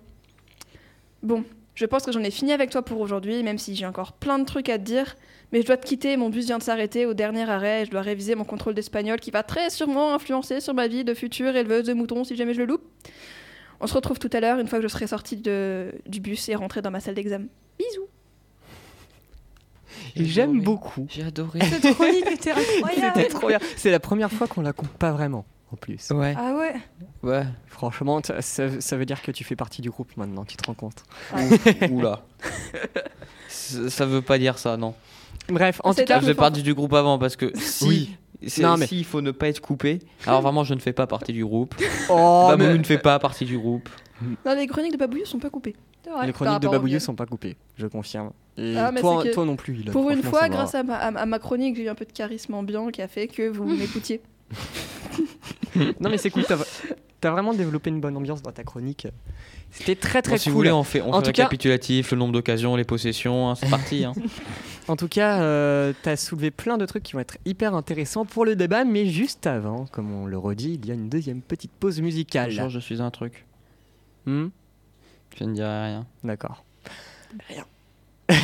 Bon, 1.21 1.43
je 1.75 1.85
pense 1.85 2.05
que 2.05 2.13
j'en 2.13 2.23
ai 2.23 2.31
fini 2.31 2.53
avec 2.53 2.69
toi 2.69 2.81
pour 2.81 3.01
aujourd'hui, 3.01 3.43
même 3.43 3.57
si 3.57 3.75
j'ai 3.75 3.85
encore 3.85 4.13
plein 4.13 4.39
de 4.39 4.45
trucs 4.45 4.69
à 4.69 4.77
te 4.77 4.83
dire. 4.83 5.17
Mais 5.51 5.61
je 5.61 5.65
dois 5.67 5.75
te 5.75 5.85
quitter, 5.85 6.15
mon 6.15 6.29
bus 6.29 6.45
vient 6.45 6.59
de 6.59 6.63
s'arrêter 6.63 7.05
au 7.05 7.13
dernier 7.13 7.49
arrêt 7.49 7.81
et 7.81 7.85
je 7.85 7.91
dois 7.91 8.01
réviser 8.01 8.35
mon 8.35 8.45
contrôle 8.45 8.73
d'espagnol 8.73 9.19
qui 9.19 9.31
va 9.31 9.43
très 9.43 9.69
sûrement 9.69 10.13
influencer 10.13 10.61
sur 10.61 10.73
ma 10.73 10.87
vie 10.87 11.03
de 11.03 11.13
future 11.13 11.53
éleveuse 11.55 11.85
de 11.87 11.93
moutons 11.93 12.23
si 12.23 12.37
jamais 12.37 12.53
je 12.53 12.59
le 12.59 12.67
loupe. 12.67 12.83
On 13.81 13.87
se 13.87 13.93
retrouve 13.93 14.19
tout 14.19 14.29
à 14.31 14.39
l'heure 14.39 14.59
une 14.59 14.67
fois 14.67 14.79
que 14.79 14.83
je 14.83 14.87
serai 14.93 15.07
sortie 15.07 15.35
du 15.35 16.19
bus 16.21 16.47
et 16.47 16.55
rentrée 16.55 16.81
dans 16.81 16.91
ma 16.91 17.01
salle 17.01 17.15
d'examen. 17.15 17.47
Bisous 17.77 18.07
J'ai 20.15 20.25
J'aime 20.25 20.61
beaucoup. 20.61 21.05
J'ai 21.09 21.23
adoré. 21.23 21.59
Cette 21.81 21.93
chronique 21.95 22.27
était 22.31 22.51
incroyable. 22.81 23.13
C'était 23.15 23.27
trop 23.29 23.47
bien. 23.47 23.59
C'est 23.77 23.91
la 23.91 23.99
première 23.99 24.31
fois 24.31 24.47
qu'on 24.47 24.61
la 24.61 24.73
coupe 24.73 24.89
pas 24.89 25.11
vraiment, 25.11 25.45
en 25.71 25.75
plus. 25.75 26.09
Ouais, 26.11 26.33
Ah 26.37 26.53
ouais. 26.55 26.75
ouais. 27.23 27.43
Franchement, 27.67 28.21
ça, 28.23 28.41
ça 28.41 28.97
veut 28.97 29.05
dire 29.05 29.21
que 29.21 29.31
tu 29.31 29.43
fais 29.43 29.55
partie 29.55 29.81
du 29.81 29.89
groupe 29.89 30.15
maintenant, 30.17 30.45
tu 30.45 30.57
te 30.57 30.65
rends 30.67 30.73
compte. 30.73 31.03
Oula. 31.91 32.23
ça, 33.47 33.89
ça 33.89 34.05
veut 34.05 34.21
pas 34.21 34.37
dire 34.37 34.57
ça, 34.57 34.77
non. 34.77 34.93
Bref, 35.47 35.81
en 35.83 35.93
tout 35.93 36.03
cas, 36.03 36.15
Je 36.15 36.21
faisais 36.21 36.33
partie 36.35 36.61
du 36.63 36.73
groupe 36.73 36.93
avant 36.93 37.17
parce 37.17 37.35
que 37.35 37.51
si. 37.57 37.85
Oui. 37.87 38.15
Non, 38.61 38.77
mais- 38.77 38.87
si 38.87 38.99
il 38.99 39.03
faut 39.05 39.19
ne 39.19 39.31
pas 39.31 39.49
être 39.49 39.59
coupé, 39.59 39.99
alors 40.25 40.41
vraiment 40.41 40.63
je 40.63 40.73
ne 40.73 40.79
fais 40.79 40.93
pas 40.93 41.07
partie 41.07 41.33
du 41.33 41.43
groupe. 41.43 41.75
Oh, 42.09 42.47
Babou 42.49 42.63
mais- 42.63 42.77
ne 42.77 42.83
fait 42.83 42.97
pas 42.97 43.19
partie 43.19 43.43
du 43.43 43.57
groupe. 43.57 43.89
Non, 44.45 44.55
les 44.55 44.65
chroniques 44.67 44.93
de 44.93 44.97
Babouillou 44.97 45.25
sont 45.25 45.39
pas 45.39 45.49
coupées. 45.49 45.75
Vrai, 46.11 46.27
les 46.27 46.33
chroniques 46.33 46.59
de 46.61 46.67
miel. 46.77 47.01
sont 47.01 47.15
pas 47.15 47.25
coupées, 47.25 47.55
je 47.77 47.87
confirme. 47.87 48.31
Et 48.57 48.75
Ah, 48.77 48.91
toi, 48.99 49.23
toi 49.33 49.45
non 49.45 49.55
plus. 49.55 49.79
Ilan, 49.79 49.91
Pour 49.91 50.09
une 50.11 50.23
fois, 50.23 50.49
grâce 50.49 50.75
à 50.75 50.83
ma, 50.83 50.95
à, 50.95 51.07
à 51.07 51.25
ma 51.25 51.39
chronique, 51.39 51.75
j'ai 51.75 51.83
eu 51.83 51.89
un 51.89 51.95
peu 51.95 52.05
de 52.05 52.11
charisme 52.11 52.53
ambiant 52.55 52.87
qui 52.89 53.01
a 53.01 53.07
fait 53.07 53.27
que 53.27 53.47
vous 53.49 53.65
m'écoutiez. 53.77 54.21
Non, 55.99 56.09
mais 56.09 56.17
c'est 56.17 56.29
cool, 56.31 56.43
t'as 56.45 56.57
as 57.21 57.31
vraiment 57.31 57.53
développé 57.53 57.89
une 57.89 57.99
bonne 58.01 58.15
ambiance 58.17 58.41
dans 58.41 58.51
ta 58.51 58.63
chronique. 58.63 59.07
C'était 59.71 59.95
très 59.95 60.21
très 60.21 60.31
Bon, 60.31 60.35
cool. 60.35 60.39
si 60.39 60.49
vous 60.49 60.55
voulez, 60.55 60.71
on 60.71 60.83
fait, 60.83 61.01
on 61.01 61.13
En 61.13 61.19
fait 61.19 61.27
tout 61.27 61.31
cas- 61.33 61.43
récapitulatif, 61.43 62.11
le 62.11 62.17
nombre 62.17 62.33
d'occasions, 62.33 62.75
les 62.75 62.85
possessions, 62.85 63.49
hein, 63.49 63.55
c'est 63.55 63.69
parti. 63.69 64.03
hein. 64.05 64.13
En 64.87 64.95
tout 64.95 65.07
cas, 65.07 65.39
euh, 65.43 65.93
t'as 66.01 66.15
soulevé 66.15 66.49
plein 66.49 66.79
de 66.79 66.85
trucs 66.87 67.03
qui 67.03 67.13
vont 67.13 67.19
être 67.19 67.37
hyper 67.45 67.75
intéressants 67.75 68.25
pour 68.25 68.43
le 68.43 68.55
débat, 68.55 68.85
mais 68.85 69.05
juste 69.05 69.45
avant, 69.45 69.85
comme 69.91 70.11
on 70.11 70.25
le 70.25 70.35
redit, 70.35 70.79
il 70.81 70.87
y 70.87 70.91
a 70.91 70.95
une 70.95 71.09
deuxième 71.09 71.41
petite 71.43 71.69
pause 71.79 72.01
musicale. 72.01 72.49
Genre, 72.49 72.69
je 72.69 72.79
suis 72.79 72.99
un 72.99 73.11
truc. 73.11 73.45
Hmm? 74.25 74.47
Je 75.37 75.43
ne 75.43 75.53
dirai 75.53 75.85
rien. 75.85 76.05
D'accord. 76.23 76.63
Rien. 77.47 77.65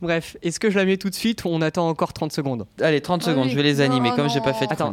Bref, 0.00 0.36
est-ce 0.42 0.60
que 0.60 0.70
je 0.70 0.76
la 0.78 0.84
mets 0.84 0.96
tout 0.96 1.10
de 1.10 1.14
suite 1.14 1.44
ou 1.44 1.48
on 1.48 1.60
attend 1.60 1.88
encore 1.88 2.12
30 2.12 2.30
secondes? 2.32 2.66
Allez, 2.80 3.00
30 3.00 3.22
Ah 3.24 3.30
secondes, 3.30 3.46
oui. 3.46 3.50
je 3.50 3.56
vais 3.56 3.64
les 3.64 3.80
animer 3.80 4.10
Non, 4.10 4.16
comme 4.16 4.28
j'ai 4.30 4.40
pas 4.40 4.52
non. 4.52 4.58
fait 4.58 4.66
de 4.68 4.72
Attends, 4.72 4.92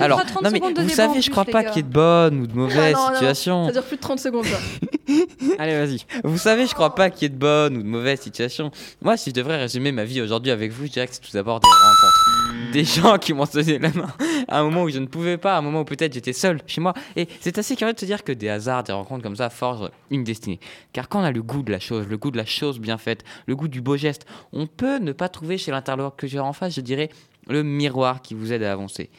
Alors, 0.00 0.20
fera 0.20 0.30
30 0.30 0.42
non 0.44 0.50
mais 0.50 0.58
secondes 0.58 0.74
de 0.74 0.82
vous 0.82 0.88
savez, 0.88 1.20
je 1.20 1.30
crois 1.30 1.44
pas 1.44 1.62
qu'il 1.64 1.76
y 1.76 1.78
ait 1.80 1.82
de 1.82 1.88
bonnes 1.92 2.40
ou 2.40 2.46
de 2.46 2.54
mauvaises 2.54 2.94
Ah, 2.96 3.00
non, 3.00 3.08
non, 3.08 3.14
situations. 3.14 3.66
Ça 3.66 3.72
dure 3.72 3.82
plus 3.84 3.96
de 3.96 4.00
30 4.02 4.18
secondes, 4.20 4.46
ça. 4.46 4.56
allez, 5.58 5.78
vas-y. 5.78 5.98
Vous 6.24 6.38
savez, 6.38 6.66
je 6.66 6.74
crois 6.74 6.94
pas 6.94 7.10
qu'il 7.10 7.22
y 7.22 7.26
ait 7.26 7.34
de 7.34 7.38
bonnes 7.38 7.76
ou 7.76 7.82
de 7.82 7.88
mauvaises 7.88 8.20
situations. 8.20 8.70
Moi, 9.02 9.16
si 9.16 9.30
je 9.30 9.34
devrais 9.34 9.58
résumer 9.58 9.92
ma 9.92 10.04
vie 10.04 10.20
aujourd'hui 10.20 10.50
avec 10.50 10.72
vous, 10.72 10.86
je 10.86 10.92
dirais 10.92 11.06
que 11.06 11.14
c'est 11.14 11.20
tout 11.20 11.32
d'abord 11.32 11.60
des 11.60 11.68
rencontres. 11.68 12.72
Des 12.72 12.84
gens 12.84 13.18
qui 13.18 13.32
m'ont 13.32 13.46
donné 13.52 13.78
la 13.78 13.90
main 13.90 14.12
à 14.48 14.60
un 14.60 14.64
moment 14.64 14.82
où 14.84 14.88
je 14.88 14.98
ne 14.98 15.06
pouvais 15.06 15.38
pas, 15.38 15.54
à 15.54 15.58
un 15.58 15.62
moment 15.62 15.80
où 15.80 15.84
peut-être 15.84 16.12
j'étais 16.12 16.32
seul 16.32 16.60
chez 16.66 16.80
moi. 16.80 16.94
Et 17.16 17.28
c'est 17.40 17.58
assez 17.58 17.76
curieux 17.76 17.94
de 17.94 18.00
se 18.00 18.04
dire 18.04 18.24
que 18.24 18.32
des 18.32 18.48
hasards, 18.48 18.84
des 18.84 18.92
rencontres 18.92 19.22
comme 19.22 19.36
ça 19.36 19.50
forgent 19.50 19.90
une 20.10 20.24
destinée. 20.24 20.60
Car 20.92 21.08
quand 21.08 21.20
on 21.20 21.24
a 21.24 21.30
le 21.30 21.42
goût 21.42 21.62
de 21.62 21.72
la 21.72 21.80
chose, 21.80 22.06
le 22.08 22.16
goût 22.16 22.30
de 22.30 22.36
la 22.36 22.46
chose 22.46 22.78
bien 22.78 22.98
faite, 22.98 23.24
le 23.46 23.56
goût 23.56 23.68
du 23.68 23.80
beau 23.80 23.96
geste, 23.96 24.26
on 24.52 24.66
peut 24.66 24.98
ne 24.98 25.12
pas 25.12 25.28
trouver 25.28 25.58
chez 25.58 25.70
l'interlocuteur 25.70 26.44
en 26.44 26.52
face, 26.52 26.74
je 26.74 26.80
dirais, 26.80 27.10
le 27.48 27.62
miroir 27.62 28.22
qui 28.22 28.34
vous 28.34 28.52
aide 28.52 28.62
à 28.62 28.72
avancer. 28.72 29.10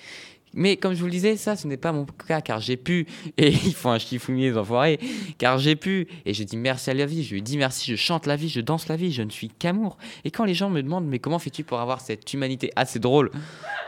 Mais 0.55 0.77
comme 0.77 0.93
je 0.93 0.99
vous 0.99 1.05
le 1.05 1.11
disais, 1.11 1.35
ça, 1.35 1.55
ce 1.55 1.67
n'est 1.67 1.77
pas 1.77 1.91
mon 1.91 2.05
cas, 2.05 2.41
car 2.41 2.59
j'ai 2.59 2.77
pu, 2.77 3.05
et 3.37 3.49
ils 3.49 3.73
font 3.73 3.91
un 3.91 3.99
chiffoumier 3.99 4.49
les 4.49 4.57
enfoirés, 4.57 4.99
car 5.37 5.59
j'ai 5.59 5.75
pu, 5.75 6.07
et 6.25 6.33
je 6.33 6.43
dis 6.43 6.57
merci 6.57 6.89
à 6.89 6.93
la 6.93 7.05
vie, 7.05 7.23
je 7.23 7.33
lui 7.33 7.41
dis 7.41 7.57
merci, 7.57 7.91
je 7.91 7.95
chante 7.95 8.25
la 8.25 8.35
vie, 8.35 8.49
je 8.49 8.61
danse 8.61 8.87
la 8.87 8.95
vie, 8.95 9.11
je 9.11 9.21
ne 9.21 9.29
suis 9.29 9.49
qu'amour. 9.49 9.97
Et 10.23 10.31
quand 10.31 10.45
les 10.45 10.53
gens 10.53 10.69
me 10.69 10.81
demandent, 10.81 11.05
mais 11.05 11.19
comment 11.19 11.39
fais-tu 11.39 11.63
pour 11.63 11.79
avoir 11.79 12.01
cette 12.01 12.33
humanité 12.33 12.71
assez 12.75 12.99
drôle? 12.99 13.29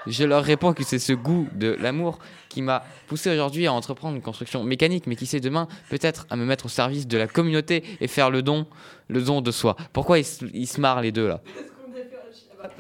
Je 0.05 0.23
leur 0.23 0.43
réponds 0.43 0.73
que 0.73 0.83
c'est 0.83 0.99
ce 0.99 1.13
goût 1.13 1.47
de 1.55 1.75
l'amour 1.79 2.19
qui 2.49 2.61
m'a 2.61 2.83
poussé 3.07 3.29
aujourd'hui 3.29 3.67
à 3.67 3.73
entreprendre 3.73 4.15
une 4.15 4.21
construction 4.21 4.63
mécanique, 4.63 5.07
mais 5.07 5.15
qui 5.15 5.25
sait 5.25 5.39
demain 5.39 5.67
peut-être 5.89 6.27
à 6.29 6.35
me 6.35 6.45
mettre 6.45 6.65
au 6.65 6.69
service 6.69 7.07
de 7.07 7.17
la 7.17 7.27
communauté 7.27 7.83
et 8.01 8.07
faire 8.07 8.29
le 8.29 8.41
don, 8.41 8.67
le 9.07 9.21
don 9.21 9.41
de 9.41 9.51
soi. 9.51 9.75
Pourquoi 9.93 10.19
ils 10.19 10.25
se 10.67 10.81
marrent 10.81 11.01
les 11.01 11.11
deux 11.11 11.27
là? 11.27 11.41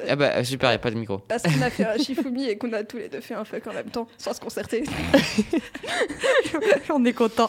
Ah 0.09 0.15
bah 0.15 0.43
super, 0.43 0.71
il 0.71 0.75
a 0.75 0.79
pas 0.79 0.91
de 0.91 0.95
micro. 0.95 1.19
Parce 1.19 1.43
qu'on 1.43 1.61
a 1.61 1.69
fait 1.69 1.85
un 1.85 1.97
Shifumi 2.03 2.49
et 2.49 2.57
qu'on 2.57 2.71
a 2.73 2.83
tous 2.83 2.97
les 2.97 3.09
deux 3.09 3.21
fait 3.21 3.33
un 3.33 3.45
fuck 3.45 3.65
en 3.67 3.73
même 3.73 3.89
temps, 3.89 4.07
sans 4.17 4.33
se 4.33 4.39
concerter. 4.39 4.83
On 6.89 7.03
est 7.05 7.13
content. 7.13 7.47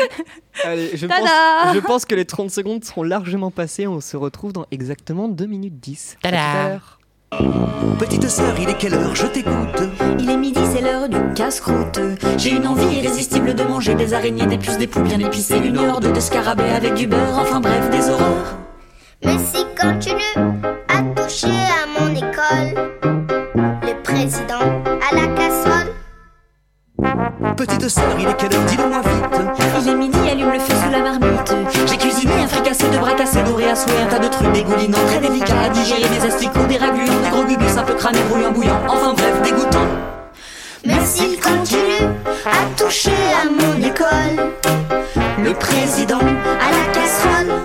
Allez, 0.64 0.96
je 0.96 1.06
Tada 1.06 1.26
pense, 1.62 1.74
je 1.74 1.80
pense 1.80 2.04
que 2.04 2.14
les 2.14 2.24
30 2.24 2.50
secondes 2.50 2.84
seront 2.84 3.02
largement 3.02 3.50
passées. 3.50 3.86
On 3.86 4.00
se 4.00 4.16
retrouve 4.16 4.52
dans 4.52 4.66
exactement 4.70 5.28
2 5.28 5.46
minutes 5.46 5.80
10. 5.80 6.18
À 6.22 6.28
tout 6.28 6.34
à 6.34 6.68
l'heure. 6.68 6.98
Petite 7.98 8.28
sœur, 8.28 8.54
il 8.60 8.68
est 8.68 8.78
quelle 8.78 8.94
heure? 8.94 9.14
Je 9.14 9.26
t'écoute. 9.26 9.82
Il 10.18 10.30
est 10.30 10.36
midi, 10.36 10.60
c'est 10.72 10.82
l'heure 10.82 11.08
du 11.08 11.18
casse-croûte. 11.34 11.98
J'ai 12.38 12.50
une 12.50 12.66
envie 12.66 12.96
irrésistible 12.98 13.54
de 13.54 13.62
manger 13.64 13.94
des 13.94 14.14
araignées, 14.14 14.46
des 14.46 14.58
puces, 14.58 14.78
des 14.78 14.86
poules 14.86 15.04
bien 15.04 15.18
épicées, 15.18 15.58
une 15.58 15.78
horde 15.78 16.12
de 16.12 16.20
scarabées 16.20 16.70
avec 16.70 16.94
du 16.94 17.06
beurre, 17.06 17.38
enfin 17.38 17.60
bref, 17.60 17.90
des 17.90 18.08
horreurs. 18.08 18.56
Mais 19.24 19.36
si 19.38 19.64
continue 19.80 20.22
à 20.88 21.02
toucher 21.22 21.48
à 21.48 21.50
mon 21.52 21.63
le 22.52 24.02
président 24.02 24.58
à 24.58 25.14
la 25.14 25.26
casserole. 25.34 25.92
Petite 27.56 27.88
sœur, 27.88 28.04
il 28.18 28.28
est 28.28 28.36
quelle 28.36 28.54
heure? 28.54 28.64
Dis-le-moi 28.66 29.00
vite. 29.00 29.40
Il 29.80 29.88
est 29.88 29.94
midi, 29.94 30.18
allume 30.30 30.52
le 30.52 30.58
feu 30.58 30.74
sous 30.74 30.90
la 30.90 30.98
marmite. 30.98 31.54
J'ai 31.86 31.96
cuisiné 31.96 32.32
un 32.42 32.48
fricassé 32.48 32.88
de 32.88 32.98
bras 32.98 33.14
cassés, 33.14 33.42
doré 33.42 33.70
à 33.70 33.74
souhait, 33.74 34.00
un 34.02 34.06
tas 34.06 34.18
de 34.18 34.28
trucs 34.28 34.52
dégoulinants, 34.52 34.98
très 35.06 35.20
délicats 35.20 35.62
à 35.64 35.68
digérer, 35.70 36.08
des 36.08 36.26
asticots, 36.26 36.66
des 36.68 36.76
ragulants, 36.76 37.20
des 37.22 37.30
gros 37.30 37.44
gugus, 37.44 37.76
un 37.76 37.82
peu 37.82 37.94
crânés, 37.94 38.22
brouillant, 38.28 38.52
bouillant, 38.52 38.80
enfin 38.88 39.14
bref, 39.14 39.42
dégoûtant. 39.42 39.86
Mais 40.84 41.04
s'il 41.04 41.40
continue 41.40 42.08
à 42.46 42.78
toucher 42.78 43.12
à 43.42 43.46
mon 43.48 43.82
école, 43.82 44.52
Le 45.42 45.52
président 45.52 46.18
à 46.18 46.70
la 46.70 46.92
casserole. 46.92 47.63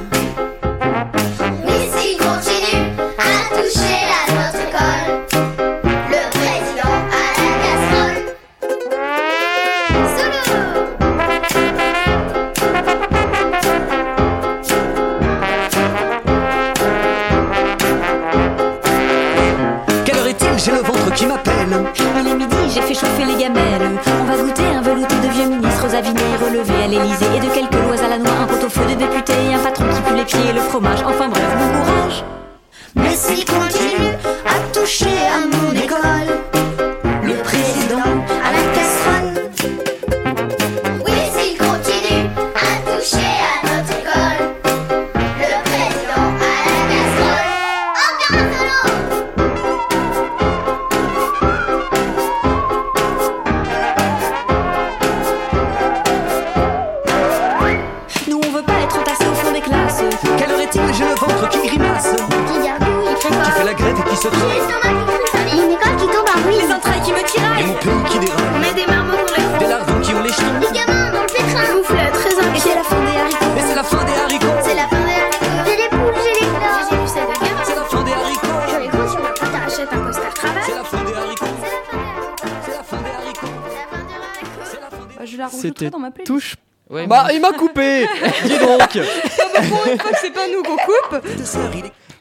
C'était 85.47 85.67
rajouterai 85.67 85.89
dans 85.89 85.99
ma 85.99 86.11
playlist. 86.11 86.27
Touche. 86.27 86.55
Ouais, 86.89 87.05
Bah, 87.05 87.27
il 87.31 87.39
m'a 87.39 87.51
coupé 87.51 88.07
Dis 88.43 88.57
donc 88.57 88.89
Pour 88.89 89.87
une 89.91 89.99
fois 89.99 90.11
que 90.11 90.17
c'est 90.21 90.33
pas 90.33 90.47
nous 90.47 90.63
qu'on 90.63 90.77
coupe. 90.77 91.23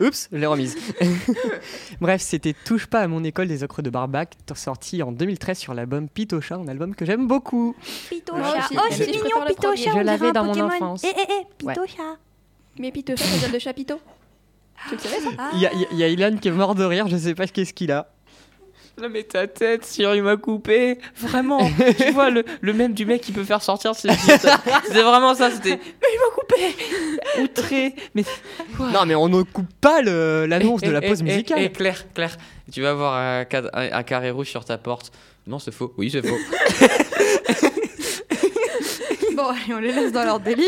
Oups, 0.00 0.28
je 0.31 0.37
l'ai 0.37 0.46
remise. 0.46 0.76
Bref, 2.00 2.20
c'était 2.20 2.54
Touche 2.64 2.87
pas 2.87 3.00
à 3.00 3.09
mon 3.09 3.24
école 3.24 3.48
des 3.48 3.64
ocres 3.64 3.83
de 3.83 3.90
Barbac, 3.90 4.35
sorti 4.54 5.02
en 5.02 5.11
2013 5.11 5.59
sur 5.59 5.74
l'album 5.74 6.09
Pitocha, 6.09 6.54
un 6.54 6.68
album 6.68 6.94
que 6.94 7.04
j'aime 7.04 7.26
beaucoup. 7.26 7.74
Pitocha. 8.09 8.68
Oh, 8.72 8.78
c'est 8.90 9.07
je 9.07 9.11
mignon. 9.11 9.44
Pitocha. 9.46 9.90
Je 9.90 9.96
on 9.96 10.00
l'avais 10.02 10.33
dans 10.33 10.44
mon 10.44 10.61
enfance. 10.61 11.02
Eh, 11.04 11.09
eh, 11.16 11.33
eh, 11.40 11.44
Pitocha. 11.57 12.16
Mais 12.78 12.92
Pitocha, 12.92 13.24
ça 13.24 13.37
vient 13.38 13.48
de 13.48 13.59
Chapiteau. 13.59 13.98
Tu 14.88 14.94
le 14.94 15.00
savais 15.00 15.20
ça? 15.20 15.31
Ah. 15.37 15.50
Y 15.54 15.62
y 15.62 15.87
il 15.90 15.98
y 15.98 16.04
a 16.04 16.09
Ilan 16.09 16.37
qui 16.37 16.46
est 16.46 16.52
mort 16.52 16.76
de 16.76 16.85
rire, 16.85 17.09
je 17.09 17.16
sais 17.16 17.35
pas 17.35 17.48
qu'est-ce 17.48 17.74
qu'il 17.74 17.90
a. 17.90 18.09
Non 19.01 19.09
mais 19.09 19.23
ta 19.23 19.47
tête, 19.47 19.85
sur 19.87 20.15
il 20.15 20.23
m'a 20.23 20.37
coupé. 20.37 20.99
Vraiment. 21.17 21.61
tu 21.99 22.11
vois 22.13 22.31
le, 22.31 22.45
le 22.61 22.73
même 22.73 22.95
du 22.95 23.07
mec 23.07 23.21
qui 23.21 23.33
peut 23.33 23.45
faire 23.45 23.63
sortir 23.63 23.95
ses 23.95 24.09
C'était 24.11 25.03
vraiment 25.03 25.35
ça, 25.35 25.51
c'était. 25.51 25.79
Mais 25.79 26.09
il 26.13 26.19
m'a 26.19 26.35
coupé 26.35 27.43
Outré 27.43 27.95
Mais. 28.15 28.25
Non, 28.79 29.07
mais 29.07 29.15
on 29.15 29.29
ne 29.29 29.43
coupe 29.43 29.73
pas 29.81 30.03
l'annonce 30.03 30.81
de 30.83 30.91
la 30.91 31.01
pause 31.01 31.21
Et 31.21 31.25
musicale. 31.25 31.73
Claire, 31.73 32.05
Claire, 32.15 32.37
tu 32.73 32.83
vas 32.83 32.91
avoir 32.91 33.15
un, 33.15 33.45
cad- 33.45 33.71
un- 33.73 33.93
un 33.93 34.03
carré 34.03 34.31
rouge 34.31 34.49
sur 34.49 34.65
ta 34.65 34.79
porte. 34.79 35.13
Non, 35.47 35.59
c'est 35.59 35.73
faux. 35.73 35.95
Oui, 35.97 36.11
c'est 36.11 36.27
faux. 36.27 36.37
Bon, 39.38 39.48
allez, 39.51 39.72
on 39.74 39.79
les 39.79 39.92
laisse 39.92 40.11
dans 40.12 40.24
leur 40.24 40.40
délire. 40.40 40.66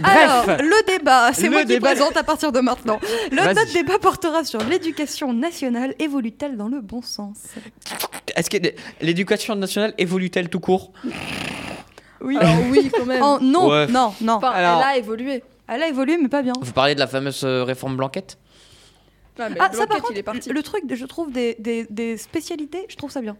Bref. 0.00 0.16
Alors, 0.16 0.46
le 0.58 0.86
débat, 0.86 1.32
c'est 1.32 1.48
moi 1.48 1.60
qui 1.60 1.66
débat- 1.66 1.90
présente 1.90 2.16
à 2.16 2.24
partir 2.24 2.50
de 2.50 2.58
maintenant. 2.60 2.98
Le 3.30 3.36
notre 3.54 3.72
débat 3.72 3.98
portera 3.98 4.42
sur 4.44 4.60
l'éducation 4.64 5.32
nationale. 5.32 5.94
Évolue-t-elle 6.00 6.56
dans 6.56 6.68
le 6.68 6.80
bon 6.80 7.00
sens? 7.00 7.36
Est-ce 8.34 8.50
que 8.50 8.56
l'éducation 9.00 9.54
nationale 9.54 9.94
évolue-t-elle 9.98 10.48
tout 10.48 10.58
court? 10.60 10.92
Oui. 12.20 12.36
Alors 12.38 12.56
oui, 12.70 12.90
quand 12.92 13.06
même. 13.06 13.20
Non, 13.20 13.68
Ouais. 13.68 13.86
non, 13.86 14.12
non. 14.20 14.32
Enfin, 14.34 14.50
Alors- 14.50 14.80
elle 14.82 14.88
a 14.88 14.96
évolué. 14.96 15.44
Elle 15.68 15.82
a 15.82 15.88
évolué, 15.88 16.18
mais 16.20 16.28
pas 16.28 16.42
bien. 16.42 16.54
Vous 16.60 16.72
parlez 16.72 16.94
de 16.96 17.00
la 17.00 17.06
fameuse 17.06 17.42
euh, 17.44 17.62
réforme 17.62 17.96
Blanquette? 17.96 18.36
Ouais, 19.38 19.48
mais 19.50 19.56
Ah, 19.60 19.70
ça, 19.72 19.86
par 19.86 19.98
contre, 19.98 20.12
il 20.12 20.18
est 20.18 20.22
parti. 20.24 20.48
le 20.50 20.62
truc, 20.64 20.82
je 20.92 21.04
trouve, 21.04 21.30
des, 21.30 21.54
des, 21.60 21.86
des 21.90 22.16
spécialités, 22.16 22.84
je 22.88 22.96
trouve 22.96 23.10
ça 23.12 23.20
bien. 23.20 23.36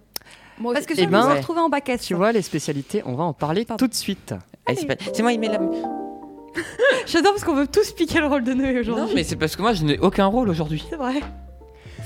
Moi 0.60 0.72
Parce 0.74 0.84
aussi. 0.86 0.94
que 0.94 1.00
Eh 1.00 1.04
ça, 1.04 1.10
ben, 1.10 1.20
vous 1.20 1.26
ouais. 1.26 1.32
en 1.32 1.36
retrouvez 1.36 1.60
en 1.60 1.68
bac 1.68 1.88
S. 1.88 2.02
Tu 2.02 2.14
vois, 2.14 2.30
les 2.32 2.42
spécialités, 2.42 3.02
on 3.06 3.14
va 3.14 3.24
en 3.24 3.32
parler 3.32 3.64
Pardon. 3.64 3.84
tout 3.84 3.88
de 3.88 3.94
suite. 3.94 4.34
Eh, 4.68 4.74
c'est 5.14 5.22
moi, 5.22 5.33
il 5.33 5.40
met 5.40 5.48
la. 5.48 5.59
J'adore 7.07 7.33
parce 7.33 7.44
qu'on 7.44 7.54
veut 7.54 7.66
tous 7.66 7.92
piquer 7.92 8.20
le 8.20 8.26
rôle 8.26 8.44
de 8.44 8.52
Noé 8.52 8.74
Non, 8.74 8.81
aujourd'hui. 8.81 9.14
mais 9.14 9.24
c'est 9.24 9.37
parce 9.37 9.57
que 9.57 9.62
moi, 9.62 9.72
je 9.72 9.85
n'ai 9.85 9.98
aucun 9.98 10.26
rôle 10.26 10.48
aujourd'hui. 10.48 10.85
C'est 10.90 10.96
vrai. 10.96 11.20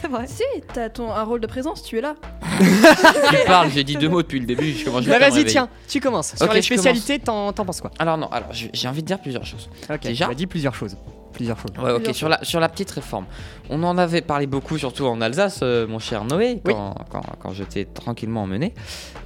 C'est 0.00 0.08
vrai. 0.08 0.26
Si, 0.26 0.42
t'as 0.72 0.88
ton, 0.88 1.12
un 1.12 1.22
rôle 1.22 1.40
de 1.40 1.46
présence, 1.46 1.82
tu 1.82 1.96
es 1.98 2.00
là. 2.00 2.14
Je 2.60 3.46
parle, 3.46 3.70
j'ai 3.70 3.84
dit 3.84 3.96
deux 3.96 4.08
mots 4.08 4.22
depuis 4.22 4.40
le 4.40 4.46
début. 4.46 4.72
Je 4.72 4.84
commence 4.84 5.04
Bah, 5.06 5.18
vas-y, 5.18 5.44
tiens, 5.44 5.68
tu 5.88 6.00
commences. 6.00 6.34
Sur 6.36 6.52
les 6.52 6.62
spécialités, 6.62 7.18
t'en 7.18 7.52
t'en 7.52 7.64
penses 7.64 7.80
quoi? 7.80 7.90
Alors, 7.98 8.18
non, 8.18 8.26
alors 8.28 8.52
j'ai 8.52 8.70
j'ai 8.72 8.88
envie 8.88 9.02
de 9.02 9.06
dire 9.06 9.20
plusieurs 9.20 9.46
choses. 9.46 9.68
Ok, 9.90 10.00
Déjà 10.02 10.26
tu 10.26 10.30
as 10.32 10.34
dit 10.34 10.46
plusieurs 10.46 10.74
choses. 10.74 10.96
Plusieurs 11.32 11.58
choses. 11.58 11.70
Ouais, 11.82 11.92
ok, 11.92 12.14
sur 12.14 12.28
la, 12.28 12.42
sur 12.44 12.60
la 12.60 12.68
petite 12.68 12.90
réforme. 12.90 13.24
On 13.70 13.82
en 13.82 13.96
avait 13.98 14.20
parlé 14.20 14.46
beaucoup, 14.46 14.76
surtout 14.78 15.06
en 15.06 15.20
Alsace, 15.20 15.60
euh, 15.62 15.86
mon 15.86 15.98
cher 15.98 16.24
Noé, 16.24 16.60
Oui. 16.64 16.72
quand, 16.74 16.94
quand, 17.10 17.22
quand 17.40 17.52
j'étais 17.52 17.84
tranquillement 17.86 18.42
emmené. 18.42 18.74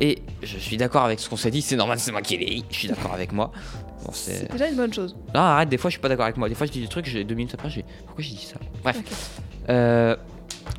Et 0.00 0.22
je 0.42 0.56
suis 0.58 0.76
d'accord 0.76 1.04
avec 1.04 1.18
ce 1.20 1.28
qu'on 1.28 1.36
s'est 1.36 1.50
dit, 1.50 1.62
c'est 1.62 1.76
normal, 1.76 1.98
c'est 1.98 2.12
moi 2.12 2.22
qui 2.22 2.36
l'ai 2.36 2.46
dit, 2.46 2.64
je 2.70 2.76
suis 2.76 2.88
d'accord 2.88 3.12
avec 3.14 3.32
moi. 3.32 3.50
Bon, 4.04 4.12
c'est... 4.12 4.50
Déjà 4.52 4.68
une 4.68 4.76
bonne 4.76 4.92
chose. 4.92 5.16
Non, 5.34 5.40
arrête, 5.40 5.68
des 5.68 5.78
fois 5.78 5.90
je 5.90 5.94
suis 5.94 6.00
pas 6.00 6.08
d'accord 6.08 6.26
avec 6.26 6.36
moi. 6.36 6.48
Des 6.48 6.54
fois 6.54 6.66
je 6.66 6.72
dis 6.72 6.80
des 6.80 6.86
trucs, 6.88 7.06
j'ai 7.06 7.24
deux 7.24 7.34
minutes 7.34 7.54
après, 7.54 7.70
j'ai. 7.70 7.84
Pourquoi 8.04 8.22
j'ai 8.22 8.30
dit 8.34 8.46
ça? 8.46 8.56
Bref. 8.84 9.00
Euh, 9.68 10.14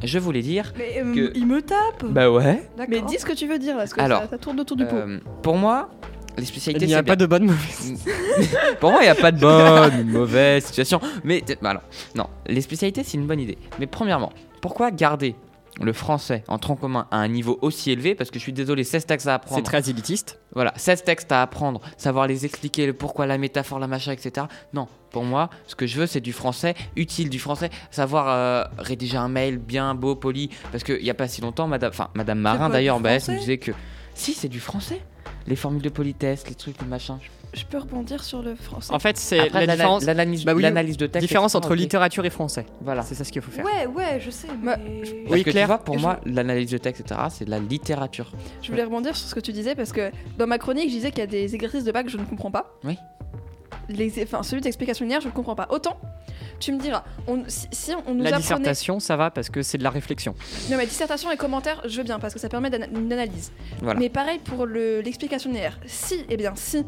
je 0.04 0.20
voulais 0.20 0.42
dire. 0.42 0.72
Mais 0.78 1.02
euh, 1.04 1.14
Que- 1.14 1.32
il 1.36 1.46
me 1.46 1.62
tape. 1.62 2.06
Bah 2.06 2.32
ouais. 2.32 2.70
D'accord. 2.78 2.86
Mais 2.90 3.02
dis 3.02 3.18
ce 3.20 3.26
que 3.26 3.34
tu 3.34 3.48
veux 3.48 3.60
dire, 3.60 3.74
là, 3.76 3.82
parce 3.82 3.94
que 3.94 4.02
Alors, 4.02 4.22
ça, 4.24 4.30
ça 4.30 4.38
tourne 4.38 4.60
autour 4.60 4.78
du 4.78 4.86
pot. 4.86 4.96
Euh, 4.96 5.20
pour 5.42 5.58
moi, 5.58 5.90
les 6.38 6.46
spécialités. 6.46 6.86
Il 6.86 6.90
n'y 6.90 6.94
a 6.94 6.98
c'est 6.98 7.04
pas 7.04 7.16
bien. 7.16 7.26
de 7.26 7.30
bonne 7.30 7.46
mauvaise. 7.46 7.94
Pour 8.80 8.92
moi, 8.92 9.02
il 9.02 9.06
n'y 9.06 9.10
a 9.10 9.16
pas 9.16 9.32
de 9.32 9.40
bonne 9.40 10.04
mauvaise 10.12 10.66
situation. 10.66 11.00
Mais 11.24 11.44
bah 11.62 11.72
alors, 11.72 11.84
non, 12.16 12.28
les 12.48 12.62
spécialités, 12.62 13.04
c'est 13.04 13.18
une 13.18 13.28
bonne 13.28 13.40
idée. 13.40 13.58
Mais 13.80 13.88
premièrement, 13.88 14.32
pourquoi 14.62 14.92
garder 14.92 15.36
le 15.80 15.94
français 15.94 16.44
en 16.48 16.58
tronc 16.58 16.76
commun 16.76 17.08
à 17.12 17.18
un 17.18 17.28
niveau 17.28 17.60
aussi 17.62 17.92
élevé? 17.92 18.16
Parce 18.16 18.32
que 18.32 18.40
je 18.40 18.44
suis 18.44 18.54
désolé, 18.54 18.84
16 18.84 19.06
textes 19.06 19.28
à 19.28 19.32
C'est 19.32 19.36
apprendre. 19.36 19.64
très 19.64 19.90
élitiste. 19.90 20.40
Voilà, 20.54 20.74
16 20.76 21.04
textes 21.04 21.32
à 21.32 21.42
apprendre, 21.42 21.82
savoir 21.98 22.28
les 22.28 22.46
expliquer, 22.46 22.86
le 22.88 22.94
pourquoi, 22.94 23.26
la 23.28 23.38
métaphore, 23.38 23.80
la 23.80 23.88
machin, 23.88 24.12
etc. 24.12 24.48
Non, 24.74 24.88
pour 25.12 25.24
moi, 25.24 25.50
ce 25.68 25.76
que 25.76 25.86
je 25.86 26.00
veux, 26.00 26.08
c'est 26.08 26.22
du 26.22 26.34
français 26.34 26.74
utile, 26.96 27.30
du 27.30 27.40
français, 27.40 27.70
savoir 27.92 28.28
euh, 28.30 28.64
rédiger 28.80 29.18
un 29.18 29.30
mail 29.30 29.58
bien 29.58 29.94
beau, 29.94 30.16
poli. 30.16 30.50
Parce 30.72 30.84
qu'il 30.84 31.02
n'y 31.02 31.10
a 31.10 31.14
pas 31.16 31.28
si 31.28 31.42
longtemps, 31.42 31.68
madame, 31.68 31.90
enfin, 31.90 32.10
madame 32.16 32.40
Marin 32.40 32.70
d'ailleurs, 32.70 33.00
bah, 33.00 33.12
elle 33.12 33.22
nous 33.28 33.40
disait 33.40 33.58
que 33.58 33.72
si, 34.16 34.34
c'est 34.34 34.50
du 34.50 34.60
français. 34.60 35.00
Les 35.48 35.56
formules 35.56 35.82
de 35.82 35.90
politesse, 35.90 36.48
les 36.50 36.56
trucs, 36.56 36.80
les 36.82 36.88
machins. 36.88 37.18
Je 37.54 37.64
peux 37.64 37.78
rebondir 37.78 38.24
sur 38.24 38.42
le 38.42 38.56
français. 38.56 38.94
En 38.94 39.00
fait, 39.00 39.18
c'est 39.18 39.40
Après, 39.40 39.52
la 39.54 39.60
l'ana- 39.62 39.76
différence, 39.76 40.04
l'analyse 40.06 40.44
Bah 40.46 40.54
oui, 40.54 40.62
l'analyse 40.62 40.98
de 40.98 41.08
texte. 41.08 41.26
différence 41.26 41.56
entre 41.56 41.74
littérature 41.76 42.26
et 42.26 42.30
français. 42.30 42.66
Voilà. 42.82 43.02
C'est 43.04 43.16
ça 43.16 43.24
ce 43.24 43.32
qu'il 43.32 43.42
faut 43.42 43.50
faire. 43.52 43.64
Ouais, 43.66 43.88
ouais, 43.88 44.20
je 44.20 44.30
sais. 44.30 44.50
Mais- 44.62 44.76
Parce 44.76 45.12
Oui, 45.32 45.44
que 45.44 45.52
Claire, 45.52 45.64
tu 45.66 45.68
vois, 45.68 45.78
pour 45.80 45.96
je- 45.98 46.02
moi, 46.02 46.20
l'analyse 46.26 46.70
de 46.72 46.78
texte, 46.78 47.02
etc., 47.02 47.22
c'est 47.30 47.46
de 47.46 47.50
la 47.50 47.60
littérature. 47.60 48.32
Je 48.62 48.70
voulais 48.70 48.84
rebondir 48.84 49.16
sur 49.16 49.30
ce 49.30 49.34
que 49.34 49.40
tu 49.40 49.54
disais 49.54 49.76
parce 49.76 49.94
que 49.94 50.12
dans 50.38 50.46
ma 50.48 50.58
chronique, 50.58 50.90
je 50.90 50.96
disais 50.96 51.10
qu'il 51.12 51.20
y 51.20 51.24
a 51.24 51.28
des 51.28 51.56
exercices 51.56 51.86
de 51.86 51.92
bac 51.94 52.06
que 52.08 52.12
je 52.12 52.18
ne 52.18 52.26
comprends 52.26 52.52
pas. 52.52 52.78
Oui. 52.84 52.98
Les, 53.90 54.12
enfin, 54.24 54.44
celui 54.44 54.62
d'explication 54.62 55.06
linéaire, 55.06 55.22
je 55.22 55.28
ne 55.28 55.32
comprends 55.34 55.56
pas. 55.56 55.68
Autant, 55.72 55.98
tu 56.60 56.72
me 56.74 56.80
diras, 56.80 57.04
on, 57.28 57.44
si, 57.48 57.68
si 57.72 57.92
on 58.08 58.14
nous 58.14 58.24
La 58.24 58.30
apprenait. 58.30 58.38
dissertation, 58.42 59.00
ça 59.00 59.16
va 59.16 59.30
parce 59.32 59.50
que 59.50 59.62
c'est 59.62 59.78
de 59.78 59.84
la 59.84 59.90
réflexion. 59.90 60.34
Non, 60.70 60.78
mais 60.78 60.86
dissertation 60.86 61.32
et 61.32 61.38
commentaires, 61.38 61.82
je 61.86 61.98
veux 61.98 62.04
bien 62.04 62.20
parce 62.20 62.34
que 62.34 62.40
ça 62.40 62.50
permet 62.50 62.70
d'ana- 62.70 62.88
une 62.88 63.12
analyse. 63.14 63.52
Voilà. 63.82 64.00
Mais 64.00 64.10
pareil 64.10 64.40
pour 64.40 64.66
le- 64.66 65.02
l'explication 65.02 65.50
linéaire. 65.50 65.80
Si, 65.86 66.26
eh 66.30 66.38
bien, 66.38 66.54
si 66.56 66.84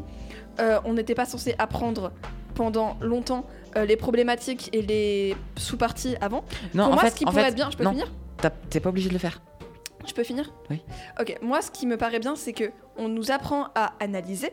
euh, 0.58 0.80
on 0.84 0.94
n'était 0.94 1.14
pas 1.14 1.24
censé 1.26 1.54
apprendre 1.58 2.12
pendant 2.54 2.96
longtemps 3.00 3.46
euh, 3.76 3.84
les 3.84 3.96
problématiques 3.96 4.68
et 4.72 4.82
les 4.82 5.36
sous-parties 5.56 6.16
avant, 6.20 6.44
Non, 6.74 6.84
pour 6.84 6.92
en 6.92 6.94
moi, 6.96 7.02
fait, 7.04 7.10
ce 7.10 7.14
qui 7.16 7.24
pourrait 7.24 7.42
fait, 7.42 7.48
être 7.50 7.54
bien, 7.54 7.70
je 7.70 7.76
peux 7.76 7.84
non, 7.84 7.90
finir 7.92 8.10
t'as- 8.36 8.50
t'es 8.50 8.80
pas 8.80 8.88
obligé 8.88 9.08
de 9.08 9.14
le 9.14 9.20
faire. 9.20 9.40
Je 10.06 10.12
peux 10.14 10.24
finir 10.24 10.52
Oui. 10.70 10.80
Ok, 11.20 11.36
moi 11.42 11.60
ce 11.62 11.70
qui 11.70 11.86
me 11.86 11.96
paraît 11.96 12.18
bien, 12.18 12.34
c'est 12.34 12.52
que 12.54 12.72
on 12.96 13.08
nous 13.08 13.30
apprend 13.30 13.66
à 13.74 13.92
analyser 14.00 14.50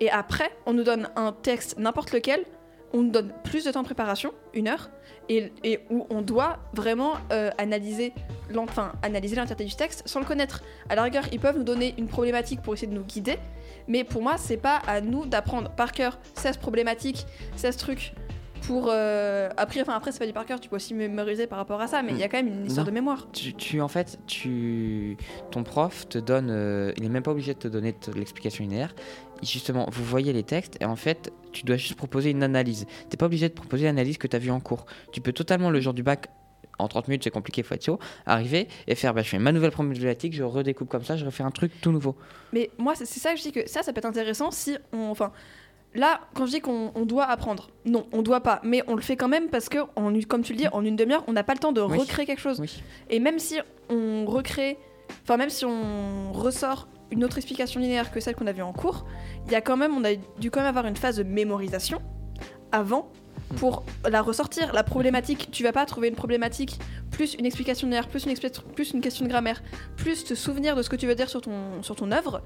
et 0.00 0.08
après 0.10 0.48
on 0.64 0.72
nous 0.72 0.84
donne 0.84 1.08
un 1.16 1.32
texte 1.32 1.78
n'importe 1.78 2.12
lequel, 2.12 2.44
on 2.94 3.02
nous 3.02 3.10
donne 3.10 3.32
plus 3.44 3.64
de 3.64 3.70
temps 3.70 3.80
de 3.82 3.86
préparation, 3.86 4.32
une 4.54 4.68
heure, 4.68 4.88
et, 5.28 5.52
et 5.64 5.80
où 5.90 6.06
on 6.10 6.22
doit 6.22 6.58
vraiment 6.74 7.14
euh, 7.32 7.50
analyser 7.58 8.12
enfin, 8.56 8.92
analyser 9.02 9.36
l'entièreté 9.36 9.64
du 9.64 9.74
texte 9.74 10.02
sans 10.06 10.20
le 10.20 10.26
connaître. 10.26 10.62
À 10.88 10.94
la 10.94 11.02
rigueur, 11.02 11.24
ils 11.32 11.40
peuvent 11.40 11.56
nous 11.58 11.64
donner 11.64 11.94
une 11.98 12.06
problématique 12.08 12.62
pour 12.62 12.74
essayer 12.74 12.88
de 12.88 12.94
nous 12.94 13.04
guider, 13.04 13.36
mais 13.88 14.04
pour 14.04 14.22
moi, 14.22 14.36
c'est 14.38 14.56
pas 14.58 14.76
à 14.86 15.00
nous 15.00 15.26
d'apprendre 15.26 15.70
par 15.70 15.92
cœur 15.92 16.18
16 16.34 16.58
problématiques, 16.58 17.26
16 17.56 17.76
trucs. 17.76 18.12
Pour 18.66 18.86
euh, 18.88 19.50
après, 19.58 19.82
enfin 19.82 19.92
après 19.92 20.10
c'est 20.10 20.18
pas 20.18 20.26
du 20.26 20.32
par 20.32 20.46
cœur, 20.46 20.58
tu 20.58 20.70
peux 20.70 20.76
aussi 20.76 20.94
mémoriser 20.94 21.46
par 21.46 21.58
rapport 21.58 21.82
à 21.82 21.86
ça, 21.86 22.00
mais 22.02 22.12
il 22.12 22.18
y 22.18 22.22
a 22.22 22.28
quand 22.30 22.38
même 22.38 22.46
une 22.48 22.64
histoire 22.64 22.86
Non. 22.86 22.90
de 22.90 22.94
mémoire. 22.94 23.28
Tu, 23.30 23.52
tu- 23.52 23.82
en 23.82 23.88
fait, 23.88 24.18
tu, 24.26 25.18
ton 25.50 25.64
prof 25.64 26.08
te 26.08 26.16
donne, 26.16 26.48
euh, 26.50 26.90
il 26.96 27.04
est 27.04 27.10
même 27.10 27.22
pas 27.22 27.32
obligé 27.32 27.52
de 27.52 27.58
te 27.58 27.68
donner 27.68 27.94
l'explication 28.16 28.64
linéaire. 28.64 28.94
Justement, 29.42 29.86
vous 29.90 30.04
voyez 30.04 30.32
les 30.32 30.42
textes 30.42 30.76
et 30.80 30.84
en 30.84 30.96
fait, 30.96 31.32
tu 31.52 31.64
dois 31.64 31.76
juste 31.76 31.94
proposer 31.96 32.30
une 32.30 32.42
analyse. 32.42 32.86
T'es 33.10 33.16
pas 33.16 33.26
obligé 33.26 33.48
de 33.48 33.54
proposer 33.54 33.84
l'analyse 33.84 34.18
que 34.18 34.26
tu 34.26 34.36
as 34.36 34.38
vue 34.38 34.50
en 34.50 34.60
cours. 34.60 34.86
Tu 35.12 35.20
peux 35.20 35.32
totalement 35.32 35.70
le 35.70 35.80
jour 35.80 35.92
du 35.94 36.02
bac. 36.02 36.28
En 36.80 36.88
30 36.88 37.06
minutes, 37.06 37.22
c'est 37.24 37.30
compliqué, 37.30 37.62
faut 37.62 37.74
être 37.74 37.84
chaud. 37.84 38.00
Arriver 38.26 38.66
et 38.88 38.96
faire, 38.96 39.14
bah, 39.14 39.22
je 39.22 39.28
fais 39.28 39.38
ma 39.38 39.52
nouvelle 39.52 39.70
problématique, 39.70 40.32
je 40.34 40.42
redécoupe 40.42 40.88
comme 40.88 41.04
ça, 41.04 41.16
je 41.16 41.24
refais 41.24 41.44
un 41.44 41.52
truc 41.52 41.70
tout 41.80 41.92
nouveau. 41.92 42.16
Mais 42.52 42.70
moi, 42.78 42.94
c'est 42.96 43.04
ça 43.06 43.30
que 43.32 43.38
je 43.38 43.42
dis 43.44 43.52
que 43.52 43.68
ça, 43.68 43.82
ça 43.84 43.92
peut 43.92 43.98
être 43.98 44.04
intéressant 44.06 44.50
si 44.50 44.76
on. 44.92 45.08
Enfin, 45.10 45.30
là, 45.94 46.20
quand 46.34 46.46
je 46.46 46.50
dis 46.52 46.60
qu'on 46.60 46.90
on 46.96 47.06
doit 47.06 47.26
apprendre, 47.26 47.68
non, 47.84 48.06
on 48.12 48.22
doit 48.22 48.40
pas, 48.40 48.60
mais 48.64 48.82
on 48.88 48.96
le 48.96 49.02
fait 49.02 49.14
quand 49.16 49.28
même 49.28 49.50
parce 49.50 49.68
que, 49.68 49.78
en, 49.94 50.12
comme 50.28 50.42
tu 50.42 50.52
le 50.52 50.58
dis, 50.58 50.66
en 50.68 50.84
une 50.84 50.96
demi-heure, 50.96 51.22
on 51.28 51.32
n'a 51.32 51.44
pas 51.44 51.52
le 51.52 51.60
temps 51.60 51.70
de 51.72 51.80
Oui. 51.80 51.96
recréer 51.96 52.26
quelque 52.26 52.40
chose. 52.40 52.58
Oui. 52.58 52.82
Et 53.08 53.20
même 53.20 53.38
si 53.38 53.60
on 53.88 54.24
recrée, 54.26 54.76
enfin, 55.22 55.36
même 55.36 55.50
si 55.50 55.64
on 55.64 56.32
ressort 56.32 56.88
une 57.14 57.24
autre 57.24 57.36
explication 57.38 57.80
linéaire 57.80 58.10
que 58.10 58.20
celle 58.20 58.34
qu'on 58.34 58.46
a 58.46 58.52
vue 58.52 58.62
en 58.62 58.72
cours, 58.72 59.06
il 59.46 59.52
y 59.52 59.54
a 59.54 59.60
quand 59.60 59.76
même, 59.76 59.94
on 59.96 60.04
a 60.04 60.14
dû 60.38 60.50
quand 60.50 60.60
même 60.60 60.68
avoir 60.68 60.86
une 60.86 60.96
phase 60.96 61.16
de 61.16 61.22
mémorisation 61.22 62.02
avant 62.72 63.10
pour 63.56 63.84
la 64.08 64.20
ressortir. 64.20 64.72
La 64.72 64.82
problématique, 64.82 65.48
tu 65.52 65.62
vas 65.62 65.72
pas 65.72 65.86
trouver 65.86 66.08
une 66.08 66.16
problématique 66.16 66.78
plus 67.12 67.34
une 67.34 67.46
explication 67.46 67.86
linéaire, 67.86 68.08
plus 68.08 68.24
une, 68.24 68.32
expli- 68.32 68.60
plus 68.74 68.90
une 68.92 69.00
question 69.00 69.24
de 69.24 69.30
grammaire, 69.30 69.62
plus 69.96 70.24
te 70.24 70.34
souvenir 70.34 70.74
de 70.74 70.82
ce 70.82 70.90
que 70.90 70.96
tu 70.96 71.06
veux 71.06 71.14
dire 71.14 71.30
sur 71.30 71.40
ton, 71.40 71.82
sur 71.82 71.94
ton 71.94 72.10
œuvre 72.10 72.42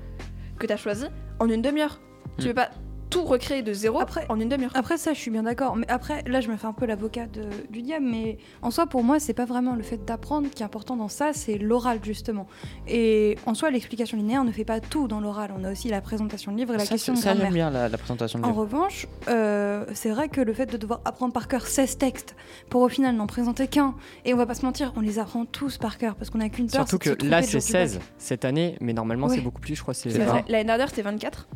que 0.58 0.66
tu 0.66 0.72
as 0.72 0.76
choisi 0.76 1.06
en 1.40 1.48
une 1.48 1.62
demi-heure. 1.62 2.00
Tu 2.38 2.44
Mm. 2.44 2.48
veux 2.48 2.54
pas. 2.54 2.70
Tout 3.10 3.24
recréer 3.24 3.62
de 3.62 3.72
zéro 3.72 4.00
Après- 4.00 4.26
en 4.28 4.38
une 4.40 4.48
demi-heure. 4.48 4.70
Après 4.74 4.96
ça, 4.98 5.12
je 5.14 5.18
suis 5.18 5.30
bien 5.30 5.42
d'accord. 5.44 5.76
Mais 5.76 5.88
après, 5.88 6.22
là, 6.26 6.40
je 6.40 6.48
me 6.48 6.56
fais 6.56 6.66
un 6.66 6.72
peu 6.72 6.86
l'avocat 6.86 7.26
de- 7.26 7.48
du 7.70 7.82
diable. 7.82 8.06
Mais 8.10 8.38
en 8.62 8.70
soi, 8.70 8.86
pour 8.86 9.02
moi, 9.04 9.18
c'est 9.20 9.34
pas 9.34 9.44
vraiment 9.44 9.74
le 9.74 9.82
fait 9.82 10.04
d'apprendre 10.04 10.48
qui 10.50 10.62
est 10.62 10.66
important 10.66 10.96
dans 10.96 11.08
ça, 11.08 11.32
c'est 11.32 11.58
l'oral 11.58 12.00
justement. 12.02 12.46
Et 12.86 13.36
en 13.46 13.54
soi, 13.54 13.70
l'explication 13.70 14.16
linéaire 14.16 14.44
ne 14.44 14.52
fait 14.52 14.64
pas 14.64 14.80
tout 14.80 15.08
dans 15.08 15.20
l'oral. 15.20 15.52
On 15.58 15.64
a 15.64 15.72
aussi 15.72 15.88
la 15.88 16.00
présentation 16.00 16.52
de 16.52 16.56
livre 16.58 16.74
et 16.74 16.78
la 16.78 16.84
ça, 16.84 16.90
question 16.90 17.14
de 17.14 17.18
ça, 17.18 17.34
j'aime 17.34 17.52
bien 17.52 17.70
la, 17.70 17.88
la 17.88 17.98
présentation 17.98 18.38
de 18.38 18.44
En 18.44 18.48
livre. 18.48 18.60
revanche, 18.60 19.06
euh, 19.28 19.84
c'est 19.94 20.10
vrai 20.10 20.28
que 20.28 20.40
le 20.40 20.52
fait 20.52 20.66
de 20.66 20.76
devoir 20.76 21.00
apprendre 21.04 21.32
par 21.32 21.48
cœur 21.48 21.66
16 21.66 21.98
textes 21.98 22.36
pour 22.70 22.82
au 22.82 22.88
final 22.88 23.14
n'en 23.16 23.26
présenter 23.26 23.68
qu'un, 23.68 23.94
et 24.24 24.34
on 24.34 24.36
va 24.36 24.46
pas 24.46 24.54
se 24.54 24.64
mentir, 24.64 24.92
on 24.96 25.00
les 25.00 25.18
apprend 25.18 25.44
tous 25.44 25.78
par 25.78 25.98
cœur 25.98 26.14
parce 26.14 26.30
qu'on 26.30 26.40
a 26.40 26.48
qu'une 26.48 26.66
peur. 26.68 26.86
Surtout 26.88 26.98
que 26.98 27.24
là, 27.24 27.42
c'est 27.42 27.52
jour 27.52 27.60
du 27.60 27.66
16 27.66 27.94
bac. 27.98 28.02
cette 28.18 28.44
année, 28.44 28.76
mais 28.80 28.92
normalement, 28.92 29.26
Ouais. 29.28 29.36
c'est 29.36 29.40
beaucoup 29.40 29.60
plus, 29.60 29.74
je 29.76 29.82
crois. 29.82 29.94
C'est 29.94 30.10
C'est 30.10 30.18
La- 30.18 30.24
vrai. 30.26 30.44
L'année 30.48 30.64
dernière, 30.64 30.88
c'était 30.88 31.02
24. 31.02 31.48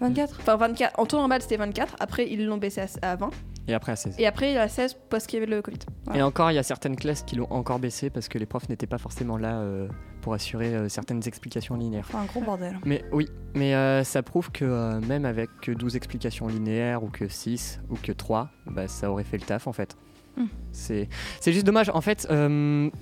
24 0.00 0.36
Enfin, 0.40 0.56
24. 0.56 0.98
En 0.98 1.06
taux 1.06 1.16
normal, 1.16 1.42
c'était 1.42 1.56
24. 1.56 1.96
Après, 2.00 2.28
ils 2.28 2.44
l'ont 2.44 2.58
baissé 2.58 2.82
à, 3.02 3.12
à 3.12 3.16
20. 3.16 3.30
Et 3.68 3.74
après, 3.74 3.92
à 3.92 3.96
16. 3.96 4.14
Et 4.18 4.26
après, 4.26 4.56
a 4.56 4.66
16 4.66 4.96
parce 5.10 5.26
qu'il 5.26 5.38
y 5.38 5.42
avait 5.42 5.54
le 5.54 5.60
Covid. 5.60 5.78
Et 6.14 6.22
encore, 6.22 6.50
il 6.50 6.54
y 6.54 6.58
a 6.58 6.62
certaines 6.62 6.96
classes 6.96 7.22
qui 7.22 7.36
l'ont 7.36 7.50
encore 7.50 7.78
baissé 7.78 8.08
parce 8.08 8.28
que 8.28 8.38
les 8.38 8.46
profs 8.46 8.68
n'étaient 8.70 8.86
pas 8.86 8.96
forcément 8.96 9.36
là 9.36 9.58
euh, 9.58 9.88
pour 10.22 10.32
assurer 10.32 10.74
euh, 10.74 10.88
certaines 10.88 11.26
explications 11.26 11.76
linéaires. 11.76 12.06
Enfin, 12.08 12.20
un 12.20 12.24
gros 12.24 12.40
bordel. 12.40 12.78
Mais 12.86 13.04
oui, 13.12 13.28
mais 13.54 13.74
euh, 13.74 14.04
ça 14.04 14.22
prouve 14.22 14.50
que 14.50 14.98
même 15.06 15.26
avec 15.26 15.50
que 15.60 15.70
12 15.70 15.96
explications 15.96 16.48
linéaires 16.48 17.02
ou 17.02 17.08
que 17.08 17.28
6 17.28 17.80
ou 17.90 17.96
que 17.96 18.12
3, 18.12 18.48
bah, 18.66 18.88
ça 18.88 19.10
aurait 19.10 19.24
fait 19.24 19.36
le 19.36 19.44
taf 19.44 19.66
en 19.66 19.74
fait. 19.74 19.96
Hmm. 20.38 20.46
C'est 20.72 21.08
c'est 21.40 21.52
juste 21.52 21.66
dommage. 21.66 21.90
En 21.90 22.00
fait, 22.00 22.26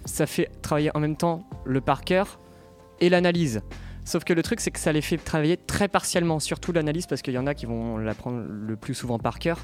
ça 0.04 0.26
fait 0.26 0.50
travailler 0.62 0.90
en 0.96 1.00
même 1.00 1.16
temps 1.16 1.44
le 1.64 1.80
par 1.80 2.02
cœur 2.02 2.40
et 2.98 3.08
l'analyse. 3.08 3.62
Sauf 4.06 4.24
que 4.24 4.32
le 4.32 4.42
truc, 4.42 4.60
c'est 4.60 4.70
que 4.70 4.78
ça 4.78 4.92
les 4.92 5.02
fait 5.02 5.18
travailler 5.18 5.58
très 5.58 5.88
partiellement, 5.88 6.40
surtout 6.40 6.72
l'analyse, 6.72 7.06
parce 7.06 7.20
qu'il 7.22 7.34
y 7.34 7.38
en 7.38 7.46
a 7.46 7.54
qui 7.54 7.66
vont 7.66 7.98
l'apprendre 7.98 8.42
le 8.48 8.76
plus 8.76 8.94
souvent 8.94 9.18
par 9.18 9.38
cœur. 9.38 9.58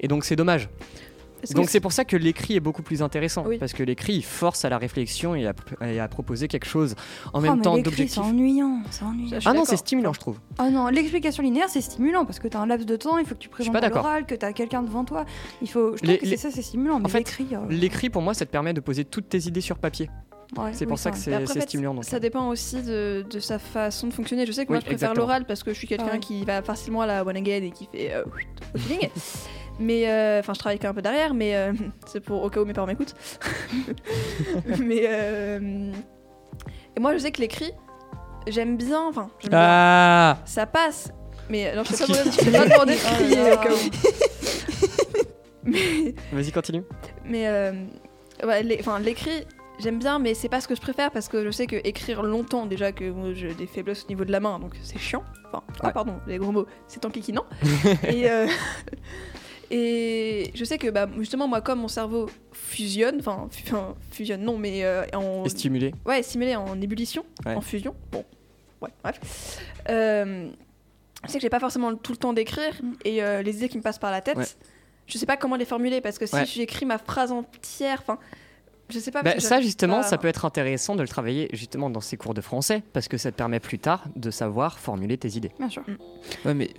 Et 0.00 0.08
donc 0.08 0.24
c'est 0.24 0.36
dommage. 0.36 0.68
Donc 1.54 1.68
c'est 1.68 1.80
pour 1.80 1.92
ça 1.92 2.06
que 2.06 2.16
l'écrit 2.16 2.54
est 2.56 2.60
beaucoup 2.60 2.80
plus 2.82 3.02
intéressant, 3.02 3.44
Oui. 3.46 3.58
parce 3.58 3.74
que 3.74 3.82
l'écrit 3.82 4.14
il 4.14 4.22
force 4.24 4.64
à 4.64 4.70
la 4.70 4.78
réflexion 4.78 5.34
et 5.34 5.46
à, 5.46 5.52
et 5.86 6.00
à 6.00 6.08
proposer 6.08 6.48
quelque 6.48 6.64
chose 6.64 6.94
en 7.34 7.38
Oh, 7.38 7.40
même 7.42 7.56
mais 7.56 7.60
temps 7.62 7.76
d'objectif. 7.76 8.14
C'est 8.14 8.20
ennuyant, 8.20 8.80
Ah 9.44 9.52
non, 9.52 9.66
c'est 9.66 9.76
stimulant, 9.76 10.14
je 10.14 10.20
trouve. 10.20 10.38
Ah 10.56 10.70
non, 10.70 10.88
l'explication 10.88 11.42
linéaire, 11.42 11.68
c'est 11.68 11.82
stimulant 11.82 12.24
parce 12.24 12.38
que 12.38 12.48
tu 12.48 12.56
as 12.56 12.60
un 12.60 12.66
laps 12.66 12.86
de 12.86 12.96
temps, 12.96 13.18
il 13.18 13.26
faut 13.26 13.34
que 13.34 13.40
tu 13.40 13.50
présentes 13.50 13.74
l'oral, 13.90 14.24
que 14.24 14.34
tu 14.34 14.46
as 14.46 14.54
quelqu'un 14.54 14.82
devant 14.82 15.04
toi. 15.04 15.26
Il 15.60 15.68
faut. 15.68 15.92
Je 15.96 15.98
trouve 15.98 16.10
Les- 16.10 16.18
que 16.18 16.24
les- 16.24 16.30
c'est 16.38 16.48
ça, 16.48 16.50
c'est 16.50 16.62
stimulant. 16.62 16.98
Mais 16.98 17.10
fait, 17.10 17.18
l'écrit. 17.18 17.48
euh, 17.52 17.58
L'écrit, 17.68 18.08
pour 18.08 18.22
moi, 18.22 18.32
ça 18.32 18.46
te 18.46 18.50
permet 18.50 18.72
de 18.72 18.80
poser 18.80 19.04
toutes 19.04 19.28
tes 19.28 19.46
idées 19.46 19.60
sur 19.60 19.76
papier. 19.76 20.08
Ouais, 20.56 20.70
C'est 20.72 20.84
oui, 20.84 20.88
pour 20.88 20.98
ça 20.98 21.10
que 21.10 21.16
c'est 21.16 21.60
stimulant. 21.62 21.94
Donc. 21.94 22.04
Ça 22.04 22.18
dépend 22.20 22.48
aussi 22.48 22.82
de, 22.82 23.24
de 23.28 23.38
sa 23.40 23.58
façon 23.58 24.06
de 24.08 24.12
fonctionner. 24.12 24.46
Je 24.46 24.52
sais 24.52 24.64
que 24.66 24.72
moi 24.72 24.80
je 24.80 24.86
préfère 24.86 25.14
l'oral 25.14 25.44
parce 25.46 25.62
que 25.62 25.72
je 25.72 25.78
suis 25.78 25.86
quelqu'un 25.86 26.06
Ah 26.10 26.14
ouais. 26.14 26.20
qui 26.20 26.44
va 26.44 26.62
facilement 26.62 27.02
à 27.02 27.06
la 27.06 27.24
one 27.24 27.36
again 27.36 27.62
et 27.62 27.70
qui 27.70 27.86
fait 27.90 28.12
euh, 28.14 28.24
au 28.74 28.78
feeling. 28.78 29.08
Mais 29.80 30.08
euh, 30.08 30.38
enfin, 30.40 30.54
je 30.54 30.58
travaille 30.60 30.78
quand 30.78 30.84
même 30.88 30.92
un 30.92 30.94
peu 30.94 31.02
derrière, 31.02 31.34
mais 31.34 31.56
euh, 31.56 31.72
c'est 32.06 32.20
pour 32.20 32.42
au 32.42 32.50
cas 32.50 32.60
où 32.60 32.64
mes 32.64 32.72
parents 32.72 32.86
m'écoutent. 32.86 33.14
mais 34.78 35.02
euh, 35.06 35.90
et 36.96 37.00
moi 37.00 37.12
je 37.14 37.18
sais 37.18 37.32
que 37.32 37.40
l'écrit, 37.40 37.72
j'aime 38.46 38.76
bien. 38.76 39.08
Enfin. 39.08 39.30
Ah 39.52 40.38
ça 40.44 40.66
passe. 40.66 41.10
Mais 41.50 41.74
non, 41.76 41.82
je 41.84 41.92
sais 41.92 42.06
pas, 42.06 42.12
je 42.24 42.50
pas 42.50 42.64
demander 42.68 42.94
de 42.94 43.00
crier 43.00 43.52
au 43.52 43.56
cas 43.56 43.70
où. 43.70 43.76
mais 45.64 46.14
Vas-y, 46.32 46.52
continue. 46.52 46.82
mais 47.24 47.46
euh, 47.48 47.72
enfin, 48.80 48.98
l'écrit, 49.00 49.44
j'aime 49.78 49.98
bien, 49.98 50.18
mais 50.18 50.34
c'est 50.34 50.48
pas 50.48 50.60
ce 50.60 50.68
que 50.68 50.74
je 50.74 50.80
préfère 50.80 51.10
parce 51.10 51.28
que 51.28 51.44
je 51.44 51.50
sais 51.50 51.66
que 51.66 51.76
écrire 51.84 52.22
longtemps, 52.22 52.66
déjà 52.66 52.92
que 52.92 53.12
j'ai 53.34 53.54
des 53.54 53.66
faiblesses 53.66 54.04
au 54.04 54.08
niveau 54.08 54.24
de 54.24 54.32
la 54.32 54.40
main, 54.40 54.58
donc 54.58 54.74
c'est 54.82 54.98
chiant. 54.98 55.22
Enfin, 55.46 55.62
ah 55.80 55.90
pardon, 55.92 56.16
les 56.26 56.38
gros 56.38 56.52
mots, 56.52 56.66
c'est 56.88 57.04
enquiquinant. 57.04 57.44
et, 58.08 58.30
euh, 58.30 58.46
et 59.70 60.50
je 60.54 60.64
sais 60.64 60.78
que 60.78 60.88
bah, 60.90 61.08
justement, 61.18 61.48
moi, 61.48 61.60
comme 61.60 61.80
mon 61.80 61.88
cerveau 61.88 62.28
fusionne, 62.52 63.16
enfin, 63.18 63.48
fu- 63.50 63.64
enfin, 63.72 63.94
fusionne, 64.10 64.42
non, 64.42 64.58
mais 64.58 64.84
euh, 64.84 65.04
en. 65.14 65.44
Et 65.44 65.48
stimulé. 65.48 65.94
Ouais, 66.04 66.22
simulé 66.22 66.54
en 66.56 66.80
ébullition, 66.80 67.24
Ouais. 67.46 67.54
en 67.54 67.60
fusion. 67.60 67.94
Bon, 68.12 68.24
ouais, 68.82 68.90
bref. 69.02 69.60
Euh, 69.88 70.48
je 71.24 71.30
sais 71.30 71.38
que 71.38 71.42
j'ai 71.42 71.50
pas 71.50 71.60
forcément 71.60 71.94
tout 71.94 72.12
le 72.12 72.18
temps 72.18 72.32
d'écrire 72.34 72.74
et 73.04 73.22
euh, 73.22 73.42
les 73.42 73.56
idées 73.56 73.68
qui 73.68 73.78
me 73.78 73.82
passent 73.82 73.98
par 73.98 74.10
la 74.10 74.20
tête, 74.20 74.36
Ouais. 74.36 74.44
je 75.06 75.16
sais 75.18 75.26
pas 75.26 75.36
comment 75.38 75.56
les 75.56 75.64
formuler 75.64 76.00
parce 76.02 76.18
que 76.18 76.26
si 76.26 76.44
j'écris 76.46 76.84
ma 76.84 76.98
phrase 76.98 77.32
entière, 77.32 78.00
enfin, 78.02 78.18
je 78.90 78.98
sais 78.98 79.10
pas. 79.10 79.22
Bah, 79.22 79.40
ça, 79.40 79.60
justement, 79.60 79.98
pas- 79.98 80.02
ça 80.02 80.18
peut 80.18 80.28
être 80.28 80.44
intéressant 80.44 80.94
de 80.96 81.02
le 81.02 81.08
travailler 81.08 81.48
justement 81.52 81.90
dans 81.90 82.00
ces 82.00 82.16
cours 82.16 82.34
de 82.34 82.40
français 82.40 82.82
parce 82.92 83.08
que 83.08 83.16
ça 83.16 83.30
te 83.32 83.36
permet 83.36 83.60
plus 83.60 83.78
tard 83.78 84.04
de 84.16 84.30
savoir 84.30 84.78
formuler 84.78 85.16
tes 85.18 85.36
idées. 85.36 85.52
Bien 85.58 85.68
sûr. 85.70 85.82
Ouais, 86.44 86.54
mais 86.54 86.70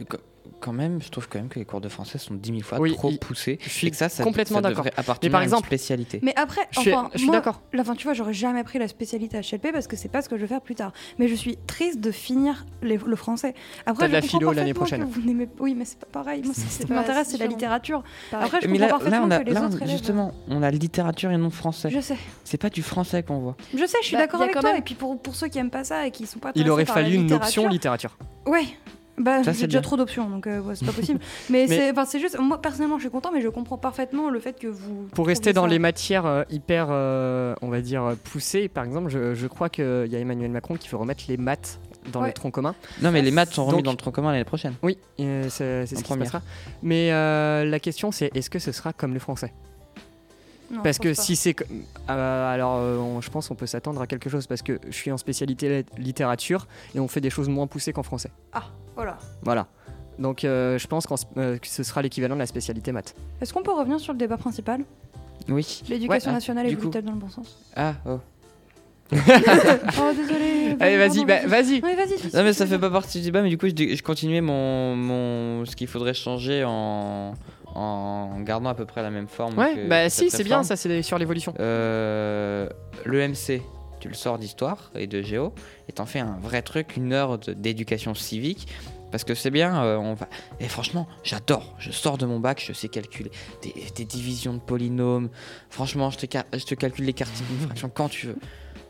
quand 0.65 0.73
même, 0.73 0.99
je 1.01 1.09
trouve 1.09 1.29
quand 1.29 1.37
même 1.37 1.47
que 1.47 1.59
les 1.59 1.65
cours 1.65 1.79
de 1.81 1.89
français 1.89 2.17
sont 2.17 2.33
10 2.33 2.49
000 2.49 2.61
fois 2.63 2.79
Oui, 2.79 2.93
trop 2.95 3.11
poussés. 3.11 3.59
je 3.61 3.69
suis 3.69 3.87
et 3.87 3.91
que 3.91 3.97
ça, 3.97 4.09
ça, 4.09 4.23
complètement 4.23 4.61
d'accord. 4.61 4.85
appartenir 4.97 5.31
par 5.31 5.41
à 5.41 5.43
une 5.43 5.49
exemple- 5.49 5.67
spécialité. 5.67 6.19
Mais 6.23 6.33
après, 6.35 6.61
Je 6.71 6.79
suis, 6.79 6.91
enfin, 6.93 7.09
je 7.13 7.19
suis 7.19 7.29
d'accord. 7.29 7.61
Là, 7.71 7.81
enfin, 7.81 7.93
tu 7.93 8.05
vois, 8.05 8.13
j'aurais 8.13 8.33
jamais 8.33 8.63
pris 8.63 8.79
la 8.79 8.87
spécialité 8.87 9.37
HLP 9.39 9.71
parce 9.71 9.85
que 9.85 9.95
c'est 9.95 10.09
pas 10.09 10.23
ce 10.23 10.29
que 10.29 10.37
je 10.37 10.41
veux 10.41 10.47
faire 10.47 10.61
plus 10.61 10.73
tard. 10.73 10.91
Mais 11.19 11.27
je 11.27 11.35
suis 11.35 11.57
triste 11.67 11.99
de 11.99 12.09
finir 12.11 12.65
les- 12.81 12.97
le 12.97 13.15
français. 13.15 13.53
Après, 13.85 14.05
T'as 14.05 14.07
de 14.07 14.09
je 14.09 14.13
la 14.15 14.21
comprends 14.21 14.37
philo 14.39 14.51
l'année 14.53 14.73
parfaitement 14.73 15.05
prochaine. 15.05 15.13
que 15.13 15.21
vous 15.21 15.27
n'aimez- 15.27 15.49
Oui, 15.59 15.75
mais 15.75 15.85
c'est 15.85 15.99
pas 15.99 16.07
pareil. 16.11 16.41
Moi, 16.43 16.53
ce 16.55 16.83
qui 16.85 16.91
m'intéresse, 16.91 17.27
c'est 17.29 17.37
la 17.37 17.45
littérature. 17.47 18.03
Après, 18.31 18.59
je 18.61 18.67
mais 18.67 18.79
comprends 18.79 18.79
là, 18.79 18.85
là, 18.87 18.89
parfaitement 18.89 19.27
on 19.27 19.31
a, 19.31 19.39
que 19.39 19.43
les 19.45 19.53
là, 19.53 19.65
autres 19.65 19.77
élèves- 19.83 19.89
justement, 19.91 20.31
on 20.47 20.63
a 20.63 20.71
littérature 20.71 21.29
et 21.31 21.37
non 21.37 21.51
français. 21.51 21.89
Je 21.91 21.99
sais. 21.99 22.17
C'est 22.43 22.57
pas 22.59 22.69
du 22.71 22.81
français 22.81 23.21
qu'on 23.23 23.37
voit. 23.39 23.55
Je 23.73 23.85
sais, 23.85 23.97
je 24.01 24.07
suis 24.07 24.15
Bah, 24.15 24.23
d'accord 24.23 24.41
avec 24.41 24.59
toi. 24.59 24.75
Et 24.77 24.81
puis 24.81 24.95
pour, 24.95 25.21
pour 25.21 25.35
ceux 25.35 25.47
qui 25.47 25.59
aiment 25.59 25.69
pas 25.69 25.83
ça 25.83 26.07
et 26.07 26.11
qui 26.11 26.25
sont 26.25 26.39
pas 26.39 26.51
Il 26.55 26.67
aurait 26.69 26.85
par 26.85 26.95
la 26.97 27.03
fallu 27.03 27.15
une 27.15 27.31
option 27.31 27.67
littérature. 27.67 28.17
Ouais. 28.47 28.65
Bah, 29.17 29.43
Ça, 29.43 29.51
j'ai 29.53 29.59
c'est 29.59 29.67
déjà 29.67 29.79
bien. 29.79 29.81
trop 29.83 29.95
d'options, 29.97 30.29
donc 30.29 30.45
euh, 30.45 30.59
ouais, 30.59 30.75
c'est 30.75 30.85
pas 30.85 30.91
possible. 30.93 31.19
Mais, 31.49 31.67
Mais- 31.69 31.75
c'est 31.77 31.91
enfin, 31.91 32.05
c'est 32.05 32.19
juste, 32.19 32.37
moi 32.39 32.61
personnellement, 32.61 32.97
je 32.97 33.03
suis 33.03 33.09
content, 33.11 33.31
mais 33.33 33.41
je 33.41 33.47
comprends 33.47 33.77
parfaitement 33.77 34.29
le 34.29 34.39
fait 34.39 34.59
que 34.59 34.67
vous. 34.67 35.07
Pour 35.13 35.27
rester 35.27 35.53
dans 35.53 35.63
ça- 35.63 35.67
les 35.69 35.79
matières 35.79 36.25
euh, 36.25 36.43
hyper, 36.49 36.87
euh, 36.89 37.55
on 37.61 37.69
va 37.69 37.79
dire, 37.81 38.03
euh, 38.03 38.15
poussées, 38.21 38.67
par 38.67 38.83
exemple, 38.83 39.09
je, 39.09 39.33
je 39.33 39.47
crois 39.47 39.69
qu'il 39.69 40.07
y 40.09 40.15
a 40.15 40.19
Emmanuel 40.19 40.51
Macron 40.51 40.75
qui 40.75 40.89
veut 40.89 40.97
remettre 40.97 41.23
les 41.29 41.37
maths 41.37 41.79
dans 42.11 42.21
Ouais. 42.21 42.27
le 42.27 42.33
tronc 42.33 42.51
commun. 42.51 42.75
Non, 43.01 43.11
mais 43.11 43.19
Ça, 43.19 43.25
les 43.25 43.31
maths 43.31 43.53
sont 43.53 43.63
remis 43.65 43.77
donc- 43.77 43.85
dans 43.85 43.91
le 43.91 43.97
tronc 43.97 44.11
commun 44.11 44.31
l'année 44.31 44.43
prochaine. 44.43 44.73
Oui, 44.83 44.97
euh, 45.21 45.45
c'est 45.49 45.85
c'est 45.85 45.95
ce 45.95 46.03
qui 46.03 46.13
se 46.13 46.17
passera. 46.19 46.41
Mais 46.83 47.11
euh, 47.13 47.63
la 47.65 47.79
question, 47.79 48.11
c'est 48.11 48.29
est-ce 48.35 48.49
que 48.49 48.59
ce 48.59 48.71
sera 48.71 48.91
comme 48.93 49.13
le 49.13 49.19
français? 49.19 49.53
Non, 50.71 50.81
Parce 50.83 50.97
que 50.99 51.09
pas. 51.09 51.13
si 51.21 51.35
c'est. 51.35 51.53
comme- 51.53 51.67
euh, 52.09 52.53
alors, 52.53 52.77
euh, 52.77 52.97
on- 52.97 53.21
je 53.21 53.29
pense 53.29 53.47
qu'on 53.47 53.55
peut 53.55 53.67
s'attendre 53.67 54.01
à 54.01 54.07
quelque 54.07 54.29
chose 54.29 54.47
parce 54.47 54.61
que 54.63 54.79
je 54.87 54.91
suis 54.95 55.11
en 55.11 55.17
spécialité 55.17 55.83
lit- 55.97 56.03
littérature 56.03 56.67
et 56.95 56.99
on 56.99 57.07
fait 57.07 57.21
des 57.21 57.29
choses 57.29 57.49
moins 57.49 57.67
poussées 57.67 57.93
qu'en 57.93 58.03
français. 58.03 58.31
Ah, 58.53 58.63
voilà. 58.95 59.17
Voilà. 59.43 59.67
Donc, 60.17 60.43
euh, 60.43 60.77
je 60.79 60.87
pense 60.87 61.05
euh, 61.37 61.57
que 61.57 61.67
ce 61.67 61.83
sera 61.83 62.01
l'équivalent 62.01 62.35
de 62.35 62.39
la 62.39 62.45
spécialité 62.47 62.91
maths. 62.91 63.13
Est-ce 63.41 63.53
qu'on 63.53 63.63
peut 63.63 63.73
revenir 63.73 63.99
sur 63.99 64.13
le 64.13 64.17
débat 64.19 64.37
principal? 64.37 64.81
Oui. 65.49 65.83
L'éducation 65.89 66.29
Ouais, 66.29 66.33
ah, 66.33 66.37
nationale 66.37 66.65
du 66.67 66.73
évolue-t-elle 66.73 67.03
dans 67.05 67.11
le 67.11 67.17
bon 67.19 67.29
sens 67.29 67.59
Ah, 67.75 67.93
oh. 68.07 68.19
Oh, 69.11 70.11
désolé. 70.15 70.75
Allez, 70.79 70.97
vas-y, 70.97 71.25
bah, 71.25 71.45
vas-y. 71.45 71.81
Oui, 71.83 71.95
vas-y. 71.95 72.17
dis- 72.19 72.35
Non, 72.35 72.43
mais 72.43 72.53
ça 72.53 72.65
fait 72.65 72.79
pas 72.79 72.89
partie 72.89 73.19
du 73.19 73.25
débat, 73.25 73.41
mais 73.43 73.49
du 73.49 73.57
coup, 73.57 73.67
je, 73.67 73.73
je 73.95 74.01
continuais 74.03 74.41
mon, 74.41 74.95
mon, 74.95 75.65
ce 75.65 75.75
qu'il 75.75 75.87
faudrait 75.87 76.13
changer 76.15 76.63
en, 76.65 77.33
en 77.75 78.39
gardant 78.41 78.69
à 78.69 78.75
peu 78.75 78.85
près 78.85 79.01
la 79.01 79.11
même 79.11 79.27
forme. 79.27 79.57
Ouais, 79.57 79.75
que 79.75 79.87
bah 79.87 80.09
si, 80.09 80.29
c'est 80.31 80.43
bien, 80.43 80.63
ça, 80.63 80.75
c'est 80.75 81.01
sur 81.01 81.17
l'évolution. 81.19 81.53
Euh, 81.59 82.67
le 83.03 83.27
MC, 83.27 83.61
tu 83.99 84.07
le 84.07 84.13
sors 84.13 84.37
d'histoire 84.39 84.91
et 84.95 85.07
de 85.07 85.21
géo, 85.21 85.53
et 85.89 85.91
t'en 85.91 86.05
fais 86.05 86.19
un 86.19 86.37
vrai 86.41 86.61
truc, 86.61 86.95
une 86.97 87.13
heure 87.13 87.37
d'éducation 87.37 88.13
civique. 88.15 88.67
Parce 89.11 89.23
que 89.23 89.33
c'est 89.35 89.51
bien, 89.51 89.81
euh, 89.83 89.95
on 89.97 90.13
va. 90.13 90.27
Et 90.59 90.67
franchement, 90.67 91.07
j'adore. 91.23 91.75
Je 91.79 91.91
sors 91.91 92.17
de 92.17 92.25
mon 92.25 92.39
bac, 92.39 92.61
je 92.65 92.73
sais 92.73 92.89
calculer 92.89 93.31
des, 93.61 93.73
des 93.95 94.03
divisions 94.03 94.53
de 94.53 94.59
polynômes. 94.59 95.29
Franchement, 95.69 96.09
je 96.09 96.17
te, 96.17 96.25
ca- 96.29 96.45
je 96.53 96.65
te 96.65 96.75
calcule 96.75 97.05
les 97.05 97.13
quartiers 97.13 97.45
d'une 97.49 97.59
fraction 97.67 97.89
quand 97.93 98.09
tu 98.09 98.27
veux. 98.27 98.35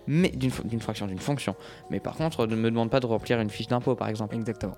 Mais 0.07 0.29
d'une 0.29 0.51
fraction, 0.81 1.05
d'une 1.05 1.19
fonction. 1.19 1.55
Mais 1.91 1.99
par 1.99 2.15
contre, 2.15 2.47
ne 2.47 2.55
me 2.55 2.71
demande 2.71 2.89
pas 2.89 2.99
de 2.99 3.05
remplir 3.05 3.39
une 3.39 3.49
fiche 3.51 3.67
d'impôt, 3.67 3.93
par 3.95 4.07
exemple. 4.07 4.35
Exactement. 4.35 4.75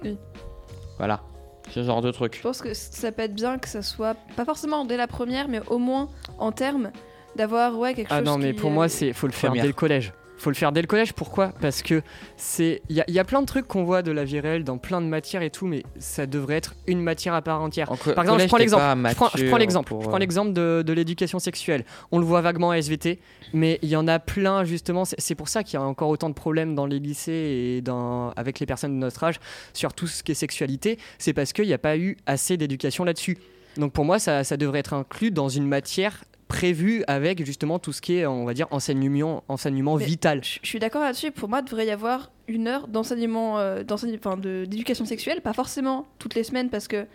Voilà. 0.97 1.21
Ce 1.71 1.83
genre 1.83 2.01
de 2.01 2.11
truc. 2.11 2.35
Je 2.37 2.41
pense 2.41 2.61
que 2.61 2.73
ça 2.73 3.11
peut 3.11 3.23
être 3.23 3.33
bien 3.35 3.57
que 3.57 3.67
ça 3.67 3.81
soit 3.81 4.15
pas 4.35 4.45
forcément 4.45 4.85
dès 4.85 4.97
la 4.97 5.07
première, 5.07 5.47
mais 5.47 5.61
au 5.67 5.77
moins 5.77 6.09
en 6.39 6.51
termes 6.51 6.91
d'avoir 7.35 7.77
ouais 7.77 7.93
quelque 7.93 8.07
Ah 8.11 8.17
chose. 8.19 8.25
non, 8.25 8.37
mais 8.37 8.53
qui, 8.53 8.59
pour 8.61 8.71
moi, 8.71 8.89
c'est 8.89 9.13
faut 9.13 9.27
le 9.27 9.33
faire 9.33 9.49
Première. 9.49 9.63
dès 9.63 9.67
le 9.69 9.73
collège. 9.73 10.13
Faut 10.39 10.49
le 10.51 10.55
faire 10.55 10.71
dès 10.71 10.81
le 10.81 10.87
collège. 10.87 11.13
Pourquoi? 11.13 11.47
Parce 11.61 11.81
que 11.81 12.01
c'est 12.35 12.81
il 12.89 12.95
y, 12.95 13.01
a- 13.01 13.05
il 13.07 13.13
y 13.13 13.19
a 13.19 13.23
plein 13.23 13.41
de 13.41 13.47
trucs 13.47 13.67
qu'on 13.67 13.83
voit 13.83 14.01
de 14.03 14.11
la 14.11 14.23
vie 14.23 14.39
réelle 14.39 14.63
dans 14.63 14.77
plein 14.77 15.01
de 15.01 15.07
matières 15.07 15.41
et 15.41 15.49
tout, 15.49 15.65
mais 15.65 15.83
ça 15.97 16.25
devrait 16.27 16.55
être 16.55 16.75
une 16.85 17.01
matière 17.01 17.33
à 17.33 17.41
part 17.41 17.61
entière. 17.61 17.91
En 17.91 17.95
Par 17.97 18.23
exemple, 18.23 18.41
je 18.43 18.47
prends 18.47 18.57
l'exemple. 18.57 18.83
Je 19.09 19.15
prends, 19.15 19.29
je 19.29 19.31
prends 19.31 19.43
mature 19.43 19.57
l'exemple. 19.57 19.87
pour, 19.89 20.01
Je 20.03 20.07
prends 20.07 20.17
l'exemple 20.17 20.53
de, 20.53 20.83
de 20.85 20.93
l'éducation 20.93 21.39
sexuelle. 21.39 21.85
On 22.11 22.19
le 22.19 22.25
voit 22.25 22.41
vaguement 22.41 22.71
à 22.71 22.77
SVT, 22.77 23.19
mais 23.53 23.79
il 23.81 23.89
y 23.89 23.95
en 23.95 24.07
a 24.07 24.19
plein 24.19 24.63
justement. 24.63 25.05
C'est 25.05 25.19
c'est 25.19 25.35
pour 25.35 25.49
ça 25.49 25.63
qu'il 25.63 25.73
y 25.79 25.81
a 25.81 25.85
encore 25.85 26.09
autant 26.09 26.29
de 26.29 26.35
problèmes 26.35 26.75
dans 26.75 26.85
les 26.85 26.99
lycées 26.99 27.31
et 27.77 27.81
dans, 27.81 28.29
avec 28.35 28.59
les 28.59 28.65
personnes 28.65 28.93
de 28.93 28.99
notre 28.99 29.23
âge 29.23 29.39
sur 29.73 29.93
tout 29.93 30.07
ce 30.07 30.21
qui 30.23 30.31
est 30.33 30.35
sexualité. 30.35 30.99
C'est 31.17 31.33
parce 31.33 31.51
qu'il 31.53 31.65
n'y 31.65 31.73
a 31.73 31.77
pas 31.79 31.97
eu 31.97 32.15
assez 32.27 32.57
d'éducation 32.57 33.03
là-dessus. 33.03 33.37
Donc 33.77 33.91
pour 33.91 34.05
moi, 34.05 34.19
ça, 34.19 34.43
ça 34.43 34.55
devrait 34.57 34.79
être 34.79 34.93
inclus 34.93 35.31
dans 35.31 35.49
une 35.49 35.67
matière 35.67 36.23
prévu 36.47 37.03
avec 37.07 37.45
justement 37.45 37.79
tout 37.79 37.93
ce 37.93 38.01
qui 38.01 38.15
est, 38.17 38.25
on 38.25 38.45
va 38.45 38.53
dire, 38.53 38.67
enseignement, 38.71 39.43
enseignement 39.47 39.95
Mais- 39.97 40.05
vital. 40.05 40.41
Je 40.43 40.67
suis 40.67 40.79
d'accord 40.79 41.01
là-dessus. 41.01 41.31
Pour 41.31 41.49
moi, 41.49 41.59
il 41.61 41.65
devrait 41.65 41.85
y 41.87 41.91
avoir 41.91 42.31
une 42.47 42.67
heure 42.67 42.87
d'enseignement, 42.87 43.59
euh, 43.59 43.83
d'éducation 43.83 45.05
sexuelle, 45.05 45.41
pas 45.41 45.53
forcément 45.53 46.07
toutes 46.19 46.35
les 46.35 46.43
semaines, 46.43 46.69
parce 46.69 46.87
que 46.87 47.05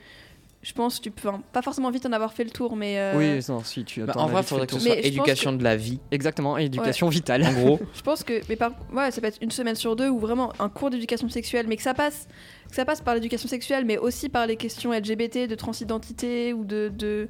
je 0.63 0.73
pense 0.75 0.99
que 0.99 1.05
tu 1.05 1.11
peux, 1.11 1.29
pas 1.53 1.63
forcément 1.63 1.91
vite 1.91 2.07
en 2.07 2.13
avoir 2.13 2.33
fait 2.33 2.45
le 2.45 2.51
tour, 2.51 2.77
mais 2.77 2.97
euh, 2.99 3.15
Oui, 3.17 3.45
non, 3.49 3.65
si 3.65 3.85
tu 3.85 4.03
Bah, 4.03 4.13
en 4.17 4.27
vrai, 4.29 4.43
il 4.43 4.47
faudrait 4.47 4.67
que 4.69 4.75
le 4.75 4.79
ce 4.81 4.85
tour. 4.85 4.93
soit 4.93 5.03
Mais 5.03 5.09
éducation 5.09 5.53
de 5.53 5.65
la 5.65 5.75
vie. 5.77 5.99
Exactement, 6.13 6.57
éducation 6.57 7.09
vitale. 7.09 7.45
En 7.45 7.53
gros, 7.53 7.81
je 7.95 8.03
pense 8.03 8.23
que, 8.23 8.41
mais 8.49 8.55
par, 8.57 8.73
ouais, 8.93 9.11
ça 9.11 9.21
peut 9.21 9.27
être 9.27 9.39
une 9.41 9.51
semaine 9.51 9.75
sur 9.75 9.97
deux 9.97 10.09
ou 10.09 10.19
vraiment 10.21 10.53
un 10.61 10.69
cours 10.69 10.91
d'éducation 10.91 11.29
sexuelle, 11.29 11.67
mais 11.69 11.77
que 11.77 11.83
ça 11.83 11.95
passe, 11.95 12.29
que 12.69 12.77
ça 12.77 12.85
passe 12.85 13.01
par 13.01 13.15
l'éducation 13.15 13.49
sexuelle, 13.49 13.85
mais 13.85 13.99
aussi 13.99 14.29
par 14.29 14.47
les 14.47 14.55
questions 14.57 14.93
LGBT, 14.93 15.49
de 15.49 15.55
transidentité 15.57 16.53
ou 16.53 16.65
de, 16.65 16.93
de, 16.97 17.29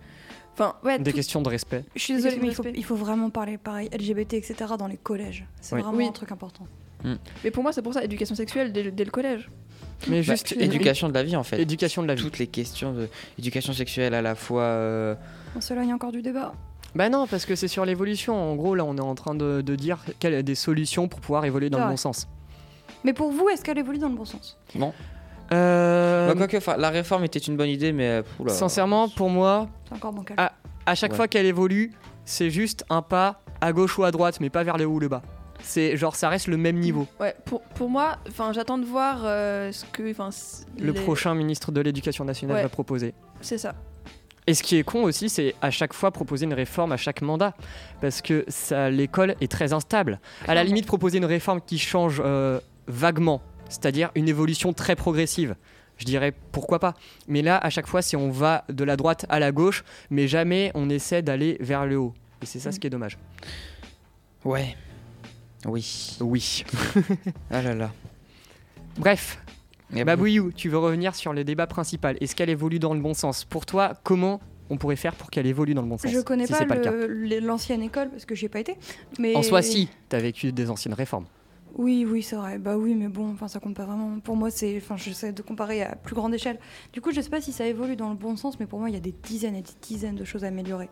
enfin, 0.55 0.75
ouais, 0.85 0.99
Des 0.99 1.11
tout- 1.11 1.17
questions 1.17 1.43
de 1.43 1.49
respect. 1.49 1.85
Je 1.95 2.01
suis 2.01 2.15
désolée, 2.15 2.39
mais 2.41 2.49
il 2.49 2.55
faut, 2.55 2.63
respect. 2.63 2.79
il 2.79 2.85
faut 2.85 2.97
vraiment 2.97 3.31
parler 3.31 3.59
pareil, 3.59 3.89
LGBT, 3.93 4.35
etc. 4.35 4.55
dans 4.79 4.87
les 4.87 4.97
collèges. 4.97 5.47
C'est 5.61 5.75
Oui. 5.77 5.83
vraiment 5.83 5.97
Oui. 5.99 6.07
un 6.07 6.13
truc 6.13 6.33
important. 6.33 6.67
Mais 7.43 7.51
pour 7.51 7.65
moi, 7.65 7.73
c'est 7.73 7.83
pour 7.83 7.93
ça, 7.95 8.05
éducation 8.05 8.37
sexuelle 8.37 8.73
dès, 8.73 8.85
le- 8.85 8.93
dès 8.93 9.05
le 9.05 9.11
collège. 9.11 9.51
Mais 10.09 10.23
Bah, 10.23 10.35
juste 10.35 10.53
éducation 10.53 11.09
de 11.09 11.15
la 11.15 11.23
vie 11.25 11.35
en 11.37 11.43
fait. 11.43 11.61
éducation 11.61 12.03
de 12.03 12.07
la 12.09 12.15
vie. 12.15 12.23
Toutes 12.23 12.39
les 12.39 12.47
questions 12.47 12.93
de 12.93 13.09
éducation 13.39 13.73
sexuelle 13.73 14.15
à 14.15 14.23
la 14.23 14.35
fois. 14.37 14.63
euh, 14.63 15.15
On 15.57 15.61
s'éloigne 15.61 15.93
encore 15.93 16.13
du 16.13 16.23
débat. 16.23 16.55
Bah 16.95 17.09
non, 17.09 17.27
parce 17.27 17.45
que 17.47 17.57
c'est 17.57 17.69
sur 17.69 17.85
l'évolution. 17.85 18.35
En 18.35 18.55
gros, 18.55 18.75
là, 18.75 18.85
on 18.85 18.97
est 18.97 19.01
en 19.01 19.15
train 19.15 19.35
de, 19.35 19.63
de 19.63 19.75
dire 19.77 19.99
quelles 20.21 20.43
des 20.45 20.55
solutions 20.55 21.09
pour 21.09 21.21
pouvoir 21.21 21.45
évoluer 21.45 21.71
dans 21.71 21.79
le 21.81 21.87
bon 21.91 21.97
sens. 21.97 22.29
Mais 23.05 23.13
pour 23.13 23.33
vous, 23.33 23.49
est-ce 23.49 23.65
qu'elle 23.65 23.79
évolue 23.79 23.99
dans 23.99 24.09
le 24.09 24.15
bon 24.15 24.25
sens? 24.25 24.59
Non. 24.77 24.93
Euh, 25.53 26.29
Bah, 26.29 26.35
quoique, 26.37 26.57
enfin, 26.57 26.77
la 26.77 26.91
réforme 26.91 27.25
était 27.25 27.39
une 27.39 27.57
bonne 27.57 27.69
idée, 27.69 27.93
mais. 27.93 28.23
oula. 28.39 28.53
sincèrement, 28.53 29.09
pour 29.09 29.31
moi, 29.31 29.69
C'est 29.89 29.95
encore 29.97 30.13
bancal. 30.13 30.37
Ah. 30.39 30.53
à 30.87 30.95
chaque 30.95 31.13
Ouais. 31.13 31.17
fois 31.17 31.29
qu'elle 31.29 31.47
évolue, 31.47 31.93
c'est 32.25 32.51
juste 32.51 32.85
un 32.91 33.03
pas 33.03 33.41
à 33.61 33.73
gauche 33.73 33.99
ou 33.99 34.05
à 34.05 34.11
droite, 34.11 34.39
mais 34.41 34.51
pas 34.51 34.63
vers 34.63 34.77
le 34.79 34.85
haut 34.87 34.95
ou 34.95 35.01
le 35.01 35.09
bas. 35.09 35.23
C'est 35.65 35.97
genre, 35.97 36.17
ça 36.17 36.29
reste 36.29 36.49
le 36.49 36.57
même 36.57 36.79
niveau. 36.79 37.07
Ouais, 37.21 37.37
pour, 37.45 37.61
pour 37.63 37.89
moi, 37.89 38.19
enfin, 38.29 38.53
j'attends 38.53 38.79
de 38.79 38.85
voir 38.85 39.19
euh, 39.25 39.71
ce 39.71 39.85
que, 39.85 40.11
enfin, 40.11 40.31
c- 40.33 40.65
Le 40.81 40.91
les- 40.93 41.01
prochain 41.01 41.35
ministre 41.35 41.71
de 41.71 41.81
l'Éducation 41.81 42.25
nationale 42.25 42.57
Ouais. 42.57 42.63
va 42.65 42.69
proposer. 42.69 43.15
c'est 43.41 43.59
ça. 43.59 43.75
Et 44.49 44.55
ce 44.55 44.65
qui 44.65 44.77
est 44.77 44.83
con 44.83 45.05
aussi, 45.05 45.29
c'est 45.29 45.55
à 45.63 45.71
chaque 45.71 45.93
fois 45.93 46.11
proposer 46.11 46.47
une 46.47 46.55
réforme 46.55 46.91
à 46.91 46.97
chaque 46.97 47.23
mandat. 47.23 47.55
Parce 48.01 48.21
que 48.23 48.45
ça, 48.49 48.91
l'école 48.91 49.37
est 49.41 49.51
très 49.51 49.73
instable. 49.73 50.19
À 50.49 50.55
la 50.57 50.65
limite, 50.65 50.85
proposer 50.87 51.19
une 51.19 51.25
réforme 51.27 51.61
qui 51.61 51.79
change 51.79 52.21
euh, 52.25 52.59
vaguement, 52.89 53.41
c'est-à-dire 53.73 54.11
une 54.15 54.29
évolution 54.29 54.73
très 54.73 54.97
progressive. 54.97 55.57
Je 55.99 56.05
dirais 56.05 56.33
pourquoi 56.53 56.79
pas. 56.79 56.95
Mais 57.29 57.43
là, 57.43 57.59
à 57.59 57.71
chaque 57.71 57.87
fois, 57.87 58.03
c'est 58.03 58.17
on 58.17 58.31
va 58.31 58.65
de 58.69 58.85
la 58.85 58.97
droite 58.97 59.27
à 59.29 59.39
la 59.39 59.53
gauche, 59.53 59.85
mais 60.11 60.29
jamais 60.29 60.71
on 60.75 60.91
essaie 60.91 61.23
d'aller 61.23 61.57
vers 61.61 61.87
le 61.87 61.97
haut. 61.99 62.15
Et 62.43 62.47
c'est 62.47 62.59
ça 62.59 62.73
ce 62.73 62.81
qui 62.81 62.87
est 62.87 62.91
dommage. 62.91 63.19
Ouais. 64.45 64.77
Oui. 65.67 66.17
Oui. 66.21 66.65
Ah 67.51 67.63
là 67.63 67.75
là. 67.75 67.93
Bref, 68.99 69.39
Et 69.95 70.05
Babouillou, 70.05 70.53
tu 70.53 70.69
veux 70.69 70.79
revenir 70.79 71.15
sur 71.15 71.33
le 71.33 71.45
débat 71.45 71.67
principal. 71.67 72.17
Est-ce 72.21 72.35
qu'elle 72.35 72.51
évolue 72.51 72.79
dans 72.79 72.95
le 72.95 73.01
bon 73.01 73.15
sens? 73.15 73.45
Pour 73.45 73.65
toi, 73.65 73.93
comment 74.03 74.41
on 74.71 74.77
pourrait 74.77 74.97
faire 74.97 75.15
pour 75.15 75.31
qu'elle 75.31 75.47
évolue 75.47 75.75
dans 75.75 75.83
le 75.83 75.89
bon 75.89 75.99
sens? 75.99 76.11
Je 76.11 76.21
connais 76.21 76.47
si 76.47 76.53
pas, 76.53 76.77
l'ancienne 77.41 77.83
école 77.83 78.11
parce 78.11 78.25
que 78.25 78.35
j'y 78.35 78.47
ai 78.47 78.49
pas 78.49 78.61
été. 78.61 78.77
Mais 79.19 79.37
En 79.37 79.43
soi, 79.43 79.63
si, 79.63 79.89
t'as 80.09 80.19
vécu 80.19 80.53
des 80.53 80.69
anciennes 80.71 80.95
réformes. 80.95 81.27
Oui, 81.75 82.05
oui, 82.07 82.23
c'est 82.23 82.37
vrai. 82.37 82.59
Bah 82.59 82.77
oui, 82.77 82.95
mais 82.95 83.09
bon, 83.09 83.31
enfin, 83.33 83.49
ça 83.49 83.59
compte 83.59 83.75
pas 83.75 83.85
vraiment. 83.87 84.21
Pour 84.21 84.37
moi, 84.37 84.51
c'est, 84.51 84.77
enfin, 84.77 84.97
j'essaie 84.97 85.33
de 85.33 85.43
comparer 85.43 85.83
à 85.83 85.97
plus 85.97 86.15
grande 86.15 86.35
échelle. 86.35 86.59
Du 86.93 87.01
coup, 87.01 87.13
je 87.13 87.21
sais 87.21 87.31
pas 87.31 87.41
si 87.41 87.53
ça 87.53 87.67
évolue 87.67 87.97
dans 87.97 88.11
le 88.11 88.15
bon 88.15 88.37
sens, 88.37 88.61
mais 88.61 88.67
pour 88.67 88.79
moi, 88.79 88.91
il 88.91 88.95
y 88.95 88.99
a 88.99 89.01
des 89.01 89.15
dizaines 89.23 89.57
et 89.57 89.63
des 89.63 89.73
dizaines 89.81 90.17
de 90.17 90.25
choses 90.25 90.45
à 90.45 90.49
améliorer. 90.49 90.91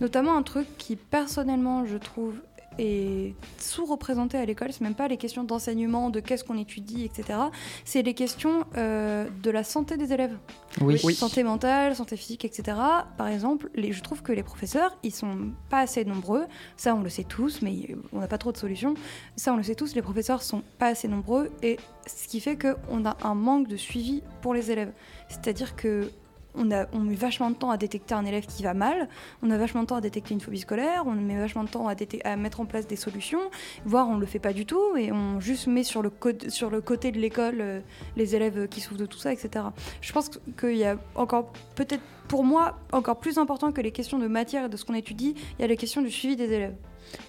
Notamment 0.00 0.36
un 0.36 0.42
truc 0.42 0.66
qui, 0.78 0.96
personnellement, 0.96 1.84
je 1.86 1.96
trouve 1.96 2.40
est 2.78 3.34
sous-représenté 3.58 4.38
à 4.38 4.44
l'école, 4.44 4.72
c'est 4.72 4.82
même 4.82 4.94
pas 4.94 5.08
les 5.08 5.16
questions 5.16 5.44
d'enseignement, 5.44 6.10
de 6.10 6.20
qu'est-ce 6.20 6.44
qu'on 6.44 6.58
étudie, 6.58 7.04
etc. 7.04 7.38
C'est 7.84 8.02
les 8.02 8.14
questions 8.14 8.64
euh, 8.76 9.26
de 9.42 9.50
la 9.50 9.64
santé 9.64 9.96
des 9.96 10.12
élèves. 10.12 10.36
Oui. 10.80 10.98
Santé 11.14 11.42
mentale, 11.42 11.96
santé 11.96 12.16
physique, 12.16 12.44
etc. 12.44 12.76
Par 13.16 13.28
exemple, 13.28 13.70
les, 13.74 13.92
je 13.92 14.02
trouve 14.02 14.22
que 14.22 14.32
les 14.32 14.42
professeurs, 14.42 14.96
ils 15.02 15.14
sont 15.14 15.52
pas 15.70 15.80
assez 15.80 16.04
nombreux. 16.04 16.44
Ça, 16.76 16.94
on 16.94 17.02
le 17.02 17.08
sait 17.08 17.24
tous, 17.24 17.62
mais 17.62 17.96
on 18.12 18.20
n'a 18.20 18.28
pas 18.28 18.38
trop 18.38 18.52
de 18.52 18.58
solutions. 18.58 18.94
Ça, 19.36 19.52
on 19.52 19.56
le 19.56 19.62
sait 19.62 19.74
tous, 19.74 19.94
les 19.94 20.02
professeurs 20.02 20.42
sont 20.42 20.62
pas 20.78 20.88
assez 20.88 21.08
nombreux. 21.08 21.50
Et 21.62 21.78
ce 22.06 22.28
qui 22.28 22.40
fait 22.40 22.56
qu'on 22.56 23.04
a 23.04 23.16
un 23.22 23.34
manque 23.34 23.68
de 23.68 23.76
suivi 23.76 24.22
pour 24.42 24.54
les 24.54 24.70
élèves. 24.70 24.92
C'est-à-dire 25.28 25.76
que 25.76 26.10
on, 26.56 26.70
a, 26.70 26.86
on 26.92 27.00
met 27.00 27.14
vachement 27.14 27.50
de 27.50 27.56
temps 27.56 27.70
à 27.70 27.76
détecter 27.76 28.14
un 28.14 28.24
élève 28.24 28.46
qui 28.46 28.62
va 28.62 28.74
mal, 28.74 29.08
on 29.42 29.50
a 29.50 29.58
vachement 29.58 29.82
de 29.82 29.86
temps 29.86 29.96
à 29.96 30.00
détecter 30.00 30.34
une 30.34 30.40
phobie 30.40 30.58
scolaire, 30.60 31.04
on 31.06 31.12
met 31.12 31.36
vachement 31.38 31.64
de 31.64 31.68
temps 31.68 31.86
à, 31.88 32.36
mettre 32.36 32.60
en 32.60 32.66
place 32.66 32.86
des 32.86 32.96
solutions, 32.96 33.40
voire 33.84 34.08
on 34.08 34.16
le 34.16 34.26
fait 34.26 34.38
pas 34.38 34.52
du 34.52 34.66
tout 34.66 34.96
et 34.96 35.12
on 35.12 35.40
juste 35.40 35.66
met 35.66 35.82
sur 35.84 36.02
le, 36.02 36.10
côté- 36.10 36.50
sur 36.50 36.70
le 36.70 36.80
côté 36.80 37.12
de 37.12 37.18
l'école 37.18 37.56
euh, 37.60 37.80
les 38.16 38.34
élèves 38.34 38.68
qui 38.68 38.80
souffrent 38.80 39.00
de 39.00 39.06
tout 39.06 39.18
ça, 39.18 39.32
etc. 39.32 39.64
Je 40.00 40.12
pense 40.12 40.30
qu'il 40.58 40.76
y 40.76 40.84
a 40.84 40.96
encore, 41.14 41.52
peut-être 41.74 42.02
pour 42.28 42.42
moi, 42.44 42.78
encore 42.92 43.18
plus 43.20 43.38
important 43.38 43.70
que 43.72 43.80
les 43.80 43.92
questions 43.92 44.18
de 44.18 44.26
matière 44.26 44.64
et 44.64 44.68
de 44.68 44.76
ce 44.76 44.84
qu'on 44.84 44.94
étudie, 44.94 45.34
il 45.58 45.62
y 45.62 45.64
a 45.64 45.68
les 45.68 45.76
questions 45.76 46.02
du 46.02 46.10
suivi 46.10 46.34
des 46.36 46.52
élèves. 46.52 46.74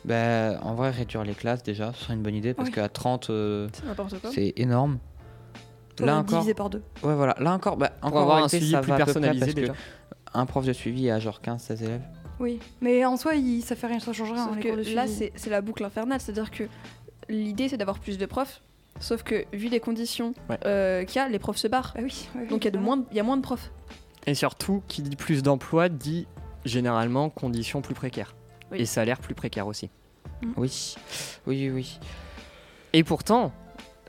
Bah, 0.06 0.60
en 0.64 0.74
vrai, 0.74 0.90
réduire 0.90 1.24
les 1.24 1.36
classes 1.36 1.62
déjà, 1.62 1.94
ce 1.94 2.06
serait 2.06 2.14
une 2.16 2.24
bonne 2.24 2.34
idée 2.36 2.54
parce 2.56 2.70
Oui. 2.70 2.74
qu'à 2.76 2.90
30, 2.90 3.30
euh, 3.30 3.68
c'est 4.34 4.54
énorme. 4.56 4.98
Là 6.06 6.18
encore, 6.18 6.40
diviser 6.40 6.54
par 6.54 6.70
deux. 6.70 6.82
ouais, 7.04 7.16
voilà. 7.16 7.36
Là 7.40 7.54
encore, 7.54 7.78
bah, 7.78 7.90
Pour 8.00 8.10
encore 8.10 8.20
en 8.20 8.24
avoir 8.24 8.44
un 8.44 8.48
suivi 8.48 8.72
ça 8.72 8.82
plus 8.82 8.92
à 8.92 8.98
personnalisé 8.98 9.54
déjà. 9.54 9.74
Un 10.34 10.46
prof 10.46 10.66
de 10.66 10.74
suivi 10.74 11.10
a 11.10 11.20
genre 11.20 11.40
15-16 11.42 11.84
élèves. 11.84 12.02
Oui, 12.40 12.60
mais 12.82 13.04
en 13.06 13.18
soi, 13.18 13.36
il- 13.36 13.62
ça 13.64 13.76
fait 13.76 13.88
rien, 13.88 14.00
ça 14.00 14.14
change 14.14 14.32
rien. 14.32 14.52
Là, 14.94 15.06
c'est 15.08 15.50
la 15.50 15.62
boucle 15.62 15.84
infernale, 15.84 16.20
c'est-à-dire 16.22 16.52
que 16.52 16.66
l'idée, 17.30 17.68
c'est 17.70 17.78
d'avoir 17.78 18.00
plus 18.00 18.18
de 18.18 18.26
profs. 18.26 18.62
Sauf 19.00 19.22
que, 19.24 19.46
vu 19.54 19.70
les 19.70 19.80
conditions 19.80 20.34
Ouais. 20.50 20.58
euh, 20.66 21.04
qu'il 21.04 21.18
y 21.18 21.20
a, 21.20 21.30
les 21.30 21.40
profs 21.40 21.58
se 21.58 21.68
barrent. 21.68 21.94
Bah 21.96 22.02
oui, 22.04 22.28
Donc 22.50 22.64
il 22.64 22.66
y, 22.66 22.68
a 22.68 22.72
de 22.72 22.78
clairement. 22.78 22.82
moins 22.82 22.98
de- 22.98 23.06
il 23.12 23.18
y 23.18 23.20
a 23.20 23.24
moins 23.24 23.38
de 23.38 23.42
profs. 23.44 23.72
Et 24.26 24.34
surtout, 24.34 24.82
qui 24.88 25.02
dit 25.04 25.16
plus 25.16 25.44
d'emplois 25.44 25.88
dit 25.90 26.28
généralement 26.66 27.30
conditions 27.30 27.82
plus 27.82 27.94
précaires. 27.94 28.36
Oui. 28.72 28.80
Et 28.82 28.86
salaires 28.86 29.20
plus 29.20 29.36
précaires 29.36 29.68
aussi. 29.68 29.90
Oui. 30.58 30.96
Oui, 31.46 31.70
oui, 31.70 31.70
oui. 31.70 32.00
Et 32.94 33.04
pourtant, 33.04 33.52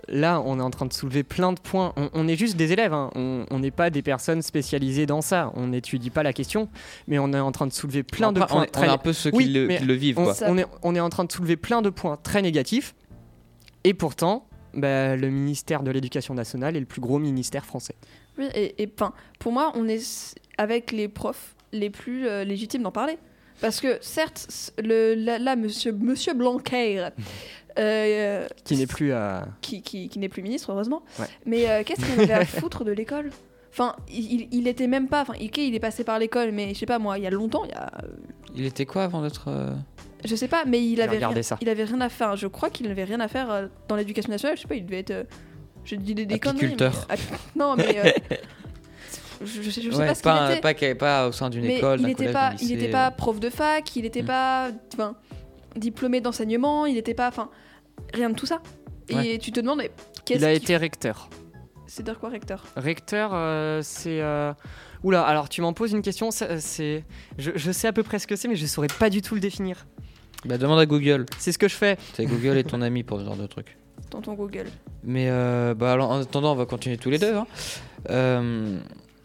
là, 0.09 0.41
on 0.45 0.59
est 0.59 0.63
en 0.63 0.71
train 0.71 0.87
de 0.87 0.93
soulever 0.93 1.23
plein 1.23 1.53
de 1.53 1.61
points. 1.61 1.93
On, 1.97 2.11
on 2.13 2.29
est 2.29 2.37
juste 2.37 2.57
des 2.57 2.73
élèves, 2.73 2.93
hein. 2.93 3.11
on 3.15 3.59
n'est 3.59 3.71
pas 3.71 3.91
des 3.91 4.03
personnes 4.03 4.43
spécialisées 4.43 5.07
dans 5.07 5.21
ça. 5.21 5.53
On 5.55 5.69
n'étudie 5.69 6.11
pas 6.11 6.23
la 6.23 6.33
question, 6.33 6.69
mais 7.07 7.19
on 7.19 7.33
est 7.33 7.41
en 7.41 7.53
train 7.53 7.67
de 7.67 7.73
soulever 7.73 8.03
plein 8.03 8.33
de 8.33 8.41
points 8.41 8.61
on, 8.61 8.63
on 8.63 8.67
très 8.67 8.87
est 8.87 8.91
un 8.91 8.99
peu 8.99 9.13
ceux 9.13 9.31
Oui, 9.33 9.45
qui, 9.47 9.53
le, 9.53 9.67
mais 9.67 9.79
qui 9.79 9.85
le 9.85 9.95
vivent, 9.95 10.19
on, 10.19 10.25
quoi. 10.25 10.35
on 10.47 10.59
est, 10.59 10.67
on 10.83 10.95
est 10.95 11.01
en 11.01 11.09
train 11.09 11.25
de 11.25 11.33
soulever 11.33 11.57
plein 11.57 11.83
de 11.83 11.91
points 11.91 12.17
très 12.23 12.43
négatifs. 12.43 12.95
Et 13.85 13.95
pourtant, 13.95 14.47
bah, 14.75 15.17
le 15.17 15.31
ministère 15.31 15.83
de 15.83 15.91
l'Éducation 15.91 16.35
nationale 16.35 16.77
est 16.77 16.81
le 16.81 16.87
plus 16.87 17.01
gros 17.01 17.19
ministère 17.19 17.65
français. 17.65 17.95
Oui, 18.39 18.47
et, 18.55 18.87
pour 19.39 19.53
moi, 19.53 19.73
on 19.75 19.89
est 19.89 20.35
avec 20.59 20.93
les 20.93 21.09
profs 21.09 21.55
les 21.73 21.91
plus 21.91 22.27
euh, 22.27 22.45
légitimes 22.45 22.83
d'en 22.83 22.93
parler. 22.93 23.19
Parce 23.61 23.81
que 23.81 23.99
certes, 24.01 24.47
s- 24.49 24.73
le, 24.83 25.15
là, 25.15 25.39
là, 25.39 25.57
monsieur, 25.57 25.93
monsieur 25.93 26.33
Blanquer, 26.35 27.09
euh, 27.79 28.47
Qui 28.65 28.77
n'est 28.77 28.87
plus 28.87 29.13
à. 29.13 29.47
qui, 29.61 29.83
qui- 29.83 30.09
qui 30.09 30.19
n'est 30.19 30.29
plus 30.29 30.43
ministre, 30.43 30.73
heureusement. 30.73 31.03
Ouais. 31.19 31.27
Mais 31.47 31.69
euh, 31.71 31.83
qu'est-ce 31.85 32.05
qu'il 32.05 32.21
avait 32.21 32.33
à 32.33 32.45
foutre 32.61 32.85
de 32.85 32.93
l'école? 32.93 33.31
Enfin, 33.71 33.95
il, 34.09 34.33
il- 34.43 34.49
il 34.53 34.69
était 34.69 34.87
même 34.89 35.09
pas. 35.09 35.23
Enfin, 35.23 35.35
ok, 35.41 35.59
il 35.59 35.75
est 35.75 35.81
passé 35.81 36.03
par 36.05 36.19
l'école, 36.19 36.51
mais 36.53 36.75
je 36.75 36.79
sais 36.81 36.87
pas 36.87 36.99
moi, 36.99 37.19
il 37.19 37.25
y 37.25 37.27
a 37.27 37.31
longtemps, 37.31 37.65
il 37.65 37.71
y 37.71 37.75
a. 37.75 37.91
euh, 38.03 38.09
Il 38.57 38.65
était 38.67 38.87
quoi 38.87 39.05
avant 39.05 39.23
d'être. 39.23 39.45
euh, 39.49 39.73
Je 40.25 40.35
sais 40.35 40.49
pas, 40.49 40.65
mais 40.67 40.85
il 40.85 41.01
avait, 41.01 41.19
rien, 41.25 41.43
ça. 41.43 41.59
il 41.61 41.69
avait 41.69 41.85
rien 41.85 42.01
à 42.01 42.09
faire. 42.09 42.35
Je 42.37 42.47
crois 42.47 42.71
qu'il 42.71 42.89
n'avait 42.89 43.05
rien 43.05 43.21
à 43.21 43.29
faire 43.29 43.69
dans 43.89 43.97
l'éducation 43.97 44.31
nationale. 44.33 44.57
Je 44.57 44.63
sais 44.63 44.69
pas, 44.69 44.75
il 44.75 44.85
devait 44.87 45.01
être. 45.01 45.27
je 45.85 45.95
dis 45.95 46.15
des, 46.15 46.27
des 46.27 46.39
conneries. 46.41 46.75
mais- 46.81 47.17
non, 47.57 47.77
mais. 47.77 47.99
euh, 48.05 48.11
je, 49.45 49.63
je 49.63 49.71
sais, 49.71 49.81
je 49.83 49.91
sais 49.91 49.97
ouais, 49.97 50.07
pas 50.09 50.15
ce 50.15 50.23
qu'il 50.23 50.61
pas, 50.61 50.73
était. 50.73 50.95
pas, 50.95 51.23
pas 51.23 51.29
au 51.29 51.33
sein 51.33 51.49
d'une 51.51 51.65
école, 51.67 52.01
il 52.01 52.03
d'un 52.03 52.09
n'était 52.09 52.33
collège, 52.33 52.33
pas, 52.33 52.53
il 52.61 52.91
pas 52.91 53.11
prof 53.13 53.39
de 53.39 53.51
fac, 53.51 53.95
il 53.97 54.03
n'était 54.03 54.23
Mm. 54.23 54.27
pas, 54.27 54.71
diplômé 55.77 56.21
d'enseignement, 56.21 56.87
il 56.87 56.95
n'était 56.95 57.15
pas, 57.15 57.29
enfin, 57.29 57.51
rien 58.15 58.31
de 58.31 58.35
tout 58.35 58.47
ça. 58.47 58.61
Et 59.09 59.15
Ouais. 59.15 59.39
tu 59.39 59.53
te 59.53 59.61
demandes, 59.61 59.79
mais 59.79 59.91
Il 60.19 60.23
qu'est-ce 60.25 60.45
a 60.45 60.53
été 60.53 60.77
recteur. 60.77 61.29
C'est 61.87 62.03
dire 62.03 62.19
quoi, 62.19 62.29
recteur? 62.29 62.65
Recteur, 62.77 63.31
euh, 63.33 63.81
c'est. 63.83 64.21
euh, 64.21 64.53
Oula, 65.03 65.23
alors 65.23 65.49
tu 65.49 65.63
m'en 65.63 65.73
poses 65.73 65.93
une 65.93 66.03
question, 66.03 66.31
c'est. 66.31 67.05
Je, 67.39 67.51
je 67.55 67.73
sais 67.73 67.89
à 67.89 67.93
peu 67.93 68.03
près 68.03 68.19
ce 68.19 68.27
que 68.27 68.37
c'est, 68.37 68.49
mais 68.49 68.57
je 68.57 68.67
saurais 68.67 68.89
pas 68.89 69.09
du 69.11 69.23
tout 69.23 69.35
le 69.35 69.41
définir. 69.41 69.87
Bah, 70.45 70.59
demande 70.59 70.79
à 70.79 70.87
Google. 70.87 71.25
C'est 71.39 71.51
ce 71.53 71.59
que 71.59 71.69
je 71.69 71.75
fais. 71.75 71.97
C'est 72.15 72.27
Google 72.27 72.59
est 72.59 72.65
ton 72.65 72.83
ami 72.83 73.03
pour 73.05 73.19
ce 73.21 73.25
genre 73.25 73.37
de 73.37 73.47
truc. 73.47 73.77
Tonton 74.11 74.35
Google. 74.35 74.67
Mais 75.03 75.29
euh, 75.31 75.75
bah, 75.75 75.93
alors, 75.93 76.11
en 76.11 76.21
attendant, 76.21 76.53
on 76.53 76.57
va 76.57 76.67
continuer 76.67 76.97
tous 76.99 77.11
les 77.11 77.19
deux. 77.19 77.35
hein. 77.35 77.47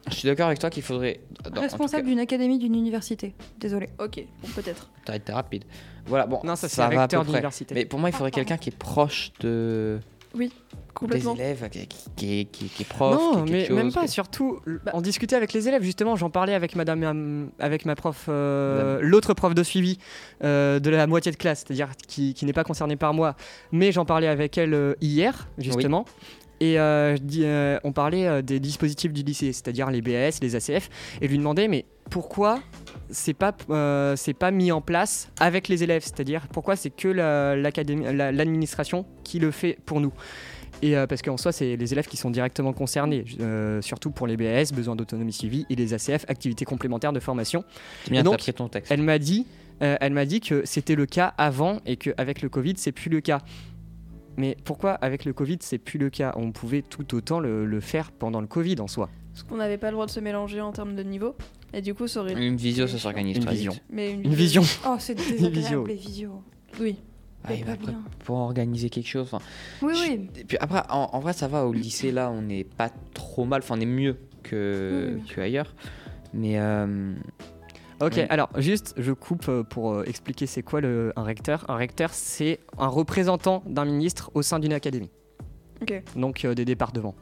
Je 0.10 0.16
suis 0.16 0.28
d'accord 0.28 0.48
avec 0.48 0.60
toi 0.60 0.70
qu'il 0.70 0.84
faudrait. 0.84 1.22
Responsable 1.56 2.08
d'une 2.08 2.20
académie 2.20 2.60
d'une 2.60 2.76
université. 2.76 3.34
Désolé. 3.58 3.88
Ok, 4.00 4.24
bon, 4.42 4.48
peut-être. 4.56 4.90
T'as 5.06 5.16
été 5.16 5.32
rapide. 5.32 5.64
Voilà, 6.06 6.26
bon, 6.26 6.40
Non, 6.44 6.56
ça 6.56 6.68
c'est 6.68 6.82
va 6.82 7.04
à 7.04 7.08
peu 7.08 7.24
près. 7.24 7.42
Mais 7.74 7.86
pour 7.86 8.00
moi, 8.00 8.10
il 8.10 8.14
faudrait 8.14 8.32
quelqu'un 8.32 8.58
qui 8.58 8.70
est 8.70 8.78
proche 8.78 9.32
de. 9.40 10.00
Oui. 10.36 10.52
Complètement. 10.94 11.34
des 11.34 11.42
élèves 11.42 11.70
qui, 11.70 11.88
qui, 12.16 12.46
qui, 12.52 12.66
qui 12.70 12.84
est 12.84 12.88
prof. 12.88 13.16
Non, 13.16 13.46
mais 13.46 13.66
chose, 13.66 13.76
même 13.76 13.92
pas. 13.92 14.06
Surtout, 14.08 14.60
Bah. 14.86 14.92
en 14.94 15.02
discuter 15.02 15.36
avec 15.36 15.52
les 15.54 15.68
élèves. 15.68 15.82
Justement, 15.82 16.16
j'en 16.16 16.30
parlais 16.30 16.54
avec 16.54 16.76
madame, 16.76 17.04
euh, 17.04 17.46
avec 17.64 17.86
ma 17.86 17.96
prof, 17.96 18.26
euh, 18.30 19.00
l'autre 19.02 19.34
prof 19.34 19.56
de 19.56 19.64
suivi 19.64 19.98
euh, 20.44 20.80
de 20.80 20.90
la 20.92 21.08
moitié 21.08 21.32
de 21.32 21.36
classe, 21.38 21.64
c'est-à-dire 21.66 21.90
qui, 22.08 22.34
qui 22.36 22.46
n'est 22.46 22.54
pas 22.54 22.64
concernée 22.64 22.96
par 22.96 23.14
moi. 23.14 23.36
Mais 23.72 23.92
j'en 23.92 24.06
parlais 24.06 24.28
avec 24.28 24.58
elle 24.58 24.74
euh, 24.76 24.94
hier, 25.02 25.48
justement. 25.58 26.06
Et 26.64 26.80
euh, 26.80 27.18
euh, 27.40 27.78
on 27.84 27.92
parlait 27.92 28.26
euh, 28.26 28.42
des 28.42 28.60
dispositifs 28.62 29.12
du 29.12 29.22
lycée, 29.24 29.52
c'est-à-dire 29.52 29.92
les 29.92 30.02
BAS, 30.02 30.40
les 30.42 30.56
ACF, 30.56 30.90
et 31.22 31.28
lui 31.28 31.38
demandais 31.38 31.68
mais 31.68 31.84
pourquoi 32.10 32.62
c'est 33.10 33.34
pas 33.34 33.54
euh, 33.70 34.16
c'est 34.16 34.34
pas 34.34 34.52
mis 34.52 34.72
en 34.72 34.80
place 34.80 35.30
avec 35.42 35.68
les 35.68 35.84
élèves, 35.84 36.04
c'est-à-dire 36.04 36.48
pourquoi 36.54 36.76
c'est 36.78 36.90
que 36.90 37.10
la- 37.10 37.56
l'académie- 37.58 38.14
la- 38.14 38.32
l'administration 38.32 39.06
qui 39.26 39.40
le 39.40 39.52
fait 39.52 39.78
pour 39.86 40.00
nous? 40.00 40.14
Et 40.82 40.96
euh, 40.98 41.06
parce 41.08 41.22
qu'en 41.22 41.38
soi, 41.38 41.52
c'est 41.52 41.76
les 41.76 41.94
élèves 41.94 42.08
qui 42.08 42.18
sont 42.18 42.30
directement 42.32 42.74
concernés, 42.74 43.24
euh, 43.42 43.82
surtout 43.82 44.12
pour 44.12 44.28
les 44.28 44.36
BAS, 44.38 44.72
besoins 44.74 44.96
d'autonomie 44.96 45.32
suivie, 45.34 45.66
et 45.70 45.76
les 45.76 45.94
ACF, 45.94 46.26
activités 46.28 46.66
complémentaires 46.66 47.14
de 47.14 47.20
formation. 47.20 47.64
Bien 48.10 48.22
Et 48.22 48.24
donc, 48.24 48.40
ton 48.56 48.68
texte. 48.70 48.92
Elle 48.92 49.02
m'a 49.02 49.18
dit, 49.20 49.46
euh, 49.82 49.96
elle 50.02 50.14
m'a 50.14 50.26
dit 50.26 50.40
que 50.42 50.62
c'était 50.66 50.96
le 50.96 51.06
cas 51.06 51.34
avant 51.38 51.80
et 51.86 51.96
qu'avec 51.96 52.42
le 52.42 52.50
Covid, 52.50 52.74
c'est 52.78 52.92
plus 52.92 53.10
le 53.10 53.22
cas. 53.22 53.40
Mais 54.38 54.58
pourquoi 54.64 54.92
avec 54.94 55.26
le 55.26 55.34
Covid, 55.34 55.58
c'est 55.62 55.78
plus 55.78 56.00
le 56.00 56.10
cas? 56.10 56.34
On 56.38 56.52
pouvait 56.52 56.82
tout 56.82 57.14
autant 57.16 57.40
le, 57.40 57.66
le 57.66 57.80
faire 57.80 58.12
pendant 58.12 58.42
le 58.42 58.48
Covid 58.48 58.80
en 58.80 58.88
soi. 58.88 59.10
Parce 59.32 59.44
qu'on 59.44 59.58
n'avait 59.58 59.78
pas 59.78 59.88
le 59.88 59.94
droit 59.94 60.06
de 60.06 60.12
se 60.12 60.20
mélanger 60.20 60.62
en 60.62 60.72
termes 60.72 60.96
de 60.96 61.04
niveau. 61.04 61.36
Et 61.74 61.82
du 61.82 61.94
coup, 61.94 62.08
ça 62.08 62.22
aurait. 62.22 62.34
Une 62.34 62.56
visio, 62.56 62.86
ça 62.88 62.98
s'organise 63.00 63.38
Une 63.38 63.44
très 63.46 63.56
vision. 63.56 63.72
vite. 63.74 63.84
Mais 63.90 64.12
une, 64.12 64.26
Une 64.26 64.34
vision. 64.34 64.62
Oh, 64.88 64.96
c'est 65.00 65.18
visio. 65.20 65.50
désagréable, 65.50 65.88
les 65.88 65.96
visios. 65.96 66.44
Oui. 66.80 66.98
Ah, 67.46 67.50
pas 67.50 67.54
après, 67.74 67.78
bien. 67.88 68.02
pour 68.24 68.38
organiser 68.38 68.90
quelque 68.90 69.08
chose. 69.08 69.28
enfin, 69.34 69.44
Oui, 69.82 69.94
je- 69.96 70.12
oui. 70.12 70.30
Et 70.38 70.44
puis 70.46 70.58
après, 70.60 70.82
en, 70.90 71.10
en 71.14 71.20
vrai, 71.20 71.34
ça 71.34 71.48
va. 71.48 71.66
Au 71.66 71.74
lycée, 71.74 72.12
là, 72.12 72.32
on 72.32 72.42
n'est 72.44 72.64
pas 72.64 72.90
trop 73.14 73.44
mal. 73.46 73.62
Enfin, 73.64 73.76
on 73.78 73.82
est 73.82 73.86
mieux 73.86 74.18
oui, 74.52 75.22
que 75.30 75.42
ailleurs. 75.42 75.74
Mais 76.34 76.60
euh, 76.60 77.14
Ok, 78.06 78.14
Oui. 78.18 78.26
alors 78.30 78.50
juste, 78.58 78.94
je 78.98 79.12
coupe 79.12 79.48
euh, 79.50 79.64
pour 79.64 79.94
euh, 79.94 80.04
expliquer 80.06 80.46
c'est 80.46 80.64
quoi 80.64 80.82
le, 80.82 81.14
un 81.16 81.24
recteur. 81.24 81.66
Un 81.70 81.76
recteur, 81.76 82.10
c'est 82.14 82.60
un 82.78 82.88
représentant 82.88 83.64
d'un 83.66 83.86
ministre 83.86 84.32
au 84.34 84.42
sein 84.42 84.60
d'une 84.60 84.74
académie. 84.74 85.12
Ok. 85.82 86.02
Donc 86.16 86.46
euh, 86.46 86.54
des 86.56 86.66
départements. 86.66 87.16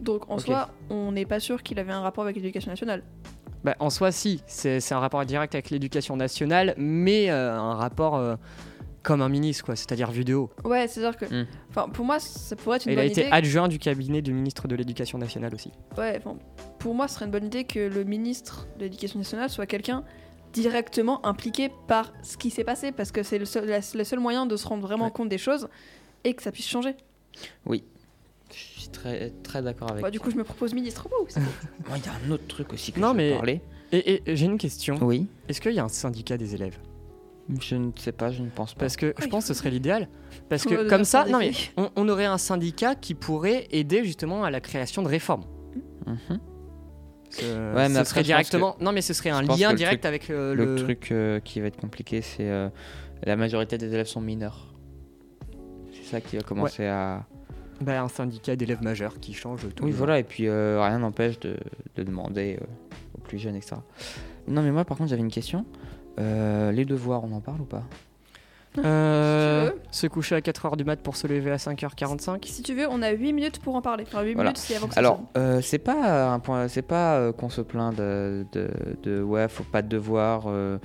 Donc 0.00 0.30
en 0.30 0.38
soi, 0.38 0.68
on 0.90 1.12
n'est 1.12 1.24
pas 1.26 1.40
sûr 1.40 1.62
qu'il 1.62 1.78
avait 1.78 1.92
un 1.92 2.00
rapport 2.02 2.24
avec 2.24 2.36
l'éducation 2.36 2.70
nationale. 2.70 3.02
Bah, 3.64 3.74
en 3.80 3.90
soi, 3.90 4.12
si, 4.12 4.42
c'est 4.46 4.78
c'est 4.80 4.94
un 4.94 5.00
rapport 5.00 5.24
direct 5.24 5.54
avec 5.54 5.70
l'éducation 5.70 6.16
nationale, 6.16 6.74
mais 6.76 7.30
euh, 7.30 7.58
un 7.58 7.74
rapport 7.74 8.14
euh, 8.16 8.36
comme 9.08 9.22
un 9.22 9.28
ministre, 9.30 9.64
quoi, 9.64 9.74
c'est-à-dire 9.74 10.10
vu 10.10 10.24
de 10.24 10.34
haut. 10.34 10.50
Ouais, 10.64 10.86
c'est-à-dire 10.86 11.16
que. 11.18 11.24
Hmm. 11.24 11.46
Enfin, 11.70 11.88
pour 11.88 12.04
moi, 12.04 12.20
ça 12.20 12.54
pourrait 12.56 12.76
être 12.76 12.84
une 12.86 12.92
Et 12.92 12.94
il 12.94 12.98
a 12.98 13.02
bonne 13.02 13.10
été 13.10 13.20
idée. 13.22 13.30
adjoint 13.32 13.66
du 13.68 13.78
cabinet 13.78 14.20
du 14.22 14.32
ministre 14.34 14.68
de 14.68 14.76
l'Éducation 14.76 15.16
nationale 15.18 15.54
aussi. 15.54 15.70
Ouais, 15.96 16.14
enfin, 16.18 16.36
pour 16.78 16.94
moi, 16.94 17.08
ce 17.08 17.14
serait 17.14 17.24
une 17.24 17.30
bonne 17.30 17.46
idée 17.46 17.64
que 17.64 17.80
le 17.80 18.04
ministre 18.04 18.66
de 18.76 18.82
l'Éducation 18.84 19.18
nationale 19.18 19.48
soit 19.50 19.66
quelqu'un 19.66 20.04
directement 20.52 21.24
impliqué 21.26 21.70
par 21.88 22.12
ce 22.22 22.36
qui 22.36 22.50
s'est 22.50 22.64
passé, 22.64 22.92
parce 22.92 23.10
que 23.12 23.22
c'est 23.22 23.38
le 23.38 23.44
seul, 23.46 23.66
la- 23.66 23.80
le 23.94 24.04
seul 24.04 24.18
moyen 24.20 24.46
de 24.46 24.56
se 24.56 24.66
rendre 24.66 24.82
vraiment 24.86 25.06
Ouais. 25.06 25.10
compte 25.10 25.28
des 25.28 25.38
choses 25.38 25.68
et 26.24 26.34
que 26.34 26.42
ça 26.42 26.52
puisse 26.52 26.68
changer. 26.68 26.94
je 27.66 27.78
suis 28.54 28.88
très, 28.88 29.30
très 29.42 29.62
d'accord 29.62 29.90
avec 29.90 30.02
Bah, 30.02 30.10
du 30.10 30.20
coup, 30.20 30.30
je 30.30 30.36
me 30.36 30.44
propose 30.44 30.72
ministre. 30.74 31.08
Bon. 31.08 31.26
Il 31.96 32.04
y 32.04 32.08
a 32.08 32.12
un 32.26 32.30
autre 32.30 32.46
truc 32.46 32.72
aussi 32.72 32.92
que 32.92 33.00
Non, 33.00 33.12
je 33.12 33.16
mais- 33.16 33.32
parler. 33.32 33.60
Et, 33.92 34.22
et 34.30 34.36
j'ai 34.36 34.44
une 34.46 34.58
question. 34.58 34.98
Oui. 35.00 35.26
Est-ce 35.48 35.60
qu'il 35.62 35.72
y 35.72 35.78
a 35.78 35.84
un 35.84 35.88
syndicat 35.88 36.36
des 36.36 36.54
élèves? 36.54 36.78
Je 37.60 37.76
ne 37.76 37.90
sais 37.96 38.12
pas, 38.12 38.30
je 38.30 38.42
ne 38.42 38.50
pense 38.50 38.74
pas. 38.74 38.80
Parce 38.80 38.96
que 38.96 39.14
je 39.18 39.26
pense 39.26 39.44
que 39.44 39.54
ce 39.54 39.58
serait 39.58 39.70
l'idéal. 39.70 40.08
Parce 40.50 40.64
que 40.64 40.88
comme 40.88 41.04
ça, 41.04 41.24
non 41.24 41.38
mais 41.38 41.52
on, 41.76 41.90
on 41.96 42.08
aurait 42.08 42.26
un 42.26 42.36
syndicat 42.38 42.94
qui 42.94 43.14
pourrait 43.14 43.66
aider 43.70 44.04
justement 44.04 44.44
à 44.44 44.50
la 44.50 44.60
création 44.60 45.02
de 45.02 45.08
réformes. 45.08 45.44
Mhm. 46.06 46.38
Ce, 47.30 47.44
mais 47.74 47.88
ce 47.88 47.92
après, 47.92 48.04
serait 48.04 48.22
directement. 48.22 48.76
Non 48.80 48.92
mais 48.92 49.02
ce 49.02 49.12
serait 49.14 49.30
un 49.30 49.42
lien 49.42 49.74
direct 49.74 50.02
truc- 50.02 50.06
avec 50.06 50.28
le. 50.28 50.54
Le, 50.54 50.64
le- 50.64 50.76
truc 50.76 51.08
euh, 51.12 51.40
qui 51.40 51.60
va 51.60 51.66
être 51.68 51.76
compliqué, 51.80 52.20
c'est 52.22 52.48
euh, 52.50 52.68
la 53.22 53.36
majorité 53.36 53.76
des 53.78 53.92
élèves 53.92 54.06
sont 54.06 54.20
mineurs. 54.20 54.74
C'est 55.92 56.04
ça 56.04 56.20
qui 56.20 56.36
va 56.36 56.42
commencer 56.42 56.86
à. 56.86 57.26
Bah, 57.80 58.02
un 58.02 58.08
syndicat 58.08 58.56
d'élèves 58.56 58.82
majeurs 58.82 59.20
qui 59.20 59.32
change 59.34 59.66
tout. 59.76 59.84
Oui, 59.84 59.92
voilà, 59.92 60.18
et 60.18 60.24
puis 60.24 60.48
euh, 60.48 60.82
rien 60.82 60.98
n'empêche 60.98 61.38
de, 61.38 61.56
de 61.94 62.02
demander 62.02 62.58
euh, 62.60 62.64
aux 63.16 63.20
plus 63.20 63.38
jeunes, 63.38 63.54
etc. 63.54 63.76
Non, 64.48 64.62
mais 64.62 64.72
moi, 64.72 64.84
par 64.84 64.96
contre, 64.96 65.10
j'avais 65.10 65.22
une 65.22 65.30
question. 65.30 65.64
Euh, 66.18 66.72
les 66.72 66.84
devoirs, 66.84 67.22
on 67.24 67.32
en 67.32 67.40
parle 67.40 67.60
ou 67.60 67.64
pas 67.64 67.82
Euh, 68.84 69.66
Si 69.66 69.70
tu 69.70 69.76
veux. 69.76 69.82
se 69.90 70.06
coucher 70.06 70.34
à 70.36 70.40
4h 70.40 70.76
du 70.76 70.84
mat 70.84 71.00
pour 71.00 71.16
se 71.16 71.26
lever 71.26 71.50
à 71.50 71.56
5h45. 71.56 72.44
Si 72.46 72.62
tu 72.62 72.74
veux, 72.74 72.86
on 72.88 73.02
a 73.02 73.10
8 73.10 73.32
minutes 73.32 73.58
pour 73.60 73.74
en 73.74 73.82
parler. 73.82 74.04
Enfin, 74.06 74.22
8 74.22 74.34
Voilà. 74.34 74.50
minutes, 74.50 74.58
c'est 74.58 74.76
avant 74.76 74.88
que 74.88 74.94
ça 74.94 75.00
Alors, 75.00 75.20
euh, 75.36 75.60
c'est 75.62 75.78
pas 75.78 76.30
un 76.32 76.38
point, 76.38 76.68
c'est 76.68 76.82
pas 76.82 77.16
euh, 77.16 77.32
qu'on 77.32 77.48
se 77.48 77.60
plaint 77.60 77.94
de, 77.96 78.44
de, 78.52 78.68
de, 79.02 79.22
ouais, 79.22 79.48
faut 79.48 79.64
pas 79.64 79.82
de 79.82 79.88
devoirs, 79.88 80.44
euh, 80.46 80.78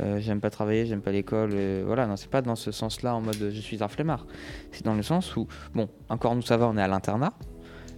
euh, 0.00 0.20
j'aime 0.20 0.40
pas 0.40 0.50
travailler, 0.50 0.86
j'aime 0.86 1.00
pas 1.02 1.12
l'école, 1.12 1.50
euh, 1.54 1.82
voilà, 1.86 2.06
non, 2.06 2.16
c'est 2.16 2.30
pas 2.30 2.40
dans 2.40 2.56
ce 2.56 2.70
sens-là 2.72 3.14
en 3.14 3.20
mode 3.20 3.50
je 3.52 3.60
suis 3.60 3.82
un 3.82 3.88
flemmard. 3.88 4.26
C'est 4.72 4.84
dans 4.84 4.94
le 4.94 5.02
sens 5.02 5.36
où, 5.36 5.46
bon, 5.74 5.88
encore 6.08 6.34
nous 6.36 6.42
ça 6.42 6.56
va, 6.56 6.66
on 6.68 6.76
est 6.76 6.82
à 6.82 6.88
l'internat, 6.88 7.32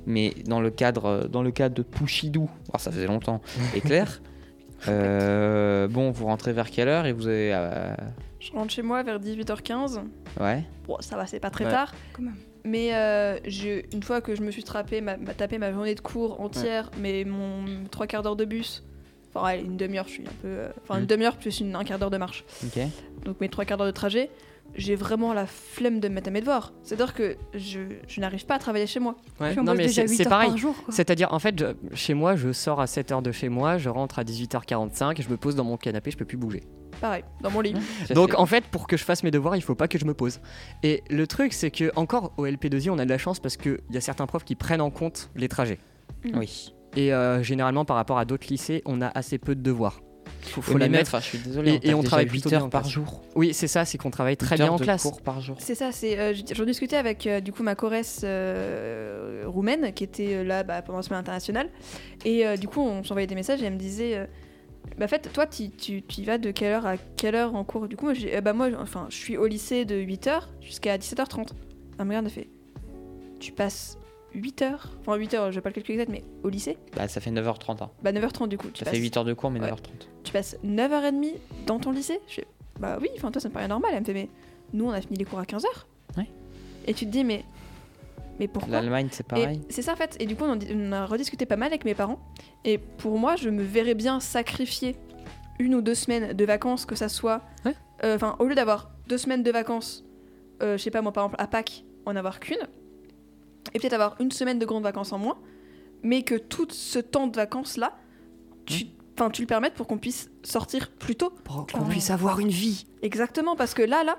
mais 0.07 0.35
dans 0.47 0.61
le 0.61 0.71
cadre, 0.71 1.29
dans 1.31 1.43
le 1.43 1.51
cadre 1.51 1.75
de 1.75 1.83
Pouchidou, 1.83 2.49
alors 2.71 2.81
ça 2.81 2.91
faisait 2.91 3.07
longtemps, 3.07 3.41
et 3.75 3.81
clair. 3.83 4.21
Euh, 4.89 5.89
bon, 5.89 6.11
vous 6.11 6.27
rentrez 6.27 6.53
vers 6.53 6.71
quelle 6.71 6.89
heure 6.89 7.07
et 7.07 7.13
vous 7.13 7.27
avez, 7.27 7.53
euh, 7.55 7.95
Je 8.41 8.53
rentre 8.53 8.73
chez 8.73 8.83
moi 8.83 9.03
vers 9.03 9.19
18h15. 9.21 10.01
ouais, 10.41 10.65
Bon, 10.87 10.97
ça 11.01 11.17
va, 11.17 11.27
c'est 11.27 11.41
pas 11.41 11.51
très 11.51 11.65
Ouais. 11.65 11.71
tard. 11.71 11.93
Quand 12.13 12.23
même. 12.23 12.37
Mais 12.65 12.95
euh, 12.95 13.39
je- 13.47 13.83
une 13.95 14.03
fois 14.03 14.21
que 14.21 14.35
je 14.35 14.43
me 14.43 14.51
suis 14.51 14.65
tapé 14.65 15.01
ma, 15.01 15.17
ma- 15.17 15.35
tapé 15.35 15.59
ma 15.59 15.73
journée 15.73 15.95
de 15.95 16.01
cours 16.01 16.41
entière, 16.41 16.91
mais 16.99 17.25
mon 17.25 17.65
trois 17.91 18.07
quarts 18.07 18.23
d'heure 18.23 18.35
de 18.37 18.45
bus, 18.45 18.83
enfin 19.35 19.47
ouais, 19.47 19.61
une 19.63 19.77
demi-heure, 19.77 20.07
je 20.09 20.13
suis 20.15 20.23
un 20.27 20.33
peu, 20.43 20.49
euh, 20.49 20.69
enfin 20.83 20.99
une 20.99 21.05
Mm. 21.05 21.07
demi-heure 21.07 21.37
plus 21.37 21.61
une, 21.61 21.77
un 21.77 21.85
quart 21.85 21.99
d'heure 21.99 22.11
de 22.11 22.19
marche. 22.19 22.45
ok. 22.65 22.83
Donc 23.25 23.41
mes 23.41 23.49
trois 23.49 23.65
quarts 23.65 23.79
d'heure 23.79 23.87
de 23.87 23.93
trajet, 23.93 24.31
j'ai 24.75 24.95
vraiment 24.97 25.33
la 25.33 25.47
flemme 25.47 26.01
de 26.01 26.09
me 26.09 26.15
mettre 26.15 26.29
à 26.29 26.31
mes 26.31 26.41
devoirs. 26.41 26.73
C'est-à-dire 26.83 27.15
que 27.15 27.37
je, 27.55 27.81
je 28.09 28.21
n'arrive 28.21 28.45
pas 28.47 28.57
à 28.57 28.59
travailler 28.59 28.87
chez 28.87 29.01
moi. 29.01 29.17
Ouais, 29.41 29.51
Puis 29.53 29.61
on 29.61 29.65
non 29.65 29.75
mais 29.75 29.87
déjà 29.87 30.03
c'est 30.03 30.09
8 30.11 30.17
c'est 30.17 30.23
heures 30.27 30.31
pareil. 30.31 30.49
par 30.51 30.59
jour. 30.59 30.75
quoi. 30.85 30.93
C'est-à-dire, 30.95 31.33
en 31.33 31.39
fait, 31.39 31.59
je- 31.59 31.95
chez 31.97 32.15
moi, 32.15 32.37
je 32.37 32.53
sors 32.53 32.81
à 32.81 32.87
7h 32.87 33.23
de 33.23 33.33
chez 33.33 33.49
moi, 33.49 33.79
je 33.79 33.89
rentre 33.89 34.19
à 34.19 34.25
18h45, 34.25 35.23
je 35.23 35.29
me 35.29 35.37
pose 35.37 35.55
dans 35.57 35.65
mon 35.65 35.77
canapé, 35.77 36.11
je 36.11 36.17
peux 36.17 36.25
plus 36.25 36.37
bouger. 36.37 36.63
Pareil, 37.01 37.25
dans 37.43 37.51
mon 37.51 37.61
lit. 37.61 37.75
Donc 38.15 38.31
fait- 38.31 38.37
en 38.37 38.47
fait, 38.47 38.65
pour 38.65 38.87
que 38.87 38.97
je 38.97 39.05
fasse 39.05 39.23
mes 39.23 39.31
devoirs, 39.31 39.57
il 39.57 39.63
faut 39.63 39.75
pas 39.75 39.89
que 39.89 39.99
je 39.99 40.05
me 40.05 40.15
pose. 40.15 40.41
Et 40.83 41.03
le 41.11 41.27
truc, 41.27 41.53
c'est 41.53 41.71
que 41.71 41.91
encore 41.97 42.33
au 42.37 42.47
LP2I, 42.47 42.91
on 42.91 42.99
a 42.99 43.05
de 43.05 43.11
la 43.11 43.19
chance 43.19 43.39
parce 43.41 43.57
qu'il 43.57 43.79
y 43.91 43.97
a 43.97 44.01
certains 44.01 44.27
profs 44.27 44.45
qui 44.45 44.55
prennent 44.55 44.81
en 44.81 44.91
compte 44.91 45.31
les 45.37 45.49
trajets. 45.49 45.79
oui. 46.35 46.73
Et 46.97 47.13
euh, 47.13 47.43
généralement, 47.43 47.85
par 47.85 47.97
rapport 47.97 48.17
à 48.17 48.25
d'autres 48.25 48.47
lycées, 48.49 48.81
on 48.87 49.03
a 49.03 49.09
assez 49.09 49.37
peu 49.37 49.55
de 49.55 49.61
devoirs. 49.61 50.01
Faut, 50.43 50.63
faut 50.63 50.79
la 50.79 50.89
mettre. 50.89 51.09
enfin, 51.15 51.21
je 51.21 51.25
suis 51.27 51.39
désolé, 51.39 51.75
Et- 51.83 51.89
on, 51.89 51.91
et 51.91 51.95
on 51.95 52.03
travaille 52.03 52.25
déjà 52.27 52.33
plutôt 52.35 52.49
8 52.49 52.53
bien 52.57 52.61
heures 52.65 52.71
par 52.71 52.89
jour. 52.89 53.23
Oui, 53.35 53.53
c'est 53.53 53.67
ça, 53.69 53.85
c'est 53.85 53.99
qu'on 53.99 54.11
travaille 54.11 54.37
très 54.37 54.57
bien 54.57 54.67
heures 54.67 54.75
en 54.75 54.77
de 54.77 54.85
classe. 54.85 55.03
cours 55.03 55.21
par 55.21 55.41
jour. 55.41 55.57
C'est 55.61 55.75
ça, 55.75 55.93
c'est. 55.93 56.19
euh, 56.19 56.35
J'en 56.55 56.65
discutais 56.65 56.97
avec 56.97 57.27
euh, 57.27 57.41
du 57.41 57.53
coup 57.53 57.63
ma 57.63 57.75
choresse 57.75 58.23
euh, 58.25 59.45
roumaine 59.47 59.93
qui 59.93 60.05
était 60.05 60.35
euh, 60.37 60.45
là 60.45 60.63
bah, 60.63 60.83
pendant 60.83 60.99
la 60.99 61.03
semaine 61.03 61.21
internationale. 61.21 61.69
Et 62.25 62.47
euh, 62.47 62.57
du 62.57 62.69
coup, 62.69 62.81
on 62.81 63.03
s'envoyait 63.05 63.27
des 63.27 63.35
messages 63.35 63.63
et 63.63 63.67
elle 63.67 63.73
me 63.75 63.79
disait 63.79 64.17
euh, 64.17 64.27
Bah, 64.99 65.05
en 65.07 65.09
fait, 65.09 65.31
toi, 65.33 65.47
tu, 65.47 65.71
tu, 65.71 66.03
tu 66.03 66.21
y 66.21 66.25
vas 66.25 66.39
de 66.39 66.51
quelle 66.51 66.73
heure 66.73 66.87
à 66.87 66.97
quelle 67.17 67.35
heure 67.35 67.55
en 67.55 67.65
cours? 67.65 67.89
Du 67.89 67.97
coup, 67.97 68.07
moi, 68.07 68.15
bah, 68.41 68.53
moi 68.53 68.69
enfin, 68.81 69.07
je 69.11 69.17
suis 69.17 69.37
au 69.37 69.47
lycée 69.47 69.85
de 69.85 69.97
8h 69.97 70.41
jusqu'à 70.61 70.97
17h30. 70.97 71.49
Elle 71.99 72.05
me 72.05 72.11
regarde, 72.11 72.29
fait 72.29 72.49
Tu 73.41 73.53
passes 73.53 73.99
8 74.35 74.63
heures? 74.63 74.91
Enfin, 75.01 75.17
8 75.17 75.35
heures, 75.35 75.51
je 75.51 75.57
vais 75.57 75.61
pas 75.63 75.71
le 75.71 75.75
calculer 75.75 75.95
exact, 75.99 76.11
mais 76.13 76.23
au 76.43 76.49
lycée 76.51 76.77
Bah, 76.95 77.09
ça 77.09 77.21
fait 77.21 77.31
9h30. 77.31 77.83
Hein. 77.83 77.91
Bah, 78.03 78.13
9h30 78.13 78.49
du 78.49 78.59
coup. 78.59 78.69
Tu 78.73 78.81
Ça 78.81 78.85
passes, 78.85 78.95
fait 78.95 79.01
8 79.01 79.17
heures 79.17 79.25
de 79.25 79.33
cours, 79.33 79.51
mais 79.51 79.61
Ouais. 79.61 79.71
9h30. 79.71 80.09
Tu 80.27 80.33
passes 80.33 80.57
9h30 80.65 81.35
dans 81.67 81.79
ton 81.79 81.91
lycée? 81.93 82.21
Je 82.29 82.35
fais, 82.35 82.47
Bah 82.79 82.99
oui, 83.01 83.09
enfin, 83.17 83.31
toi, 83.31 83.41
ça 83.41 83.49
me 83.49 83.55
paraît 83.55 83.69
normal. 83.69 83.91
Elle 83.95 84.01
me 84.01 84.05
fait 84.05 84.13
Mais 84.15 84.29
nous, 84.73 84.85
on 84.87 84.91
a 84.91 85.01
fini 85.01 85.17
les 85.19 85.25
cours 85.25 85.39
à 85.39 85.45
15h. 85.45 85.65
Ouais. 86.19 86.29
Et 86.87 86.95
tu 86.95 87.07
te 87.07 87.11
dis 87.11 87.25
Mais, 87.25 87.45
mais 88.39 88.49
pourquoi? 88.49 88.73
L'Allemagne, 88.73 89.09
c'est 89.13 89.27
pareil. 89.27 89.61
C'est 89.71 89.83
ça 89.83 89.93
en 89.93 89.97
fait. 89.97 90.17
Et 90.21 90.27
du 90.27 90.37
coup, 90.37 90.45
on 90.45 90.51
en 90.53 90.57
di- 90.57 90.69
on 90.75 90.93
a 90.93 91.07
rediscuté 91.07 91.47
pas 91.47 91.57
mal 91.57 91.69
avec 91.69 91.85
mes 91.85 91.95
parents. 91.95 92.19
Et 92.65 92.79
pour 92.79 93.19
moi, 93.19 93.37
je 93.37 93.49
me 93.49 93.63
verrais 93.63 93.95
bien 93.95 94.21
sacrifier 94.21 94.97
une 95.59 95.75
ou 95.75 95.81
deux 95.81 95.95
semaines 95.95 96.33
de 96.35 96.45
vacances, 96.45 96.85
que 96.85 96.95
ça 96.95 97.09
soit. 97.09 97.41
Ouais. 97.65 97.75
euh, 98.05 98.17
Enfin, 98.17 98.37
au 98.39 98.45
lieu 98.45 98.55
d'avoir 98.55 98.91
deux 99.09 99.17
semaines 99.19 99.43
de 99.43 99.51
vacances, 99.51 100.05
euh, 100.63 100.77
je 100.77 100.83
sais 100.83 100.91
pas 100.91 101.01
moi, 101.03 101.13
par 101.13 101.25
exemple 101.25 101.41
à 101.43 101.47
Pâques, 101.47 101.85
en 102.05 102.15
avoir 102.17 102.41
qu'une. 102.41 102.59
Et 103.75 103.79
peut-être 103.79 103.95
avoir 103.95 104.17
une 104.21 104.31
semaine 104.33 104.59
de 104.59 104.67
grandes 104.67 104.83
vacances 104.85 105.13
en 105.13 105.19
moins. 105.19 105.39
Mais 106.03 106.23
que 106.23 106.35
tout 106.35 106.67
ce 106.71 106.99
temps 106.99 107.27
de 107.27 107.37
vacances-là, 107.37 107.97
tu, 108.67 108.87
enfin, 109.19 109.31
tu 109.31 109.43
le 109.43 109.47
permettes 109.47 109.75
pour 109.75 109.87
qu'on 109.87 109.99
puisse 109.99 110.31
sortir 110.43 110.91
plus 110.91 111.17
tôt. 111.17 111.33
Pour 111.45 111.67
qu'on 111.67 111.85
puisse 111.85 112.11
avoir 112.11 112.41
une 112.41 112.51
vie. 112.51 112.87
Exactement, 113.03 113.57
parce 113.57 113.75
que 113.75 113.83
là, 113.83 114.05
là, 114.05 114.19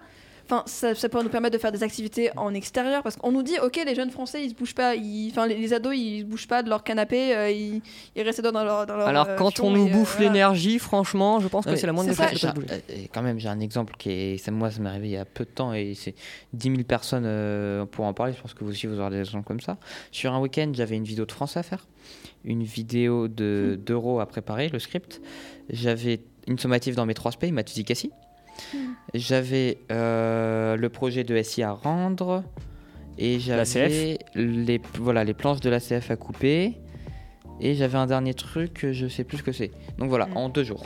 Enfin, 0.50 0.64
ça, 0.66 0.96
ça 0.96 1.10
pourrait 1.10 1.24
nous 1.26 1.30
permettre 1.30 1.54
de 1.54 1.60
faire 1.60 1.74
des 1.74 1.84
activités 1.84 2.30
en 2.38 2.54
extérieur 2.54 3.04
parce 3.04 3.18
qu'on 3.18 3.34
nous 3.34 3.44
dit, 3.44 3.56
ok, 3.62 3.80
les 3.86 3.96
jeunes 3.96 4.12
Français, 4.12 4.44
ils 4.46 4.50
se 4.52 4.56
bougent 4.56 4.74
pas, 4.74 4.96
ils- 4.96 5.30
enfin, 5.32 5.46
les, 5.46 5.58
les 5.58 5.74
ados, 5.74 5.94
ils 5.96 6.22
se 6.22 6.26
bougent 6.26 6.48
pas 6.48 6.64
de 6.64 6.70
leur 6.70 6.84
canapé, 6.86 7.36
euh, 7.36 7.52
ils, 7.52 7.82
ils 8.16 8.22
restent 8.22 8.42
dans 8.42 8.64
leur. 8.64 8.86
Dans 8.88 8.96
leur 8.96 9.08
Alors 9.08 9.28
euh, 9.28 9.36
quand 9.36 9.60
on 9.60 9.72
nous 9.72 9.88
euh, 9.88 9.92
bouffe 9.92 10.16
voilà. 10.16 10.32
l'énergie, 10.32 10.80
franchement, 10.80 11.40
je 11.42 11.48
pense 11.50 11.66
que 11.66 11.76
c'est 11.76 11.86
la 11.86 11.92
moindre 11.92 12.10
des 12.12 12.16
c'est 12.16 12.24
ça, 12.24 12.30
choses 12.32 12.54
de 12.54 12.64
quand 13.14 13.22
même, 13.22 13.40
j'ai 13.40 13.50
un 13.50 13.60
exemple 13.60 13.96
qui 13.98 14.10
est. 14.10 14.38
ça, 14.38 14.52
moi, 14.52 14.72
ça 14.72 14.80
m'est 14.80 14.90
arrivé 14.90 15.08
il 15.10 15.12
y 15.12 15.18
a 15.18 15.26
peu 15.26 15.44
de 15.44 15.50
temps 15.50 15.74
et 15.74 15.94
c'est 15.96 16.16
10 16.54 16.70
000 16.72 16.84
personnes 16.84 17.24
euh, 17.26 17.86
pour 17.86 18.06
en 18.06 18.14
parler. 18.14 18.32
Je 18.34 18.42
pense 18.42 18.54
que 18.54 18.64
vous 18.64 18.70
aussi, 18.72 18.88
vous 18.88 19.00
aurez 19.02 19.12
des 19.12 19.20
exemples 19.20 19.46
comme 19.46 19.60
ça. 19.60 19.78
Sur 20.12 20.34
un 20.34 20.40
week-end, 20.40 20.72
j'avais 20.74 20.96
une 20.96 21.04
vidéo 21.04 21.26
de 21.26 21.32
français 21.34 21.60
à 21.60 21.64
faire, 21.64 21.86
une 22.46 22.64
vidéo 22.64 23.28
de- 23.28 23.78
d'euros 23.86 24.22
à 24.22 24.26
préparer, 24.28 24.70
le 24.70 24.80
script. 24.80 25.22
J'avais 25.70 26.22
une 26.48 26.58
sommative 26.58 26.96
dans 26.96 27.06
mes 27.06 27.14
trois 27.14 27.32
pays, 27.34 27.52
maths, 27.52 27.70
physique, 27.70 28.10
assis. 28.58 28.78
J'avais 29.14 29.80
euh, 29.92 30.76
le 30.76 30.90
projet 30.90 31.24
de 31.24 31.42
SI 31.42 31.64
à 31.64 31.72
rendre. 31.72 32.44
Et 33.20 33.40
j'avais 33.40 34.20
les, 34.36 34.80
voilà, 35.00 35.24
les 35.24 35.34
planches 35.34 35.60
de 35.60 35.70
la 35.70 35.80
CF 35.80 36.12
à 36.12 36.16
couper. 36.16 36.78
Et 37.60 37.74
j'avais 37.74 37.98
un 37.98 38.06
dernier 38.06 38.36
truc, 38.36 38.86
je 38.92 39.08
sais 39.08 39.24
plus 39.24 39.40
ce 39.40 39.44
que 39.44 39.52
c'est. 39.52 39.72
Donc 39.98 40.10
voilà, 40.10 40.28
Mm. 40.28 40.38
en 40.38 40.50
deux 40.50 40.64
jours. 40.64 40.86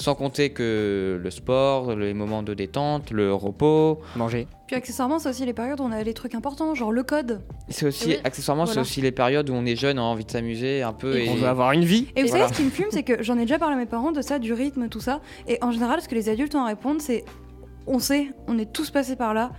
Sans 0.00 0.14
compter 0.14 0.50
que 0.50 1.20
le 1.22 1.30
sport, 1.30 1.94
les 1.94 2.14
moments 2.14 2.42
de 2.42 2.54
détente, 2.54 3.10
le 3.10 3.34
repos. 3.34 4.00
Manger. 4.16 4.46
Puis 4.66 4.74
accessoirement, 4.76 5.18
c'est 5.18 5.28
aussi 5.28 5.44
les 5.44 5.52
périodes 5.52 5.78
où 5.80 5.84
on 5.84 5.92
a 5.92 6.02
les 6.02 6.14
trucs 6.14 6.34
importants, 6.34 6.74
genre 6.74 6.90
le 6.92 7.02
code. 7.02 7.42
C'est 7.68 7.86
aussi, 7.86 8.08
Oui, 8.08 8.16
accessoirement, 8.24 8.64
c'est 8.66 8.80
aussi 8.80 9.00
les 9.02 9.12
périodes 9.12 9.50
où 9.50 9.52
on 9.52 9.66
est 9.66 9.76
jeune, 9.76 9.98
on 9.98 10.02
a 10.02 10.06
envie 10.06 10.24
de 10.24 10.30
s'amuser 10.30 10.80
un 10.82 10.92
peu. 10.94 11.18
Et 11.18 11.26
Et, 11.26 11.28
on 11.28 11.34
veut 11.34 11.46
avoir 11.48 11.72
une 11.72 11.84
vie. 11.84 12.06
Et 12.16 12.22
vous 12.22 12.28
Voilà. 12.28 12.44
savez, 12.44 12.54
ce 12.54 12.60
qui 12.60 12.64
me 12.66 12.70
fume, 12.70 12.86
c'est 12.90 13.02
que 13.02 13.22
j'en 13.22 13.36
ai 13.36 13.42
déjà 13.42 13.58
parlé 13.58 13.74
à 13.74 13.78
mes 13.78 13.84
parents 13.86 14.12
de 14.12 14.22
ça, 14.22 14.38
du 14.38 14.52
rythme, 14.54 14.88
tout 14.88 15.00
ça. 15.00 15.20
Et 15.46 15.58
en 15.62 15.70
général, 15.70 16.00
ce 16.00 16.08
que 16.08 16.14
les 16.14 16.28
adultes 16.30 16.54
ont 16.54 16.62
à 16.64 16.68
répondre, 16.68 17.00
c'est 17.02 17.24
on 17.86 17.98
sait, 17.98 18.28
on 18.46 18.58
est 18.58 18.72
tous 18.72 18.90
passés 18.90 19.16
par 19.16 19.34
là, 19.34 19.50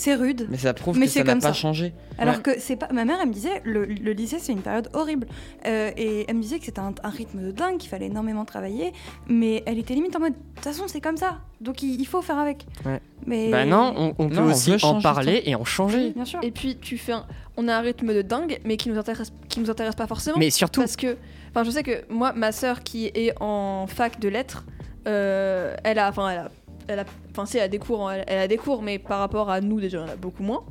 c'est 0.00 0.14
rude. 0.14 0.46
Mais 0.50 0.56
ça 0.58 0.74
prouve 0.74 0.98
Mais 0.98 1.06
que 1.06 1.12
ça 1.12 1.22
n'a 1.24 1.34
pas 1.34 1.40
ça. 1.40 1.52
changé. 1.52 1.92
Alors 2.18 2.36
Ouais. 2.36 2.42
que 2.42 2.50
c'est 2.58 2.76
pas. 2.76 2.88
Ma 2.92 3.04
mère, 3.04 3.18
elle 3.22 3.28
me 3.28 3.32
disait, 3.32 3.60
le, 3.64 3.84
le 3.84 4.12
lycée, 4.12 4.38
c'est 4.38 4.52
une 4.52 4.62
période 4.62 4.88
horrible. 4.94 5.26
Euh, 5.66 5.90
et 5.96 6.24
elle 6.28 6.36
me 6.36 6.42
disait 6.42 6.58
que 6.58 6.64
c'était 6.64 6.80
un, 6.80 6.94
un 7.02 7.08
rythme 7.10 7.42
de 7.42 7.50
dingue, 7.50 7.78
qu'il 7.78 7.88
fallait 7.90 8.06
énormément 8.06 8.44
travailler. 8.44 8.92
Mais 9.28 9.62
elle 9.66 9.78
était 9.78 9.94
limite 9.94 10.16
en 10.16 10.20
mode, 10.20 10.32
de 10.32 10.38
toute 10.56 10.64
façon, 10.64 10.84
c'est 10.86 11.00
comme 11.00 11.16
ça. 11.16 11.38
Donc 11.60 11.82
il, 11.82 12.00
il 12.00 12.04
faut 12.06 12.22
faire 12.22 12.38
avec. 12.38 12.66
Ouais. 12.84 13.00
Mais. 13.26 13.50
Bah 13.50 13.64
non, 13.66 13.94
on, 13.96 14.14
on 14.18 14.28
peut 14.28 14.34
Non, 14.36 14.44
aussi 14.50 14.74
en 14.82 15.00
parler 15.00 15.42
et 15.44 15.54
en 15.54 15.64
changer. 15.64 16.10
Bien 16.10 16.24
sûr. 16.24 16.40
Et 16.42 16.50
puis, 16.50 16.76
tu 16.76 16.96
fais 16.98 17.12
un- 17.12 17.26
on 17.56 17.68
a 17.68 17.74
un 17.76 17.80
rythme 17.80 18.14
de 18.14 18.22
dingue, 18.22 18.58
mais 18.64 18.76
qui 18.76 18.88
nous 18.88 18.98
intéresse, 18.98 19.32
qui 19.48 19.60
nous 19.60 19.70
intéresse 19.70 19.94
pas 19.94 20.06
forcément. 20.06 20.38
Mais 20.38 20.50
surtout, 20.50 20.80
Parce 20.80 20.96
que, 20.96 21.16
enfin, 21.50 21.62
je 21.64 21.70
sais 21.70 21.82
que 21.82 22.04
moi, 22.10 22.32
ma 22.32 22.52
sœur 22.52 22.82
qui 22.82 23.06
est 23.14 23.32
en 23.40 23.86
fac 23.86 24.18
de 24.18 24.28
lettres, 24.28 24.64
euh, 25.06 25.74
elle 25.84 25.98
a, 25.98 26.08
enfin, 26.08 26.28
elle 26.30 26.38
a, 26.38 26.50
elle 26.90 26.98
a, 27.00 27.04
enfin, 27.30 27.46
si, 27.46 27.56
elle 27.56 27.64
a 27.64 27.68
des 27.68 27.78
cours, 27.78 28.10
elle, 28.10 28.24
elle 28.26 28.38
a 28.38 28.48
des 28.48 28.56
cours, 28.58 28.82
mais 28.82 28.98
par 28.98 29.18
rapport 29.20 29.48
à 29.50 29.60
nous 29.60 29.80
déjà, 29.80 30.02
elle 30.04 30.10
a 30.10 30.16
beaucoup 30.16 30.42
moins. 30.42 30.62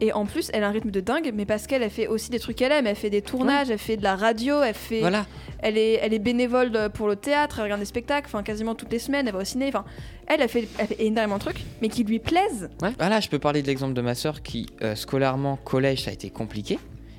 Et 0.00 0.12
en 0.12 0.26
plus, 0.26 0.48
elle 0.54 0.62
a 0.62 0.68
un 0.68 0.70
rythme 0.70 0.92
de 0.92 1.00
dingue, 1.00 1.32
mais 1.34 1.44
parce 1.44 1.66
qu'elle 1.66 1.82
elle 1.82 1.90
fait 1.90 2.06
aussi 2.06 2.30
des 2.30 2.38
trucs 2.38 2.56
qu'elle 2.56 2.70
aime. 2.70 2.86
Elle 2.86 2.94
fait 2.94 3.10
des 3.10 3.20
tournages, 3.22 3.68
elle 3.70 3.78
fait 3.78 3.96
de 3.96 4.04
la 4.04 4.14
radio, 4.14 4.62
elle 4.62 4.72
fait, 4.74 5.00
Voilà. 5.00 5.26
elle 5.58 5.76
est, 5.76 5.94
elle 5.94 6.14
est 6.14 6.20
bénévole 6.20 6.70
de- 6.70 6.86
pour 6.86 7.08
le 7.08 7.16
théâtre, 7.16 7.56
elle 7.58 7.64
regarde 7.64 7.80
des 7.80 7.86
spectacles, 7.86 8.26
enfin, 8.28 8.44
quasiment 8.44 8.76
toutes 8.76 8.92
les 8.92 9.00
semaines, 9.00 9.26
elle 9.26 9.32
va 9.34 9.40
au 9.40 9.44
ciné. 9.44 9.66
Enfin, 9.68 9.84
elle, 10.28 10.40
elle 10.40 10.48
fait, 10.48 10.68
elle 10.78 10.86
fait 10.86 11.02
énormément 11.02 11.38
de 11.38 11.42
trucs, 11.42 11.64
mais 11.82 11.88
qui 11.88 12.04
lui 12.04 12.20
plaisent. 12.20 12.70
Voilà, 12.98 13.18
je 13.18 13.28
peux 13.28 13.40
parler 13.40 13.60
de 13.62 13.66
l'exemple 13.66 13.94
de 13.94 14.00
ma 14.00 14.14
sœur 14.14 14.42
qui, 14.42 14.66
euh, 14.82 14.94
scolairement, 14.94 15.56
collège, 15.56 16.04
ça 16.04 16.10
a 16.10 16.12
été 16.12 16.30
compliqué. 16.30 16.78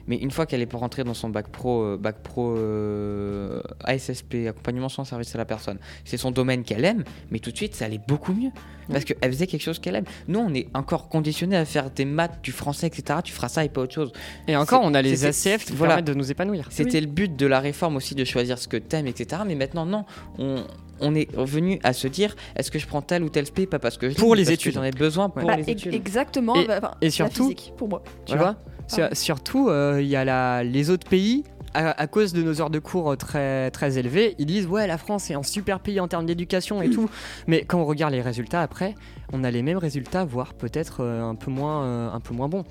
Mais 0.10 0.18
une 0.18 0.32
fois 0.32 0.46
qu'elle 0.46 0.62
est 0.62 0.66
pour 0.66 0.82
rentrer 0.82 1.06
dans 1.06 1.14
son 1.14 1.30
bac 1.30 1.48
pro, 1.48 1.84
euh, 1.84 1.98
bac 1.98 2.18
pro 2.22 2.58
euh, 2.58 3.62
ASSP, 3.86 4.36
accompagnement 4.50 4.90
sans 4.90 5.06
service 5.06 5.34
à 5.36 5.38
la 5.38 5.46
personne, 5.46 5.78
c'est 6.04 6.18
son 6.18 6.32
domaine 6.32 6.64
qu'elle 6.64 6.84
aime, 6.84 7.04
mais 7.32 7.40
tout 7.40 7.52
de 7.52 7.56
suite 7.56 7.76
ça 7.76 7.86
allait 7.86 8.02
beaucoup 8.08 8.34
mieux. 8.34 8.50
Parce 8.92 9.06
qu'elle 9.06 9.32
faisait 9.32 9.46
quelque 9.46 9.62
chose 9.62 9.78
qu'elle 9.78 9.96
aime. 9.96 10.06
Nous, 10.28 10.40
on 10.40 10.52
est 10.52 10.68
encore 10.74 11.10
conditionné 11.10 11.56
à 11.56 11.64
faire 11.64 11.92
des 11.92 12.06
maths, 12.06 12.40
du 12.42 12.52
français, 12.52 12.88
etc. 12.88 13.20
Tu 13.24 13.32
feras 13.32 13.48
ça 13.48 13.64
et 13.64 13.70
pas 13.70 13.82
autre 13.82 13.94
chose. 13.94 14.12
et 14.48 14.56
encore, 14.56 14.82
on 14.84 14.96
a 14.96 15.02
les 15.04 15.26
ACF 15.26 15.66
qui 15.66 15.74
voilà. 15.74 15.94
permettent 15.94 16.08
de 16.08 16.16
nous 16.16 16.32
épanouir. 16.32 16.66
C'était 16.72 17.00
le 17.00 17.06
but 17.06 17.36
de 17.36 17.46
la 17.46 17.60
réforme 17.60 17.98
aussi 17.98 18.16
de 18.16 18.26
choisir 18.26 18.58
ce 18.58 18.68
que 18.68 18.78
t'aimes, 18.78 19.06
etc. 19.06 19.44
Mais 19.46 19.54
maintenant, 19.54 19.86
non. 19.86 20.06
On, 20.40 20.64
on 21.02 21.14
est 21.14 21.30
revenu 21.38 21.80
à 21.84 21.94
se 21.94 22.08
dire 22.08 22.36
est-ce 22.56 22.72
que 22.72 22.80
je 22.80 22.88
prends 22.88 23.04
tel 23.04 23.22
ou 23.24 23.30
tel 23.30 23.46
spé 23.46 23.68
Pas 23.68 23.78
parce 23.78 24.00
que 24.00 24.10
je 24.10 24.16
Pour 24.16 24.34
les 24.34 24.42
parce 24.46 24.56
études. 24.56 24.74
J'en 24.74 24.84
ai 24.84 24.90
besoin 24.90 25.30
pour 25.30 25.46
Bah, 25.46 25.56
les 25.56 25.70
ex- 25.70 25.82
études. 25.84 25.94
exactement. 25.94 26.56
Et- 26.56 26.66
bah, 26.66 26.80
enfin, 26.82 26.92
et 27.00 27.06
la 27.06 27.12
surtout- 27.12 27.44
physique, 27.44 27.74
pour 27.78 27.90
moi. 27.90 28.02
Tu 28.26 28.36
Voilà. 28.36 28.54
vois 28.54 28.62
Sur- 28.90 29.10
Surtout, 29.16 29.70
euh, 29.70 30.00
il 30.02 30.08
y 30.08 30.16
a 30.16 30.26
la, 30.26 30.64
les 30.64 30.90
autres 30.90 31.08
pays. 31.08 31.44
À, 31.76 31.92
à 32.02 32.08
cause 32.08 32.34
de 32.34 32.42
nos 32.42 32.62
heures 32.62 32.72
de 32.72 32.80
cours 32.80 33.12
euh, 33.12 33.16
très, 33.16 33.70
très 33.70 34.00
élevées, 34.00 34.34
ils 34.40 34.48
disent 34.48 34.66
ouais 34.66 34.88
la 34.88 34.98
France 34.98 35.30
est 35.30 35.36
un 35.36 35.44
super 35.44 35.80
pays 35.80 36.00
en 36.00 36.08
termes 36.08 36.26
d'éducation 36.26 36.82
et 36.82 36.90
tout. 36.90 37.08
Mais 37.46 37.64
quand 37.64 37.80
on 37.80 37.86
regarde 37.86 38.12
les 38.12 38.22
résultats 38.24 38.64
après, 38.64 38.96
on 39.34 39.44
a 39.44 39.52
les 39.52 39.62
mêmes 39.62 39.78
résultats, 39.78 40.26
voire 40.26 40.56
peut-être 40.56 41.02
euh, 41.04 41.22
un 41.22 41.36
peu 41.36 41.52
moins, 41.52 42.12
un 42.12 42.20
peu 42.20 42.34
moins 42.34 42.50
bons. 42.50 42.64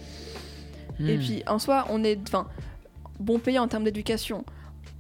Et 1.01 1.17
Hmm. 1.17 1.21
puis 1.21 1.43
en 1.47 1.61
soi, 1.61 1.87
on 1.91 2.03
est, 2.03 2.19
enfin, 2.27 2.49
bon 3.21 3.39
pays 3.39 3.57
en 3.61 3.69
termes 3.69 3.85
d'éducation, 3.85 4.45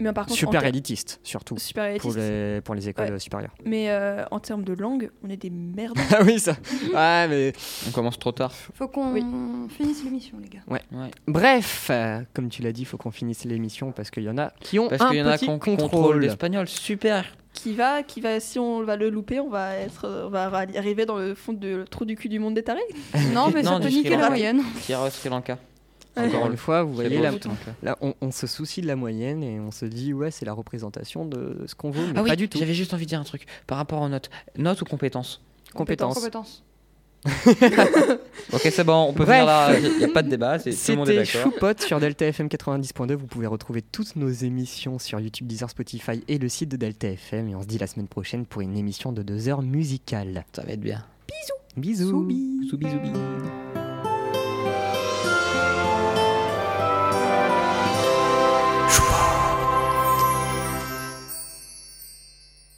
mais 0.00 0.12
par 0.12 0.26
contre, 0.26 0.38
Super 0.38 0.64
élitiste 0.64 1.20
surtout 1.22 1.58
super 1.58 1.84
pour 1.98 2.10
élitiste. 2.12 2.16
les, 2.18 2.60
pour 2.62 2.74
les 2.74 2.88
écoles 2.88 3.12
Ouais. 3.12 3.18
supérieures. 3.18 3.54
Mais 3.64 3.90
euh, 3.90 4.24
en 4.30 4.38
termes 4.40 4.64
de 4.64 4.72
langue, 4.74 5.10
on 5.24 5.30
est 5.30 5.36
des 5.36 5.50
merdes. 5.50 5.98
ah 6.12 6.20
oui 6.24 6.38
ça. 6.38 6.52
Ouais 6.92 7.28
mais 7.28 7.52
On 7.88 7.90
commence 7.90 8.18
trop 8.18 8.32
tard. 8.32 8.52
Faut 8.74 8.88
qu'on 8.88 9.12
Oui. 9.12 9.24
finisse 9.76 10.04
l'émission, 10.04 10.36
les 10.42 10.48
gars. 10.48 10.60
Ouais. 10.68 10.80
bref, 11.26 11.88
euh, 11.90 12.20
comme 12.34 12.48
tu 12.48 12.62
l'as 12.62 12.72
dit, 12.72 12.84
faut 12.84 12.96
qu'on 12.96 13.10
finisse 13.10 13.44
l'émission 13.44 13.92
parce 13.92 14.10
qu'il 14.10 14.22
y 14.24 14.30
en 14.30 14.38
a 14.38 14.52
qui 14.60 14.78
ont 14.78 14.88
Parce 14.88 15.02
un 15.02 15.08
qu'il 15.10 15.18
y 15.18 15.22
en 15.22 15.26
a 15.26 15.36
ont 15.48 15.58
contrôle. 15.58 16.20
l'espagnol. 16.20 16.68
Super. 16.68 17.24
qui 17.52 17.72
va, 17.74 18.02
qui 18.04 18.20
va, 18.20 18.38
si 18.38 18.58
on 18.58 18.84
va 18.84 18.96
le 18.96 19.10
louper, 19.10 19.40
on 19.40 19.48
va 19.48 19.74
être, 19.74 20.04
euh, 20.04 20.26
on 20.26 20.30
va 20.30 20.44
arriver 20.76 21.06
dans 21.06 21.16
le 21.16 21.34
fond 21.34 21.52
de 21.52 21.68
le 21.76 21.84
trou 21.86 22.04
du 22.04 22.14
cul 22.14 22.28
du 22.28 22.38
monde 22.38 22.54
des 22.54 22.62
tarés. 22.62 22.80
Non, 23.34 23.50
mais 23.54 23.64
ça 23.64 23.80
peut 23.80 23.88
niquer 23.88 24.16
la 24.16 24.28
moyenne. 24.28 24.62
Pierre 24.84 25.10
Sri 25.10 25.28
Lanka. 25.28 25.58
Encore 26.16 26.50
une 26.50 26.56
fois, 26.56 26.82
vous 26.82 26.94
voyez 26.94 27.16
beau, 27.16 27.24
là, 27.82 27.96
on, 28.00 28.12
on 28.20 28.30
se 28.32 28.46
soucie 28.48 28.80
de 28.80 28.86
la 28.88 28.96
moyenne 28.96 29.42
et 29.44 29.60
on 29.60 29.70
se 29.70 29.84
dit 29.84 30.12
ouais 30.12 30.30
c'est 30.32 30.44
la 30.44 30.52
représentation 30.52 31.24
de 31.24 31.62
ce 31.66 31.74
qu'on 31.76 31.90
veut, 31.90 32.06
mais 32.06 32.12
Ah 32.16 32.22
oui, 32.22 32.30
pas 32.30 32.36
du 32.36 32.48
tout. 32.48 32.58
j'avais 32.58 32.74
juste 32.74 32.92
envie 32.92 33.04
de 33.04 33.10
dire 33.10 33.20
un 33.20 33.24
truc 33.24 33.46
par 33.66 33.78
rapport 33.78 34.00
aux 34.02 34.08
notes. 34.08 34.28
Notes 34.56 34.82
ou 34.82 34.84
compétences 34.84 35.42
Compétences. 35.74 36.14
Compétences. 36.14 36.64
Ok, 38.52 38.60
c'est 38.72 38.84
bon, 38.84 39.06
on 39.08 39.12
peut 39.12 39.24
Bref. 39.24 39.40
venir 39.40 39.46
là. 39.46 39.78
Il 39.78 39.98
n'y 39.98 40.04
a 40.04 40.08
pas 40.08 40.22
de 40.22 40.30
débat, 40.30 40.58
c'est 40.58 40.70
tout 40.70 40.76
le 40.92 40.96
monde 40.96 41.08
est 41.10 41.24
C'était 41.24 41.38
d'accord. 41.38 41.52
Choupot 41.52 41.82
sur 41.84 42.00
Delta 42.00 42.26
FM 42.26 42.46
90.2. 42.46 43.12
Vous 43.14 43.26
pouvez 43.26 43.46
retrouver 43.46 43.82
toutes 43.82 44.16
nos 44.16 44.30
émissions 44.30 44.98
sur 44.98 45.20
YouTube, 45.20 45.46
Deezer, 45.46 45.68
Spotify 45.68 46.22
et 46.28 46.38
le 46.38 46.48
site 46.48 46.70
de 46.70 46.76
Delta 46.76 47.08
FM. 47.08 47.48
Et 47.48 47.54
on 47.56 47.62
se 47.62 47.66
dit 47.66 47.78
la 47.78 47.86
semaine 47.88 48.08
prochaine 48.08 48.46
pour 48.46 48.62
une 48.62 48.76
émission 48.76 49.12
de 49.12 49.22
deux 49.22 49.48
heures 49.48 49.62
musicale. 49.62 50.44
Ça 50.52 50.62
va 50.62 50.72
être 50.72 50.80
bien. 50.80 51.04
Bisous. 51.76 52.24
Bisous, 52.24 52.24
bisous, 52.24 52.76
bisous. 52.78 53.77